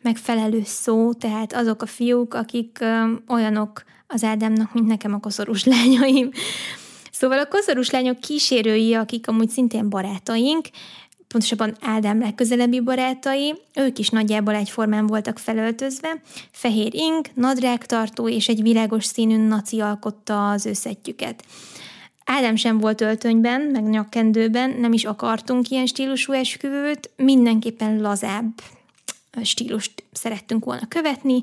megfelelő 0.00 0.62
szó, 0.64 1.12
tehát 1.12 1.52
azok 1.52 1.82
a 1.82 1.86
fiúk, 1.86 2.34
akik 2.34 2.78
olyanok 3.28 3.82
az 4.06 4.24
Ádámnak, 4.24 4.74
mint 4.74 4.86
nekem 4.86 5.14
a 5.14 5.20
koszorús 5.20 5.64
lányaim. 5.64 6.30
Szóval 7.10 7.38
a 7.38 7.48
koszorús 7.48 7.90
lányok 7.90 8.20
kísérői, 8.20 8.94
akik 8.94 9.28
amúgy 9.28 9.48
szintén 9.48 9.88
barátaink, 9.88 10.68
pontosabban 11.28 11.76
Ádám 11.80 12.20
legközelebbi 12.20 12.80
barátai, 12.80 13.54
ők 13.74 13.98
is 13.98 14.08
nagyjából 14.08 14.54
egyformán 14.54 15.06
voltak 15.06 15.38
felöltözve, 15.38 16.22
fehér 16.50 16.94
ing, 16.94 17.26
nadrágtartó 17.34 18.28
és 18.28 18.48
egy 18.48 18.62
világos 18.62 19.04
színű 19.04 19.36
naci 19.36 19.80
alkotta 19.80 20.50
az 20.50 20.64
összetjüket. 20.64 21.44
Ádám 22.24 22.56
sem 22.56 22.78
volt 22.78 23.00
öltönyben, 23.00 23.60
meg 23.60 23.88
nyakkendőben, 23.88 24.70
nem 24.70 24.92
is 24.92 25.04
akartunk 25.04 25.68
ilyen 25.68 25.86
stílusú 25.86 26.32
esküvőt, 26.32 27.10
mindenképpen 27.16 28.00
lazább, 28.00 28.52
stílust 29.42 30.04
szerettünk 30.12 30.64
volna 30.64 30.88
követni, 30.88 31.42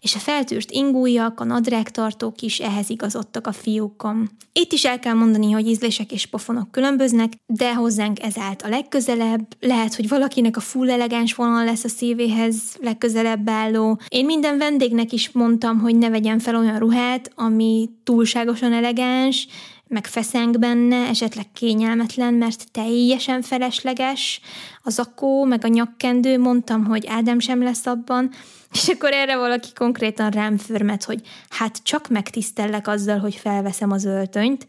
és 0.00 0.14
a 0.14 0.18
feltűrt 0.18 0.70
ingújak, 0.70 1.40
a 1.40 1.44
nadrágtartók 1.44 2.40
is 2.40 2.58
ehhez 2.58 2.90
igazodtak 2.90 3.46
a 3.46 3.52
fiúkon. 3.52 4.30
Itt 4.52 4.72
is 4.72 4.84
el 4.84 4.98
kell 4.98 5.14
mondani, 5.14 5.50
hogy 5.50 5.66
ízlések 5.66 6.12
és 6.12 6.26
pofonok 6.26 6.70
különböznek, 6.70 7.32
de 7.46 7.74
hozzánk 7.74 8.22
ez 8.22 8.38
állt 8.38 8.62
a 8.62 8.68
legközelebb. 8.68 9.46
Lehet, 9.60 9.94
hogy 9.94 10.08
valakinek 10.08 10.56
a 10.56 10.60
full 10.60 10.90
elegáns 10.90 11.34
vonal 11.34 11.64
lesz 11.64 11.84
a 11.84 11.88
szívéhez 11.88 12.56
legközelebb 12.80 13.48
álló. 13.48 14.00
Én 14.08 14.24
minden 14.24 14.58
vendégnek 14.58 15.12
is 15.12 15.30
mondtam, 15.30 15.78
hogy 15.78 15.96
ne 15.96 16.10
vegyen 16.10 16.38
fel 16.38 16.56
olyan 16.56 16.78
ruhát, 16.78 17.32
ami 17.34 17.88
túlságosan 18.04 18.72
elegáns, 18.72 19.46
meg 19.88 20.06
feszeng 20.06 20.58
benne, 20.58 20.96
esetleg 20.96 21.52
kényelmetlen, 21.52 22.34
mert 22.34 22.70
teljesen 22.70 23.42
felesleges, 23.42 24.40
az 24.82 24.98
akó, 24.98 25.44
meg 25.44 25.64
a 25.64 25.68
nyakkendő, 25.68 26.38
mondtam, 26.38 26.84
hogy 26.84 27.06
Ádám 27.06 27.38
sem 27.38 27.62
lesz 27.62 27.86
abban, 27.86 28.30
és 28.72 28.88
akkor 28.88 29.12
erre 29.12 29.36
valaki 29.36 29.68
konkrétan 29.74 30.30
rám 30.30 30.56
förmet, 30.56 31.04
hogy 31.04 31.20
hát 31.48 31.82
csak 31.82 32.08
megtisztellek 32.08 32.88
azzal, 32.88 33.18
hogy 33.18 33.34
felveszem 33.34 33.90
az 33.90 34.04
öltönyt. 34.04 34.66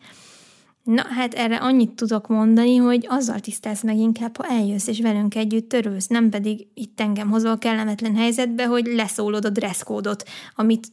Na, 0.83 1.05
hát 1.15 1.33
erre 1.33 1.55
annyit 1.55 1.91
tudok 1.91 2.27
mondani, 2.27 2.75
hogy 2.75 3.05
azzal 3.09 3.39
tisztelsz 3.39 3.83
meg 3.83 3.97
inkább, 3.97 4.37
ha 4.37 4.47
eljössz 4.47 4.87
és 4.87 4.99
velünk 4.99 5.35
együtt 5.35 5.69
törősz, 5.69 6.07
nem 6.07 6.29
pedig 6.29 6.67
itt 6.73 7.01
engem 7.01 7.29
hozol 7.29 7.57
kellemetlen 7.57 8.15
helyzetbe, 8.15 8.65
hogy 8.65 8.85
leszólod 8.85 9.45
a 9.45 9.49
dresszkódot, 9.49 10.23
amit 10.55 10.87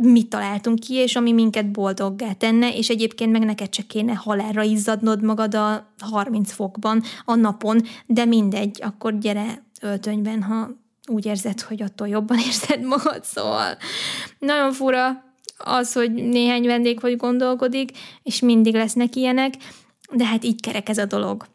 mit 0.00 0.28
találtunk 0.28 0.78
ki, 0.78 0.94
és 0.94 1.16
ami 1.16 1.32
minket 1.32 1.70
boldoggá 1.70 2.32
tenne, 2.32 2.74
és 2.74 2.88
egyébként 2.88 3.32
meg 3.32 3.44
neked 3.44 3.74
se 3.74 3.82
kéne 3.82 4.14
halálra 4.14 4.62
izzadnod 4.62 5.22
magad 5.22 5.54
a 5.54 5.92
30 5.98 6.52
fokban 6.52 7.02
a 7.24 7.34
napon, 7.34 7.82
de 8.06 8.24
mindegy, 8.24 8.78
akkor 8.82 9.18
gyere 9.18 9.62
öltönyben, 9.80 10.42
ha 10.42 10.70
úgy 11.06 11.26
érzed, 11.26 11.60
hogy 11.60 11.82
attól 11.82 12.08
jobban 12.08 12.38
érzed 12.48 12.82
magad, 12.82 13.24
szóval 13.24 13.76
nagyon 14.38 14.72
fura 14.72 15.24
az, 15.56 15.92
hogy 15.92 16.12
néhány 16.12 16.66
vendég 16.66 17.00
vagy 17.00 17.16
gondolkodik, 17.16 17.90
és 18.22 18.40
mindig 18.40 18.74
lesznek 18.74 19.16
ilyenek, 19.16 19.54
de 20.12 20.24
hát 20.24 20.44
így 20.44 20.60
kerek 20.60 20.88
ez 20.88 20.98
a 20.98 21.04
dolog. 21.04 21.46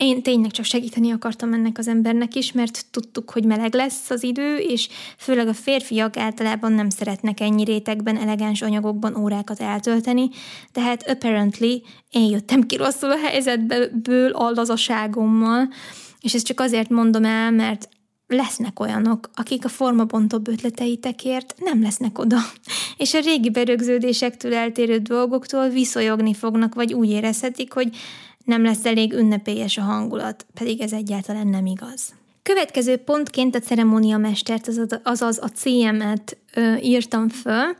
Én 0.00 0.22
tényleg 0.22 0.50
csak 0.50 0.64
segíteni 0.64 1.10
akartam 1.10 1.52
ennek 1.52 1.78
az 1.78 1.88
embernek 1.88 2.34
is, 2.34 2.52
mert 2.52 2.84
tudtuk, 2.90 3.30
hogy 3.30 3.44
meleg 3.44 3.74
lesz 3.74 4.10
az 4.10 4.22
idő, 4.22 4.56
és 4.56 4.88
főleg 5.16 5.48
a 5.48 5.54
férfiak 5.54 6.16
általában 6.16 6.72
nem 6.72 6.90
szeretnek 6.90 7.40
ennyi 7.40 7.64
rétegben, 7.64 8.16
elegáns 8.16 8.62
anyagokban 8.62 9.16
órákat 9.16 9.60
eltölteni, 9.60 10.28
tehát 10.72 11.08
apparently 11.08 11.82
én 12.10 12.30
jöttem 12.30 12.66
ki 12.66 12.76
rosszul 12.76 13.10
a 13.10 13.16
helyzetből 13.16 14.30
a 14.30 14.50
lazaságommal, 14.50 15.68
és 16.20 16.34
ezt 16.34 16.46
csak 16.46 16.60
azért 16.60 16.88
mondom 16.88 17.24
el, 17.24 17.50
mert 17.50 17.88
lesznek 18.26 18.80
olyanok, 18.80 19.30
akik 19.34 19.64
a 19.64 19.68
formabontóbb 19.68 20.48
ötleteitekért 20.48 21.54
nem 21.58 21.82
lesznek 21.82 22.18
oda, 22.18 22.38
és 22.96 23.14
a 23.14 23.20
régi 23.20 23.50
berögződésektől 23.50 24.54
eltérő 24.54 24.98
dolgoktól 24.98 25.68
viszonyogni 25.68 26.34
fognak, 26.34 26.74
vagy 26.74 26.92
úgy 26.92 27.10
érezhetik, 27.10 27.72
hogy 27.72 27.96
nem 28.44 28.62
lesz 28.62 28.84
elég 28.84 29.12
ünnepélyes 29.12 29.76
a 29.76 29.82
hangulat, 29.82 30.46
pedig 30.54 30.80
ez 30.80 30.92
egyáltalán 30.92 31.46
nem 31.46 31.66
igaz. 31.66 32.14
Következő 32.42 32.96
pontként 32.96 33.54
a 33.54 33.58
ceremóniamestert, 33.58 34.70
azaz 35.02 35.38
a 35.42 35.48
CM-et 35.48 36.36
ö, 36.54 36.74
írtam 36.74 37.28
föl. 37.28 37.76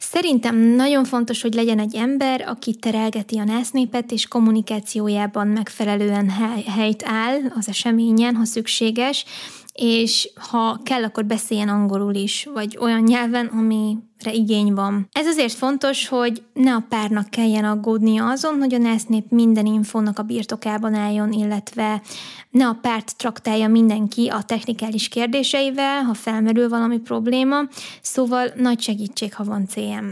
Szerintem 0.00 0.56
nagyon 0.56 1.04
fontos, 1.04 1.42
hogy 1.42 1.54
legyen 1.54 1.78
egy 1.78 1.94
ember, 1.94 2.44
aki 2.48 2.74
terelgeti 2.74 3.38
a 3.38 3.44
násznépet, 3.44 4.12
és 4.12 4.28
kommunikációjában 4.28 5.46
megfelelően 5.46 6.30
hely, 6.30 6.62
helyt 6.62 7.02
áll 7.06 7.38
az 7.56 7.68
eseményen, 7.68 8.34
ha 8.34 8.44
szükséges, 8.44 9.24
és 9.82 10.30
ha 10.50 10.80
kell, 10.82 11.04
akkor 11.04 11.24
beszéljen 11.24 11.68
angolul 11.68 12.14
is, 12.14 12.48
vagy 12.54 12.76
olyan 12.80 13.02
nyelven, 13.02 13.46
amire 13.46 14.32
igény 14.32 14.74
van. 14.74 15.08
Ez 15.12 15.26
azért 15.26 15.52
fontos, 15.52 16.08
hogy 16.08 16.42
ne 16.52 16.74
a 16.74 16.84
párnak 16.88 17.30
kelljen 17.30 17.64
aggódnia 17.64 18.28
azon, 18.28 18.58
hogy 18.58 18.74
a 18.74 18.78
násznép 18.78 19.30
minden 19.30 19.66
infónak 19.66 20.18
a 20.18 20.22
birtokában 20.22 20.94
álljon, 20.94 21.32
illetve 21.32 22.02
ne 22.50 22.66
a 22.66 22.78
párt 22.82 23.16
traktálja 23.16 23.68
mindenki 23.68 24.28
a 24.28 24.42
technikális 24.42 25.08
kérdéseivel, 25.08 26.02
ha 26.02 26.14
felmerül 26.14 26.68
valami 26.68 26.98
probléma, 26.98 27.58
szóval 28.02 28.52
nagy 28.56 28.80
segítség, 28.80 29.34
ha 29.34 29.44
van 29.44 29.66
CM. 29.66 30.06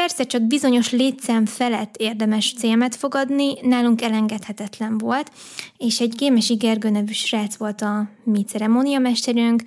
Persze 0.00 0.24
csak 0.24 0.42
bizonyos 0.42 0.90
létszám 0.90 1.46
felett 1.46 1.96
érdemes 1.96 2.54
cémet 2.58 2.94
fogadni, 2.96 3.60
nálunk 3.62 4.02
elengedhetetlen 4.02 4.98
volt, 4.98 5.30
és 5.76 6.00
egy 6.00 6.14
Gémesi 6.14 6.54
Gergő 6.54 6.90
nevű 6.90 7.12
srác 7.12 7.56
volt 7.56 7.80
a 7.82 8.08
mi 8.24 8.42
ceremóniamesterünk, 8.42 9.62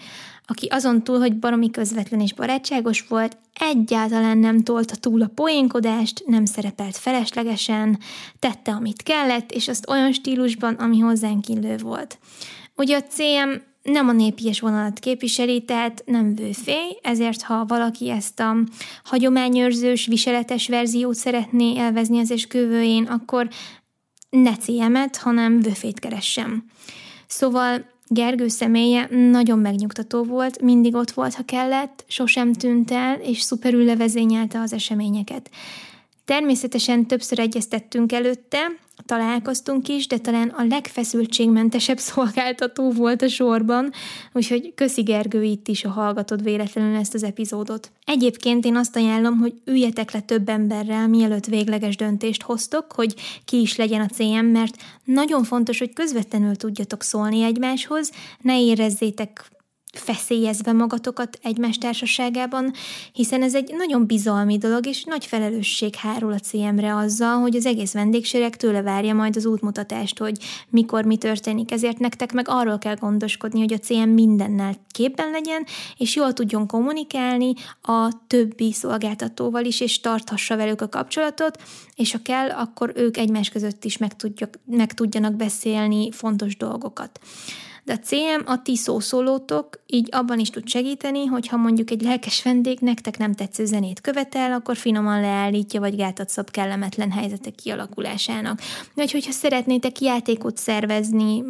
aki 0.48 0.68
azon 0.68 1.04
túl, 1.04 1.20
hogy 1.20 1.40
baromi 1.40 1.72
közvetlen 1.72 2.22
és 2.22 2.34
barátságos 2.34 3.06
volt, 3.08 3.38
egyáltalán 3.54 4.38
nem 4.38 4.64
tolta 4.64 4.96
túl 4.96 5.22
a 5.22 5.32
poénkodást, 5.36 6.24
nem 6.26 6.46
szerepelt 6.46 6.98
feleslegesen, 6.98 8.00
tette, 8.40 8.72
amit 8.72 9.04
kellett, 9.04 9.52
és 9.52 9.68
azt 9.68 9.90
olyan 9.90 10.12
stílusban, 10.12 10.74
ami 10.74 11.00
hozzánk 11.00 11.48
illő 11.48 11.78
volt. 11.78 12.18
Ugye 12.76 12.98
a 12.98 13.04
Cím 13.04 13.62
nem 13.92 14.08
a 14.08 14.12
népies 14.12 14.60
vonalat 14.60 15.00
képviseli, 15.00 15.62
tehát 15.62 16.04
nem 16.06 16.36
vőfély, 16.36 16.98
ezért 17.02 17.42
ha 17.42 17.66
valaki 17.66 18.10
ezt 18.10 18.40
a 18.40 18.56
hagyományőrzős, 19.04 20.06
viseletes 20.06 20.68
verziót 20.68 21.16
szeretné 21.16 21.78
elvezni 21.78 22.20
az 22.20 22.32
esküvőjén, 22.32 23.04
akkor 23.04 23.48
ne 24.30 24.56
cémet, 24.56 25.18
hanem 25.18 25.60
vőfét 25.60 26.00
keressem. 26.00 26.64
Szóval 27.28 27.86
Gergő 28.12 28.48
személye 28.48 29.08
nagyon 29.32 29.60
megnyugtató 29.60 30.24
volt, 30.24 30.62
mindig 30.62 30.96
ott 30.96 31.12
volt, 31.12 31.34
ha 31.34 31.44
kellett, 31.44 32.06
sosem 32.08 32.54
tűnt 32.54 32.92
el, 32.92 33.20
és 33.20 33.42
szuperül 33.42 33.84
levezényelte 33.84 34.60
az 34.60 34.74
eseményeket. 34.74 35.50
Természetesen 36.30 37.06
többször 37.06 37.40
egyeztettünk 37.40 38.12
előtte, 38.12 38.58
találkoztunk 39.06 39.88
is, 39.88 40.08
de 40.08 40.18
talán 40.18 40.50
a 40.50 40.66
legfeszültségmentesebb 40.70 41.98
szolgáltató 42.10 42.92
volt 42.92 43.22
a 43.22 43.28
sorban, 43.28 43.92
úgyhogy 44.34 44.74
köszi 44.76 45.02
Gergő 45.02 45.44
itt 45.44 45.68
is, 45.68 45.86
a 45.86 45.90
hallgatod 45.90 46.44
véletlenül 46.44 46.96
ezt 46.96 47.14
az 47.14 47.24
epizódot. 47.24 47.92
Egyébként 48.06 48.66
én 48.66 48.76
azt 48.76 48.96
ajánlom, 48.96 49.38
hogy 49.38 49.54
üljetek 49.66 50.12
le 50.12 50.20
több 50.20 50.50
emberrel, 50.50 51.08
mielőtt 51.08 51.46
végleges 51.46 51.96
döntést 51.96 52.42
hoztok, 52.42 52.92
hogy 52.92 53.16
ki 53.46 53.60
is 53.60 53.76
legyen 53.76 54.02
a 54.02 54.14
CM, 54.14 54.46
mert 54.46 54.76
nagyon 55.04 55.44
fontos, 55.44 55.80
hogy 55.80 55.94
közvetlenül 55.94 56.56
tudjatok 56.56 57.04
szólni 57.04 57.44
egymáshoz, 57.44 58.12
ne 58.42 58.62
érezzétek 58.62 59.50
feszélyezve 59.94 60.72
magatokat 60.72 61.40
egymás 61.44 61.78
társaságában, 61.78 62.74
hiszen 63.14 63.44
ez 63.44 63.56
egy 63.56 63.74
nagyon 63.78 64.06
bizalmi 64.06 64.58
dolog, 64.58 64.86
és 64.86 65.04
nagy 65.04 65.26
felelősség 65.26 65.96
hárul 65.96 66.34
a 66.34 66.40
CM-re 66.40 66.96
azzal, 66.96 67.40
hogy 67.40 67.56
az 67.56 67.66
egész 67.66 67.94
vendégségek 67.94 68.58
tőle 68.58 68.82
várja 68.82 69.14
majd 69.14 69.36
az 69.36 69.46
útmutatást, 69.46 70.18
hogy 70.18 70.38
mikor 70.70 71.06
mi 71.06 71.18
történik. 71.18 71.72
Ezért 71.72 72.00
nektek 72.00 72.34
meg 72.34 72.46
arról 72.50 72.78
kell 72.78 72.96
gondoskodni, 72.96 73.60
hogy 73.60 73.74
a 73.74 73.78
Cím 73.78 74.10
mindennel 74.10 74.76
képben 74.92 75.32
legyen, 75.32 75.66
és 75.98 76.16
jól 76.16 76.34
tudjon 76.34 76.68
kommunikálni 76.68 77.54
a 77.82 78.28
többi 78.28 78.74
szolgáltatóval 78.74 79.66
is, 79.66 79.82
és 79.82 80.00
tarthassa 80.00 80.56
velük 80.56 80.82
a 80.82 80.90
kapcsolatot, 80.90 81.62
és 81.96 82.12
ha 82.12 82.22
kell, 82.24 82.50
akkor 82.50 82.92
ők 82.96 83.18
egymás 83.18 83.50
között 83.50 83.86
is 83.86 83.98
meg, 83.98 84.16
tudjak, 84.16 84.60
meg 84.66 84.94
tudjanak 84.94 85.34
beszélni 85.34 86.12
fontos 86.12 86.58
dolgokat. 86.58 87.20
De 87.90 87.96
a 87.96 88.06
Cím 88.06 88.42
a 88.46 88.62
ti 88.62 88.76
szószólótok, 88.76 89.80
így 89.88 90.08
abban 90.12 90.40
is 90.40 90.50
tud 90.50 90.68
segíteni, 90.68 91.26
hogyha 91.26 91.58
mondjuk 91.58 91.92
egy 91.92 92.02
lelkes 92.02 92.44
vendég 92.44 92.80
nektek 92.80 93.18
nem 93.18 93.34
tetsző 93.34 93.66
zenét 93.66 94.02
követel, 94.02 94.52
akkor 94.52 94.78
finoman 94.78 95.22
leállítja, 95.22 95.80
vagy 95.80 95.96
gátat 95.96 96.30
szab 96.30 96.52
kellemetlen 96.52 97.12
helyzetek 97.12 97.56
kialakulásának. 97.56 98.62
Vagy 98.94 99.12
hogyha 99.12 99.32
szeretnétek 99.32 100.02
játékot 100.02 100.58
szervezni, 100.58 101.44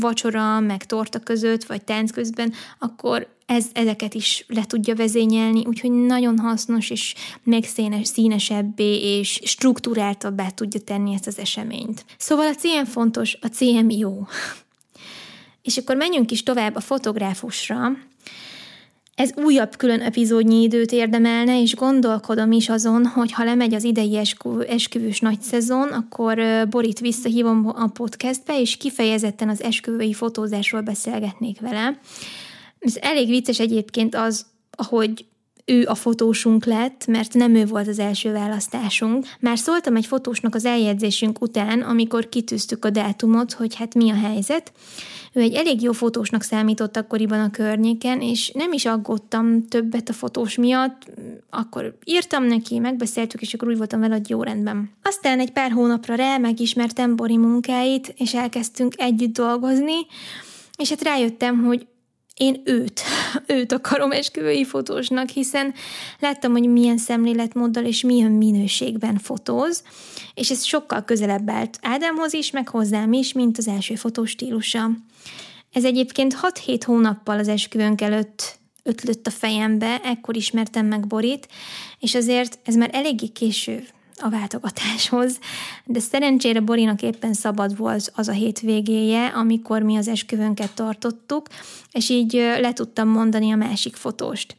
vacsora, 0.00 0.60
meg 0.60 0.84
torta 0.84 1.18
között, 1.18 1.64
vagy 1.64 1.84
tánc 1.84 2.10
közben, 2.10 2.52
akkor 2.78 3.28
ez, 3.46 3.66
ezeket 3.72 4.14
is 4.14 4.44
le 4.48 4.64
tudja 4.66 4.94
vezényelni, 4.94 5.64
úgyhogy 5.66 5.90
nagyon 5.90 6.38
hasznos, 6.38 6.90
és 6.90 7.14
még 7.42 7.64
színes, 7.64 8.08
színesebbé 8.08 9.18
és 9.18 9.40
struktúráltabbá 9.44 10.48
tudja 10.48 10.80
tenni 10.80 11.14
ezt 11.14 11.26
az 11.26 11.38
eseményt. 11.38 12.04
Szóval 12.18 12.46
a 12.46 12.54
Cím 12.54 12.84
fontos, 12.84 13.38
a 13.40 13.46
Cím 13.46 13.90
jó. 13.90 14.26
És 15.62 15.76
akkor 15.76 15.96
menjünk 15.96 16.30
is 16.30 16.42
tovább 16.42 16.74
a 16.74 16.80
fotográfusra. 16.80 17.96
Ez 19.14 19.32
újabb 19.36 19.76
külön 19.76 20.00
epizódnyi 20.00 20.62
időt 20.62 20.92
érdemelne, 20.92 21.60
és 21.60 21.74
gondolkodom 21.74 22.52
is 22.52 22.68
azon, 22.68 23.06
hogy 23.06 23.32
ha 23.32 23.44
lemegy 23.44 23.74
az 23.74 23.84
idei 23.84 24.20
esküvős 24.68 25.20
nagy 25.20 25.40
szezon, 25.40 25.88
akkor 25.88 26.40
Borit 26.70 26.98
visszahívom 26.98 27.72
a 27.74 27.86
podcastbe, 27.86 28.60
és 28.60 28.76
kifejezetten 28.76 29.48
az 29.48 29.62
esküvői 29.62 30.12
fotózásról 30.12 30.80
beszélgetnék 30.80 31.60
vele. 31.60 31.98
Ez 32.78 32.96
elég 33.00 33.28
vicces 33.28 33.58
egyébként 33.58 34.14
az, 34.14 34.46
ahogy 34.70 35.24
ő 35.64 35.86
a 35.86 35.94
fotósunk 35.94 36.64
lett, 36.64 37.06
mert 37.06 37.34
nem 37.34 37.54
ő 37.54 37.64
volt 37.64 37.88
az 37.88 37.98
első 37.98 38.32
választásunk. 38.32 39.26
Már 39.40 39.58
szóltam 39.58 39.96
egy 39.96 40.06
fotósnak 40.06 40.54
az 40.54 40.64
eljegyzésünk 40.64 41.40
után, 41.40 41.80
amikor 41.80 42.28
kitűztük 42.28 42.84
a 42.84 42.90
dátumot, 42.90 43.52
hogy 43.52 43.74
hát 43.74 43.94
mi 43.94 44.10
a 44.10 44.14
helyzet, 44.14 44.72
ő 45.32 45.40
egy 45.40 45.54
elég 45.54 45.82
jó 45.82 45.92
fotósnak 45.92 46.42
számított 46.42 46.96
akkoriban 46.96 47.40
a 47.40 47.50
környéken, 47.50 48.20
és 48.20 48.50
nem 48.54 48.72
is 48.72 48.84
aggódtam 48.84 49.68
többet 49.68 50.08
a 50.08 50.12
fotós 50.12 50.56
miatt, 50.56 51.10
akkor 51.50 51.98
írtam 52.04 52.44
neki, 52.44 52.78
megbeszéltük, 52.78 53.40
és 53.40 53.54
akkor 53.54 53.68
úgy 53.68 53.76
voltam 53.76 54.00
vele, 54.00 54.14
hogy 54.14 54.30
jó 54.30 54.42
rendben. 54.42 54.90
Aztán 55.02 55.40
egy 55.40 55.52
pár 55.52 55.70
hónapra 55.70 56.14
rá 56.14 56.38
megismertem 56.38 57.16
Bori 57.16 57.36
munkáit, 57.36 58.14
és 58.16 58.34
elkezdtünk 58.34 58.94
együtt 58.96 59.32
dolgozni, 59.32 60.06
és 60.76 60.88
hát 60.88 61.02
rájöttem, 61.02 61.64
hogy 61.64 61.86
én 62.36 62.62
őt, 62.64 63.00
őt 63.46 63.72
akarom 63.72 64.12
esküvői 64.12 64.64
fotósnak, 64.64 65.28
hiszen 65.28 65.74
láttam, 66.18 66.52
hogy 66.52 66.68
milyen 66.68 66.98
szemléletmóddal 66.98 67.84
és 67.84 68.02
milyen 68.02 68.30
minőségben 68.30 69.18
fotóz, 69.18 69.82
és 70.34 70.50
ez 70.50 70.64
sokkal 70.64 71.04
közelebb 71.04 71.50
állt 71.50 71.78
Ádámhoz 71.82 72.32
is, 72.32 72.50
meg 72.50 72.68
hozzám 72.68 73.12
is, 73.12 73.32
mint 73.32 73.58
az 73.58 73.68
első 73.68 73.94
fotós 73.94 74.30
stílusa. 74.30 74.90
Ez 75.72 75.84
egyébként 75.84 76.36
6-7 76.66 76.80
hónappal 76.84 77.38
az 77.38 77.48
esküvőnk 77.48 78.00
előtt 78.00 78.58
ötlött 78.82 79.26
a 79.26 79.30
fejembe, 79.30 80.00
ekkor 80.04 80.36
ismertem 80.36 80.86
meg 80.86 81.06
Borit, 81.06 81.48
és 81.98 82.14
azért 82.14 82.58
ez 82.64 82.74
már 82.74 82.90
eléggé 82.92 83.26
késő 83.26 83.84
a 84.16 84.28
váltogatáshoz, 84.28 85.38
de 85.84 86.00
szerencsére 86.00 86.60
Borinak 86.60 87.02
éppen 87.02 87.32
szabad 87.32 87.76
volt 87.76 88.12
az 88.14 88.28
a 88.28 88.32
hétvégéje, 88.32 89.26
amikor 89.26 89.82
mi 89.82 89.96
az 89.96 90.08
esküvőnket 90.08 90.74
tartottuk, 90.74 91.46
és 91.92 92.08
így 92.08 92.32
le 92.60 92.72
tudtam 92.72 93.08
mondani 93.08 93.52
a 93.52 93.56
másik 93.56 93.96
fotóst. 93.96 94.56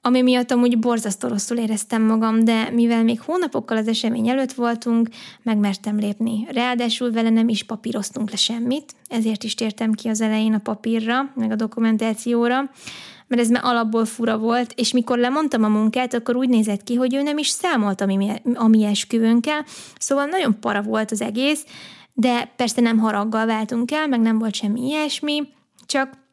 Ami 0.00 0.22
miatt 0.22 0.50
amúgy 0.50 0.78
borzasztó 0.78 1.28
rosszul 1.28 1.56
éreztem 1.56 2.02
magam, 2.02 2.44
de 2.44 2.70
mivel 2.70 3.04
még 3.04 3.20
hónapokkal 3.20 3.76
az 3.76 3.88
esemény 3.88 4.28
előtt 4.28 4.52
voltunk, 4.52 5.08
megmertem 5.42 5.98
lépni. 5.98 6.46
Ráadásul 6.50 7.12
vele 7.12 7.30
nem 7.30 7.48
is 7.48 7.62
papíroztunk 7.62 8.30
le 8.30 8.36
semmit, 8.36 8.94
ezért 9.08 9.44
is 9.44 9.54
tértem 9.54 9.92
ki 9.92 10.08
az 10.08 10.20
elején 10.20 10.54
a 10.54 10.58
papírra, 10.58 11.32
meg 11.34 11.50
a 11.50 11.56
dokumentációra, 11.56 12.70
mert 13.26 13.42
ez 13.42 13.48
már 13.48 13.64
alapból 13.64 14.04
fura 14.04 14.38
volt, 14.38 14.72
és 14.76 14.92
mikor 14.92 15.18
lemondtam 15.18 15.64
a 15.64 15.68
munkát, 15.68 16.14
akkor 16.14 16.36
úgy 16.36 16.48
nézett 16.48 16.82
ki, 16.82 16.94
hogy 16.94 17.14
ő 17.14 17.22
nem 17.22 17.38
is 17.38 17.48
számolt 17.48 18.00
a 18.00 18.06
mi, 18.06 18.42
a 18.54 18.66
mi 18.66 18.84
esküvőnkkel, 18.84 19.64
szóval 19.98 20.26
nagyon 20.26 20.60
para 20.60 20.82
volt 20.82 21.10
az 21.10 21.20
egész, 21.20 21.64
de 22.12 22.52
persze 22.56 22.80
nem 22.80 22.98
haraggal 22.98 23.46
váltunk 23.46 23.90
el, 23.90 24.06
meg 24.06 24.20
nem 24.20 24.38
volt 24.38 24.54
semmi 24.54 24.86
ilyesmi, 24.86 25.48
csak 25.86 26.24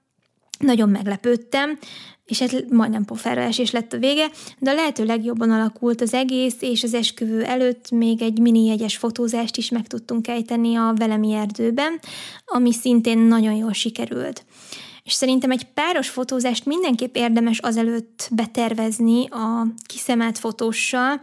nagyon 0.59 0.89
meglepődtem, 0.89 1.77
és 2.25 2.39
hát 2.39 2.69
majdnem 2.69 3.05
esés 3.21 3.71
lett 3.71 3.93
a 3.93 3.97
vége, 3.97 4.29
de 4.59 4.71
a 4.71 4.73
lehető 4.73 5.05
legjobban 5.05 5.51
alakult 5.51 6.01
az 6.01 6.13
egész, 6.13 6.55
és 6.59 6.83
az 6.83 6.93
esküvő 6.93 7.43
előtt 7.43 7.91
még 7.91 8.21
egy 8.21 8.39
mini 8.39 8.65
jegyes 8.65 8.97
fotózást 8.97 9.57
is 9.57 9.69
meg 9.69 9.87
tudtunk 9.87 10.27
ejteni 10.27 10.75
a 10.75 10.93
Velemi 10.95 11.33
erdőben, 11.33 11.99
ami 12.45 12.73
szintén 12.73 13.17
nagyon 13.17 13.53
jól 13.53 13.73
sikerült 13.73 14.45
és 15.03 15.13
szerintem 15.13 15.51
egy 15.51 15.63
páros 15.73 16.09
fotózást 16.09 16.65
mindenképp 16.65 17.15
érdemes 17.15 17.59
azelőtt 17.59 18.29
betervezni 18.31 19.27
a 19.29 19.67
kiszemelt 19.85 20.37
fotóssal, 20.37 21.21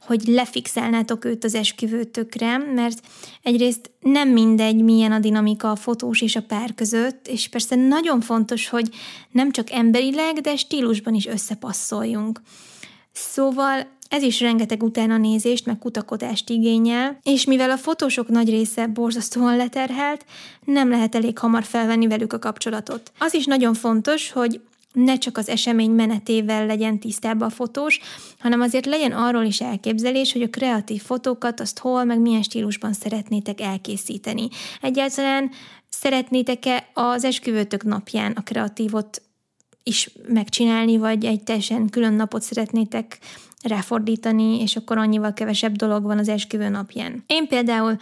hogy 0.00 0.22
lefixelnátok 0.26 1.24
őt 1.24 1.44
az 1.44 1.54
esküvőtökre, 1.54 2.58
mert 2.58 3.00
egyrészt 3.42 3.90
nem 4.00 4.28
mindegy, 4.28 4.82
milyen 4.82 5.12
a 5.12 5.18
dinamika 5.18 5.70
a 5.70 5.76
fotós 5.76 6.20
és 6.20 6.36
a 6.36 6.42
pár 6.42 6.74
között, 6.74 7.28
és 7.28 7.48
persze 7.48 7.74
nagyon 7.74 8.20
fontos, 8.20 8.68
hogy 8.68 8.88
nem 9.30 9.50
csak 9.50 9.70
emberileg, 9.70 10.40
de 10.40 10.56
stílusban 10.56 11.14
is 11.14 11.26
összepasszoljunk. 11.26 12.40
Szóval 13.12 13.86
Ez 14.08 14.22
is 14.22 14.40
rengeteg 14.40 14.82
utána 14.82 15.16
nézést, 15.16 15.66
meg 15.66 15.78
kutakodást 15.78 16.50
igényel, 16.50 17.18
és 17.22 17.44
mivel 17.44 17.70
a 17.70 17.76
fotósok 17.76 18.28
nagy 18.28 18.48
része 18.50 18.86
borzasztóan 18.86 19.56
leterhelt, 19.56 20.24
nem 20.64 20.90
lehet 20.90 21.14
elég 21.14 21.38
hamar 21.38 21.64
felvenni 21.64 22.06
velük 22.06 22.32
a 22.32 22.38
kapcsolatot. 22.38 23.12
Az 23.18 23.34
is 23.34 23.44
nagyon 23.44 23.74
fontos, 23.74 24.30
hogy 24.30 24.60
ne 24.92 25.18
csak 25.18 25.38
az 25.38 25.48
esemény 25.48 25.90
menetével 25.90 26.66
legyen 26.66 26.98
tisztában 26.98 27.48
a 27.48 27.50
fotós, 27.50 28.00
hanem 28.38 28.60
azért 28.60 28.86
legyen 28.86 29.12
arról 29.12 29.44
is 29.44 29.60
elképzelés, 29.60 30.32
hogy 30.32 30.42
a 30.42 30.50
kreatív 30.50 31.02
fotókat 31.02 31.60
azt 31.60 31.78
hol, 31.78 32.04
meg 32.04 32.20
milyen 32.20 32.42
stílusban 32.42 32.92
szeretnétek 32.92 33.60
elkészíteni. 33.60 34.48
Egyáltalán 34.80 35.50
szeretnétek-e 35.88 36.88
az 36.94 37.24
esküvőtök 37.24 37.82
napján 37.82 38.32
a 38.32 38.42
kreatívot 38.42 39.22
is 39.82 40.10
megcsinálni, 40.28 40.96
vagy 40.96 41.24
egy 41.24 41.42
teljesen 41.42 41.88
külön 41.88 42.12
napot 42.12 42.42
szeretnétek 42.42 43.18
ráfordítani, 43.62 44.60
és 44.60 44.76
akkor 44.76 44.98
annyival 44.98 45.32
kevesebb 45.32 45.76
dolog 45.76 46.02
van 46.02 46.18
az 46.18 46.28
esküvő 46.28 46.68
napján. 46.68 47.24
Én 47.26 47.48
például 47.48 47.96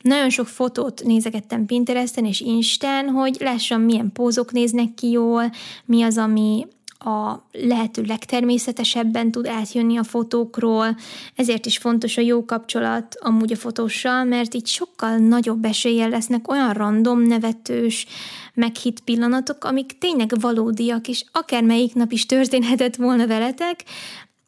nagyon 0.00 0.30
sok 0.30 0.46
fotót 0.46 1.02
nézegettem 1.04 1.66
Pinteresten 1.66 2.24
és 2.24 2.40
Instán, 2.40 3.08
hogy 3.08 3.36
lássam, 3.40 3.82
milyen 3.82 4.12
pózok 4.12 4.52
néznek 4.52 4.94
ki 4.94 5.10
jól, 5.10 5.50
mi 5.84 6.02
az, 6.02 6.18
ami 6.18 6.66
a 7.04 7.46
lehető 7.52 8.02
legtermészetesebben 8.02 9.30
tud 9.30 9.46
átjönni 9.46 9.96
a 9.96 10.02
fotókról, 10.02 10.96
ezért 11.36 11.66
is 11.66 11.78
fontos 11.78 12.16
a 12.16 12.20
jó 12.20 12.44
kapcsolat 12.44 13.16
amúgy 13.20 13.52
a 13.52 13.56
fotóssal, 13.56 14.24
mert 14.24 14.54
így 14.54 14.66
sokkal 14.66 15.16
nagyobb 15.16 15.64
eséllyel 15.64 16.08
lesznek 16.08 16.50
olyan 16.50 16.72
random, 16.72 17.22
nevetős, 17.22 18.06
meghitt 18.54 19.00
pillanatok, 19.00 19.64
amik 19.64 19.98
tényleg 19.98 20.40
valódiak, 20.40 21.08
és 21.08 21.24
akármelyik 21.32 21.94
nap 21.94 22.12
is 22.12 22.26
történhetett 22.26 22.96
volna 22.96 23.26
veletek, 23.26 23.84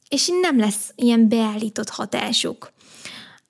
és 0.09 0.30
nem 0.40 0.59
lesz 0.59 0.92
ilyen 0.96 1.28
beállított 1.28 1.88
hatásuk. 1.88 2.72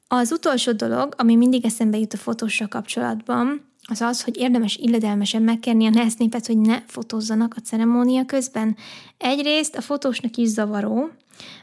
Az 0.09 0.33
utolsó 0.33 0.73
dolog, 0.73 1.15
ami 1.17 1.37
mindig 1.37 1.65
eszembe 1.65 1.99
jut 1.99 2.13
a 2.13 2.17
fotóssal 2.17 2.69
kapcsolatban, 2.69 3.74
az 3.87 4.01
az, 4.01 4.23
hogy 4.23 4.37
érdemes 4.37 4.77
illedelmesen 4.77 5.43
megkérni 5.43 5.87
a 5.87 6.09
népet, 6.19 6.47
hogy 6.47 6.59
ne 6.59 6.83
fotózzanak 6.87 7.55
a 7.57 7.61
ceremónia 7.61 8.25
közben. 8.25 8.77
Egyrészt 9.19 9.77
a 9.77 9.81
fotósnak 9.81 10.37
is 10.37 10.49
zavaró, 10.49 11.11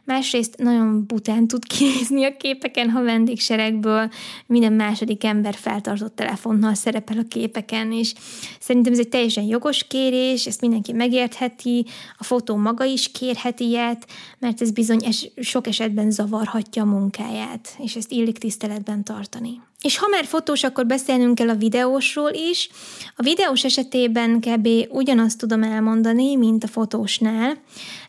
Másrészt 0.03 0.57
nagyon 0.57 1.05
bután 1.07 1.47
tud 1.47 1.65
kinézni 1.67 2.23
a 2.23 2.37
képeken, 2.37 2.89
ha 2.89 3.03
vendégseregből 3.03 4.09
minden 4.45 4.73
második 4.73 5.23
ember 5.23 5.55
feltartott 5.55 6.15
telefonnal 6.15 6.73
szerepel 6.73 7.17
a 7.17 7.27
képeken, 7.27 7.91
és 7.91 8.13
szerintem 8.59 8.93
ez 8.93 8.99
egy 8.99 9.09
teljesen 9.09 9.43
jogos 9.43 9.87
kérés, 9.87 10.45
ezt 10.45 10.61
mindenki 10.61 10.91
megértheti, 10.91 11.85
a 12.17 12.23
fotó 12.23 12.55
maga 12.55 12.83
is 12.83 13.11
kérhet 13.11 13.59
ilyet, 13.59 14.07
mert 14.39 14.61
ez 14.61 14.71
bizony 14.71 15.05
es- 15.05 15.31
sok 15.41 15.67
esetben 15.67 16.11
zavarhatja 16.11 16.81
a 16.81 16.85
munkáját, 16.85 17.75
és 17.77 17.95
ezt 17.95 18.11
illik 18.11 18.37
tiszteletben 18.37 19.03
tartani. 19.03 19.61
És 19.81 19.97
ha 19.97 20.07
már 20.07 20.25
fotós, 20.25 20.63
akkor 20.63 20.85
beszélnünk 20.85 21.35
kell 21.35 21.49
a 21.49 21.55
videósról 21.55 22.31
is. 22.31 22.69
A 23.15 23.23
videós 23.23 23.63
esetében 23.63 24.39
kb. 24.39 24.67
ugyanazt 24.89 25.37
tudom 25.37 25.63
elmondani, 25.63 26.35
mint 26.35 26.63
a 26.63 26.67
fotósnál. 26.67 27.57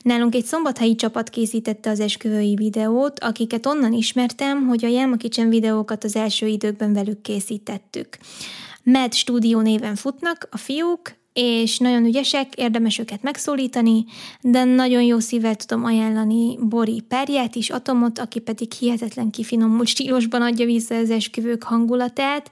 Nálunk 0.02 0.34
egy 0.34 0.44
szombathelyi 0.44 0.94
csapat 0.94 1.30
készítette 1.30 1.90
az 1.90 2.00
esküvői 2.00 2.54
videót, 2.54 3.20
akiket 3.20 3.66
onnan 3.66 3.92
ismertem, 3.92 4.66
hogy 4.66 4.84
a 4.84 4.88
Yelma 4.88 5.16
Kitchen 5.16 5.48
videókat 5.48 6.04
az 6.04 6.16
első 6.16 6.46
időkben 6.46 6.92
velük 6.92 7.20
készítettük. 7.20 8.18
Med 8.82 9.12
Studio 9.12 9.60
néven 9.60 9.94
futnak 9.94 10.48
a 10.50 10.56
fiúk, 10.56 11.12
és 11.32 11.78
nagyon 11.78 12.04
ügyesek, 12.04 12.54
érdemes 12.54 12.98
őket 12.98 13.22
megszólítani, 13.22 14.04
de 14.40 14.64
nagyon 14.64 15.02
jó 15.02 15.18
szívvel 15.18 15.54
tudom 15.54 15.84
ajánlani 15.84 16.58
Bori 16.60 17.00
Perját 17.08 17.54
is, 17.54 17.70
Atomot, 17.70 18.18
aki 18.18 18.40
pedig 18.40 18.72
hihetetlen 18.72 19.30
kifinomult 19.30 19.86
stílusban 19.86 20.42
adja 20.42 20.66
vissza 20.66 20.94
az 20.94 21.10
esküvők 21.10 21.62
hangulatát, 21.62 22.50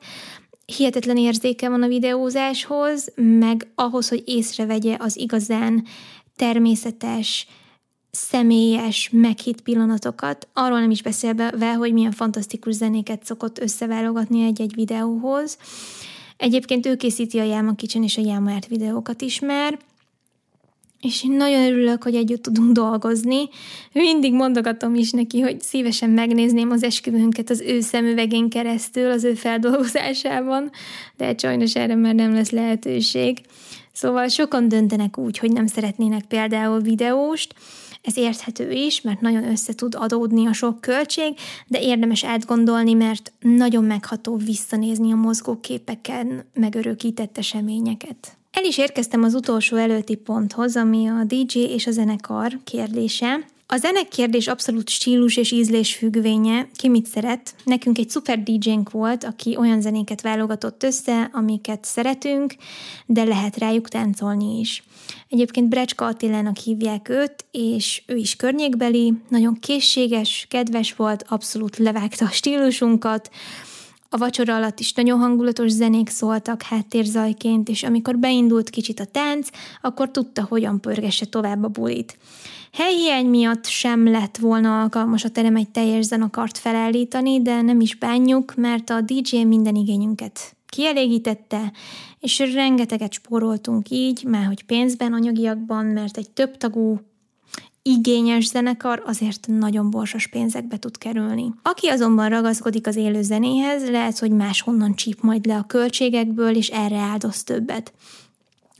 hihetetlen 0.77 1.17
érzéke 1.17 1.69
van 1.69 1.83
a 1.83 1.89
videózáshoz, 1.89 3.13
meg 3.15 3.71
ahhoz, 3.75 4.09
hogy 4.09 4.23
észrevegye 4.25 4.97
az 4.99 5.17
igazán 5.17 5.85
természetes, 6.37 7.47
személyes, 8.11 9.09
meghitt 9.13 9.61
pillanatokat, 9.61 10.49
arról 10.53 10.81
nem 10.81 10.91
is 10.91 11.03
beszélve, 11.03 11.75
hogy 11.75 11.93
milyen 11.93 12.13
fantasztikus 12.13 12.75
zenéket 12.75 13.25
szokott 13.25 13.59
összeválogatni 13.59 14.45
egy-egy 14.45 14.75
videóhoz. 14.75 15.59
Egyébként 16.41 16.87
ő 16.87 16.97
készíti 16.97 17.39
a 17.39 17.45
Jáma 17.45 17.75
Kicsen 17.75 18.03
és 18.03 18.17
a 18.17 18.23
Jáma 18.25 18.59
videókat 18.69 19.21
is 19.21 19.41
már, 19.41 19.79
és 21.01 21.25
én 21.25 21.31
nagyon 21.31 21.67
örülök, 21.67 22.03
hogy 22.03 22.15
együtt 22.15 22.43
tudunk 22.43 22.73
dolgozni. 22.73 23.49
Mindig 23.93 24.33
mondogatom 24.33 24.95
is 24.95 25.11
neki, 25.11 25.41
hogy 25.41 25.61
szívesen 25.61 26.11
megnézném 26.11 26.71
az 26.71 26.83
esküvőnket 26.83 27.51
az 27.51 27.61
ő 27.61 27.81
szemüvegén 27.81 28.49
keresztül, 28.49 29.11
az 29.11 29.25
ő 29.25 29.35
feldolgozásában, 29.35 30.71
de 31.17 31.35
sajnos 31.39 31.75
erre 31.75 31.95
már 31.95 32.15
nem 32.15 32.35
lesz 32.35 32.51
lehetőség. 32.51 33.39
Szóval 33.93 34.29
sokan 34.29 34.69
döntenek 34.69 35.19
úgy, 35.19 35.39
hogy 35.39 35.53
nem 35.53 35.67
szeretnének 35.67 36.25
például 36.25 36.81
videóst, 36.81 37.55
ez 38.03 38.17
érthető 38.17 38.71
is, 38.71 39.01
mert 39.01 39.21
nagyon 39.21 39.45
össze 39.45 39.75
tud 39.75 39.95
adódni 39.95 40.47
a 40.47 40.53
sok 40.53 40.81
költség, 40.81 41.35
de 41.67 41.81
érdemes 41.81 42.25
átgondolni, 42.25 42.93
mert 42.93 43.33
nagyon 43.41 43.85
megható 43.85 44.37
visszanézni 44.37 45.13
a 45.13 45.17
mozgóképeken 45.17 46.45
megörökített 46.55 47.39
eseményeket. 47.39 48.39
El 48.51 48.65
is 48.65 48.79
érkeztem 48.79 49.23
az 49.23 49.35
utolsó 49.35 49.77
előtti 49.77 50.15
ponthoz, 50.15 50.77
ami 50.77 51.09
a 51.09 51.25
DJ 51.25 51.59
és 51.59 51.87
a 51.87 51.91
zenekar 51.91 52.59
kérdése. 52.65 53.45
A 53.73 53.77
zenek 53.77 54.09
kérdés 54.09 54.47
abszolút 54.47 54.89
stílus 54.89 55.37
és 55.37 55.51
ízlés 55.51 55.95
függvénye, 55.95 56.69
ki 56.77 56.89
mit 56.89 57.07
szeret. 57.07 57.55
Nekünk 57.65 57.99
egy 57.99 58.11
szuper 58.11 58.43
DJ-nk 58.43 58.91
volt, 58.91 59.25
aki 59.25 59.57
olyan 59.57 59.81
zenéket 59.81 60.21
válogatott 60.21 60.83
össze, 60.83 61.31
amiket 61.33 61.85
szeretünk, 61.85 62.55
de 63.07 63.25
lehet 63.25 63.57
rájuk 63.57 63.89
táncolni 63.89 64.59
is. 64.59 64.83
Egyébként 65.29 65.69
Brecska 65.69 66.07
Attilának 66.07 66.57
hívják 66.57 67.09
őt, 67.09 67.45
és 67.51 68.03
ő 68.07 68.17
is 68.17 68.37
környékbeli, 68.37 69.15
nagyon 69.29 69.59
készséges, 69.61 70.47
kedves 70.49 70.95
volt, 70.95 71.25
abszolút 71.29 71.77
levágta 71.77 72.25
a 72.25 72.31
stílusunkat, 72.31 73.31
a 74.09 74.17
vacsora 74.17 74.55
alatt 74.55 74.81
is 74.81 74.93
nagyon 74.93 75.19
hangulatos 75.19 75.71
zenék 75.71 76.09
szóltak 76.09 76.63
háttérzajként, 76.63 77.69
és 77.69 77.83
amikor 77.83 78.19
beindult 78.19 78.71
kicsit 78.71 79.01
a 79.01 79.05
tánc, 79.05 79.49
akkor 79.81 80.11
tudta, 80.11 80.47
hogyan 80.49 80.81
pörgesse 80.81 81.27
tovább 81.27 81.65
a 81.65 81.69
bulit. 81.69 82.19
Helyhiány 82.73 83.27
miatt 83.27 83.65
sem 83.67 84.11
lett 84.11 84.37
volna 84.37 84.81
alkalmas 84.81 85.25
a 85.25 85.29
terem 85.29 85.57
egy 85.57 85.69
teljes 85.69 86.05
zenakart 86.05 86.59
felállítani, 86.59 87.43
de 87.43 87.61
nem 87.61 87.81
is 87.81 87.95
bánjuk, 87.95 88.55
mert 88.55 88.91
a 88.91 89.01
DJ 89.01 89.43
minden 89.43 89.75
igényünket 89.75 90.57
kielégítette, 90.67 91.73
és 92.21 92.39
rengeteget 92.39 93.13
spóroltunk 93.13 93.91
így, 93.91 94.25
már 94.25 94.47
hogy 94.47 94.65
pénzben, 94.65 95.13
anyagiakban, 95.13 95.87
mert 95.87 96.17
egy 96.17 96.31
több 96.31 96.57
tagú 96.57 97.01
igényes 97.83 98.47
zenekar 98.47 99.03
azért 99.07 99.47
nagyon 99.47 99.91
borsos 99.91 100.27
pénzekbe 100.27 100.79
tud 100.79 100.99
kerülni. 100.99 101.55
Aki 101.63 101.89
azonban 101.89 102.29
ragaszkodik 102.29 102.87
az 102.87 102.97
élő 102.97 103.23
zenéhez, 103.23 103.91
lehet, 103.91 104.19
hogy 104.19 104.31
máshonnan 104.31 104.95
csíp 104.95 105.21
majd 105.21 105.47
le 105.47 105.57
a 105.57 105.67
költségekből, 105.67 106.57
és 106.57 106.69
erre 106.69 106.99
áldoz 106.99 107.45
többet. 107.45 107.93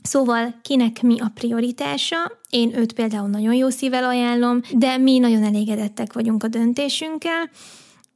Szóval 0.01 0.55
kinek 0.61 1.01
mi 1.01 1.19
a 1.19 1.31
prioritása? 1.33 2.31
Én 2.49 2.77
őt 2.77 2.93
például 2.93 3.27
nagyon 3.27 3.53
jó 3.53 3.69
szívvel 3.69 4.03
ajánlom, 4.03 4.61
de 4.73 4.97
mi 4.97 5.17
nagyon 5.17 5.43
elégedettek 5.43 6.13
vagyunk 6.13 6.43
a 6.43 6.47
döntésünkkel, 6.47 7.49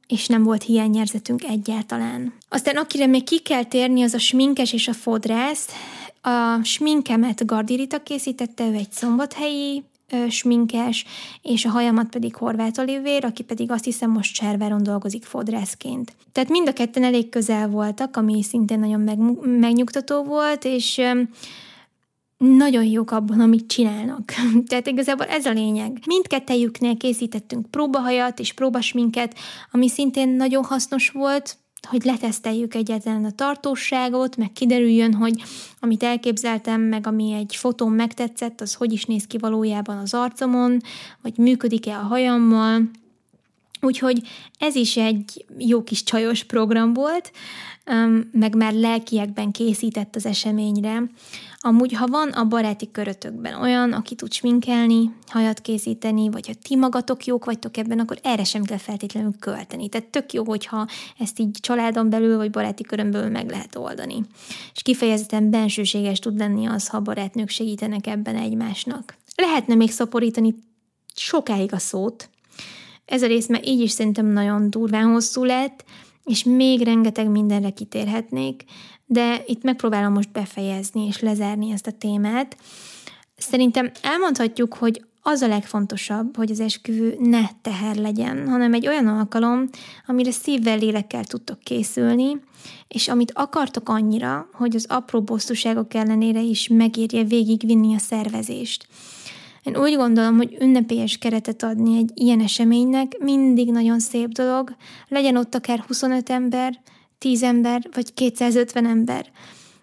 és 0.06 0.26
nem 0.26 0.42
volt 0.42 0.62
hiányérzetünk 0.62 1.44
egyáltalán. 1.44 2.32
Aztán 2.48 2.76
akire 2.76 3.06
még 3.06 3.24
ki 3.24 3.38
kell 3.38 3.64
térni, 3.64 4.02
az 4.02 4.14
a 4.14 4.18
sminkes 4.18 4.72
és 4.72 4.88
a 4.88 4.92
fodrász. 4.92 5.68
A 6.22 6.62
sminkemet 6.62 7.46
Gardirita 7.46 8.02
készítette, 8.02 8.66
ő 8.66 8.72
egy 8.74 8.92
szombathelyi 8.92 9.84
ö, 10.10 10.28
sminkes, 10.28 11.04
és 11.42 11.64
a 11.64 11.70
hajamat 11.70 12.08
pedig 12.08 12.34
Horváth 12.34 12.80
Olivér, 12.80 13.24
aki 13.24 13.42
pedig 13.42 13.70
azt 13.70 13.84
hiszem 13.84 14.10
most 14.10 14.34
Cserváron 14.34 14.82
dolgozik 14.82 15.24
fodrászként. 15.24 16.16
Tehát 16.32 16.48
mind 16.50 16.68
a 16.68 16.72
ketten 16.72 17.04
elég 17.04 17.28
közel 17.28 17.68
voltak, 17.68 18.16
ami 18.16 18.42
szintén 18.42 18.78
nagyon 18.78 19.00
meg, 19.00 19.18
megnyugtató 19.58 20.22
volt, 20.22 20.64
és 20.64 20.98
ö, 20.98 21.20
nagyon 22.36 22.84
jók 22.84 23.10
abban, 23.10 23.40
amit 23.40 23.66
csinálnak. 23.66 24.32
Tehát 24.68 24.86
igazából 24.86 25.26
ez 25.26 25.46
a 25.46 25.52
lényeg. 25.52 25.98
Mindkettejüknél 26.06 26.96
készítettünk 26.96 27.70
próbahajat 27.70 28.38
és 28.38 28.52
próbasminket, 28.52 29.34
ami 29.70 29.88
szintén 29.88 30.28
nagyon 30.28 30.64
hasznos 30.64 31.10
volt, 31.10 31.58
hogy 31.88 32.04
leteszteljük 32.04 32.74
egyetlen 32.74 33.24
a 33.24 33.30
tartóságot, 33.30 34.36
meg 34.36 34.52
kiderüljön, 34.52 35.14
hogy 35.14 35.42
amit 35.80 36.02
elképzeltem, 36.02 36.80
meg 36.80 37.06
ami 37.06 37.32
egy 37.32 37.56
fotón 37.56 37.92
megtetszett, 37.92 38.60
az 38.60 38.74
hogy 38.74 38.92
is 38.92 39.04
néz 39.04 39.26
ki 39.26 39.38
valójában 39.38 39.96
az 39.96 40.14
arcomon, 40.14 40.80
vagy 41.22 41.36
működik-e 41.38 41.98
a 41.98 42.02
hajammal. 42.02 42.90
Úgyhogy 43.80 44.22
ez 44.58 44.74
is 44.74 44.96
egy 44.96 45.44
jó 45.58 45.82
kis 45.82 46.02
csajos 46.02 46.44
program 46.44 46.92
volt, 46.92 47.32
meg 48.32 48.54
már 48.54 48.72
lelkiekben 48.72 49.50
készített 49.50 50.16
az 50.16 50.26
eseményre. 50.26 51.02
Amúgy, 51.66 51.92
ha 51.92 52.06
van 52.06 52.28
a 52.28 52.44
baráti 52.44 52.90
körötökben 52.90 53.60
olyan, 53.60 53.92
aki 53.92 54.14
tud 54.14 54.32
sminkelni, 54.32 55.14
hajat 55.26 55.60
készíteni, 55.60 56.30
vagy 56.30 56.46
ha 56.46 56.52
ti 56.62 56.76
magatok 56.76 57.24
jók 57.24 57.44
vagytok 57.44 57.76
ebben, 57.76 57.98
akkor 57.98 58.18
erre 58.22 58.44
sem 58.44 58.62
kell 58.62 58.78
feltétlenül 58.78 59.32
költeni. 59.38 59.88
Tehát 59.88 60.08
tök 60.08 60.32
jó, 60.32 60.44
hogyha 60.44 60.86
ezt 61.18 61.38
így 61.38 61.58
családon 61.60 62.10
belül, 62.10 62.36
vagy 62.36 62.50
baráti 62.50 62.82
körömből 62.82 63.28
meg 63.28 63.50
lehet 63.50 63.76
oldani. 63.76 64.24
És 64.74 64.82
kifejezetten 64.82 65.50
bensőséges 65.50 66.18
tud 66.18 66.38
lenni 66.38 66.66
az, 66.66 66.88
ha 66.88 67.00
barátnők 67.00 67.48
segítenek 67.48 68.06
ebben 68.06 68.36
egymásnak. 68.36 69.16
Lehetne 69.36 69.74
még 69.74 69.90
szaporítani 69.90 70.54
sokáig 71.14 71.72
a 71.72 71.78
szót, 71.78 72.30
ez 73.04 73.22
a 73.22 73.26
rész 73.26 73.48
már 73.48 73.68
így 73.68 73.80
is 73.80 73.90
szerintem 73.90 74.26
nagyon 74.26 74.70
durván 74.70 75.12
hosszú 75.12 75.44
lett, 75.44 75.84
és 76.24 76.44
még 76.44 76.80
rengeteg 76.80 77.28
mindenre 77.28 77.70
kitérhetnék, 77.70 78.64
de 79.06 79.42
itt 79.46 79.62
megpróbálom 79.62 80.12
most 80.12 80.32
befejezni 80.32 81.06
és 81.06 81.20
lezárni 81.20 81.70
ezt 81.70 81.86
a 81.86 81.92
témát. 81.92 82.56
Szerintem 83.36 83.90
elmondhatjuk, 84.02 84.74
hogy 84.74 85.04
az 85.22 85.40
a 85.40 85.48
legfontosabb, 85.48 86.36
hogy 86.36 86.50
az 86.50 86.60
esküvő 86.60 87.16
ne 87.18 87.42
teher 87.62 87.96
legyen, 87.96 88.48
hanem 88.48 88.74
egy 88.74 88.86
olyan 88.86 89.06
alkalom, 89.06 89.68
amire 90.06 90.30
szívvel, 90.30 90.78
lélekkel 90.78 91.24
tudtok 91.24 91.58
készülni, 91.60 92.40
és 92.88 93.08
amit 93.08 93.32
akartok 93.34 93.88
annyira, 93.88 94.48
hogy 94.52 94.76
az 94.76 94.86
apró 94.88 95.22
bosszúságok 95.22 95.94
ellenére 95.94 96.40
is 96.40 96.68
megérje 96.68 97.24
végigvinni 97.24 97.94
a 97.94 97.98
szervezést. 97.98 98.86
Én 99.62 99.76
úgy 99.76 99.96
gondolom, 99.96 100.36
hogy 100.36 100.56
ünnepélyes 100.60 101.18
keretet 101.18 101.62
adni 101.62 101.96
egy 101.96 102.10
ilyen 102.14 102.40
eseménynek 102.40 103.18
mindig 103.18 103.70
nagyon 103.70 104.00
szép 104.00 104.28
dolog, 104.28 104.76
legyen 105.08 105.36
ott 105.36 105.54
akár 105.54 105.84
25 105.86 106.30
ember, 106.30 106.80
10 107.18 107.42
ember 107.42 107.88
vagy 107.92 108.14
250 108.14 108.86
ember. 108.86 109.30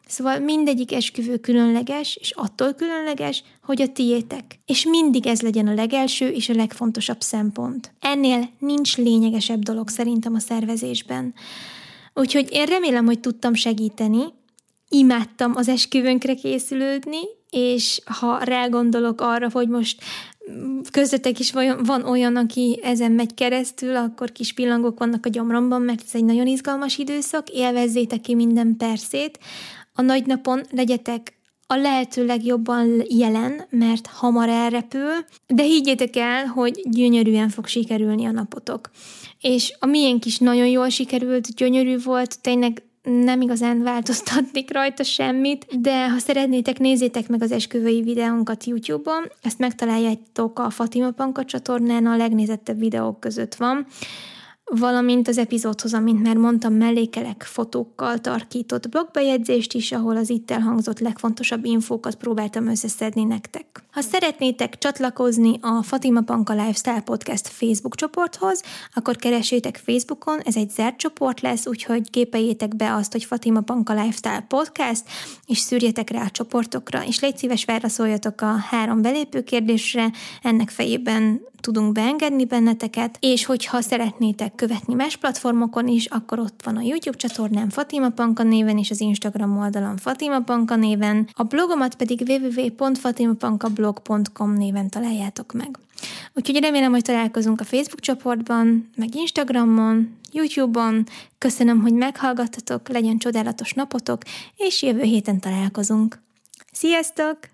Szóval 0.07 0.39
mindegyik 0.39 0.93
esküvő 0.93 1.37
különleges, 1.37 2.15
és 2.15 2.31
attól 2.31 2.73
különleges, 2.73 3.43
hogy 3.63 3.81
a 3.81 3.87
tiétek. 3.87 4.59
És 4.65 4.85
mindig 4.85 5.27
ez 5.27 5.41
legyen 5.41 5.67
a 5.67 5.73
legelső 5.73 6.27
és 6.27 6.49
a 6.49 6.53
legfontosabb 6.53 7.21
szempont. 7.21 7.93
Ennél 7.99 8.49
nincs 8.59 8.97
lényegesebb 8.97 9.59
dolog 9.59 9.89
szerintem 9.89 10.33
a 10.33 10.39
szervezésben. 10.39 11.33
Úgyhogy 12.13 12.47
én 12.51 12.65
remélem, 12.65 13.05
hogy 13.05 13.19
tudtam 13.19 13.53
segíteni, 13.53 14.23
imádtam 14.89 15.51
az 15.55 15.67
esküvőnkre 15.67 16.33
készülődni, 16.33 17.19
és 17.49 18.01
ha 18.05 18.43
rágondolok 18.43 19.21
arra, 19.21 19.49
hogy 19.51 19.67
most 19.67 20.03
közöttek 20.91 21.39
is 21.39 21.51
van 21.83 22.03
olyan, 22.05 22.35
aki 22.35 22.79
ezen 22.83 23.11
megy 23.11 23.33
keresztül, 23.33 23.95
akkor 23.95 24.31
kis 24.31 24.53
pillangok 24.53 24.99
vannak 24.99 25.25
a 25.25 25.29
gyomromban, 25.29 25.81
mert 25.81 26.01
ez 26.05 26.15
egy 26.15 26.25
nagyon 26.25 26.47
izgalmas 26.47 26.97
időszak, 26.97 27.49
élvezzétek 27.49 28.21
ki 28.21 28.35
minden 28.35 28.77
percét. 28.77 29.39
A 29.93 30.01
nagy 30.01 30.25
napon 30.25 30.61
legyetek 30.71 31.41
a 31.67 31.75
lehető 31.75 32.25
legjobban 32.25 33.03
jelen, 33.09 33.65
mert 33.69 34.07
hamar 34.07 34.49
elrepül, 34.49 35.11
de 35.47 35.63
higgyétek 35.63 36.15
el, 36.15 36.45
hogy 36.45 36.81
gyönyörűen 36.89 37.49
fog 37.49 37.67
sikerülni 37.67 38.25
a 38.25 38.31
napotok. 38.31 38.89
És 39.41 39.73
a 39.79 39.85
miénk 39.85 40.25
is 40.25 40.37
nagyon 40.37 40.67
jól 40.67 40.89
sikerült, 40.89 41.55
gyönyörű 41.55 41.97
volt, 42.03 42.41
tényleg 42.41 42.83
nem 43.03 43.41
igazán 43.41 43.83
változtatnék 43.83 44.73
rajta 44.73 45.03
semmit, 45.03 45.81
de 45.81 46.09
ha 46.09 46.17
szeretnétek, 46.17 46.79
nézzétek 46.79 47.27
meg 47.27 47.41
az 47.41 47.51
esküvői 47.51 48.01
videónkat 48.01 48.63
YouTube-on, 48.63 49.31
ezt 49.41 49.59
megtaláljátok 49.59 50.59
a 50.59 50.69
Fatima 50.69 51.11
Panka 51.11 51.45
csatornán, 51.45 52.05
a 52.05 52.17
legnézettebb 52.17 52.79
videók 52.79 53.19
között 53.19 53.55
van 53.55 53.85
valamint 54.65 55.27
az 55.27 55.37
epizódhoz, 55.37 55.93
amint 55.93 56.23
már 56.23 56.35
mondtam, 56.35 56.73
mellékelek 56.73 57.43
fotókkal 57.43 58.17
tarkított 58.17 58.89
blogbejegyzést 58.89 59.73
is, 59.73 59.91
ahol 59.91 60.17
az 60.17 60.29
itt 60.29 60.51
elhangzott 60.51 60.99
legfontosabb 60.99 61.65
infókat 61.65 62.15
próbáltam 62.15 62.67
összeszedni 62.67 63.23
nektek. 63.23 63.82
Ha 63.93 64.01
szeretnétek 64.01 64.77
csatlakozni 64.77 65.59
a 65.61 65.83
Fatima 65.83 66.21
Panka 66.21 66.53
Lifestyle 66.53 67.01
Podcast 67.01 67.47
Facebook 67.47 67.95
csoporthoz, 67.95 68.61
akkor 68.93 69.15
keresétek 69.15 69.81
Facebookon, 69.85 70.39
ez 70.39 70.55
egy 70.55 70.69
zárt 70.69 70.97
csoport 70.97 71.41
lesz, 71.41 71.67
úgyhogy 71.67 72.09
képeljétek 72.09 72.75
be 72.75 72.93
azt, 72.93 73.11
hogy 73.11 73.23
Fatima 73.23 73.61
Panka 73.61 73.93
Lifestyle 73.93 74.45
Podcast, 74.47 75.03
és 75.47 75.57
szűrjetek 75.57 76.09
rá 76.09 76.21
a 76.23 76.29
csoportokra, 76.29 77.03
és 77.05 77.19
légy 77.19 77.37
szíves 77.37 77.65
válaszoljatok 77.65 78.41
a 78.41 78.55
három 78.69 79.01
belépő 79.01 79.43
kérdésre, 79.43 80.11
ennek 80.41 80.69
fejében 80.69 81.41
tudunk 81.63 81.91
beengedni 81.91 82.45
benneteket, 82.45 83.17
és 83.19 83.45
hogyha 83.45 83.81
szeretnétek 83.81 84.55
követni 84.55 84.93
más 84.93 85.17
platformokon 85.17 85.87
is, 85.87 86.05
akkor 86.05 86.39
ott 86.39 86.61
van 86.63 86.77
a 86.77 86.81
YouTube 86.81 87.17
csatornám 87.17 87.69
Fatima 87.69 88.09
Panka 88.09 88.43
néven, 88.43 88.77
és 88.77 88.91
az 88.91 89.01
Instagram 89.01 89.57
oldalon 89.57 89.97
Fatima 89.97 90.39
Panka 90.39 90.75
néven, 90.75 91.27
a 91.33 91.43
blogomat 91.43 91.95
pedig 91.95 92.25
www.fatimapankablog.com 93.83 94.53
néven 94.57 94.89
találjátok 94.89 95.53
meg. 95.53 95.77
Úgyhogy 96.33 96.59
remélem, 96.61 96.91
hogy 96.91 97.01
találkozunk 97.01 97.59
a 97.59 97.63
Facebook 97.63 97.99
csoportban, 97.99 98.89
meg 98.95 99.15
Instagramon, 99.15 100.17
YouTube-on. 100.31 101.05
Köszönöm, 101.37 101.81
hogy 101.81 101.93
meghallgattatok, 101.93 102.89
legyen 102.89 103.17
csodálatos 103.17 103.73
napotok, 103.73 104.21
és 104.55 104.81
jövő 104.81 105.01
héten 105.01 105.39
találkozunk. 105.39 106.19
Sziasztok! 106.71 107.52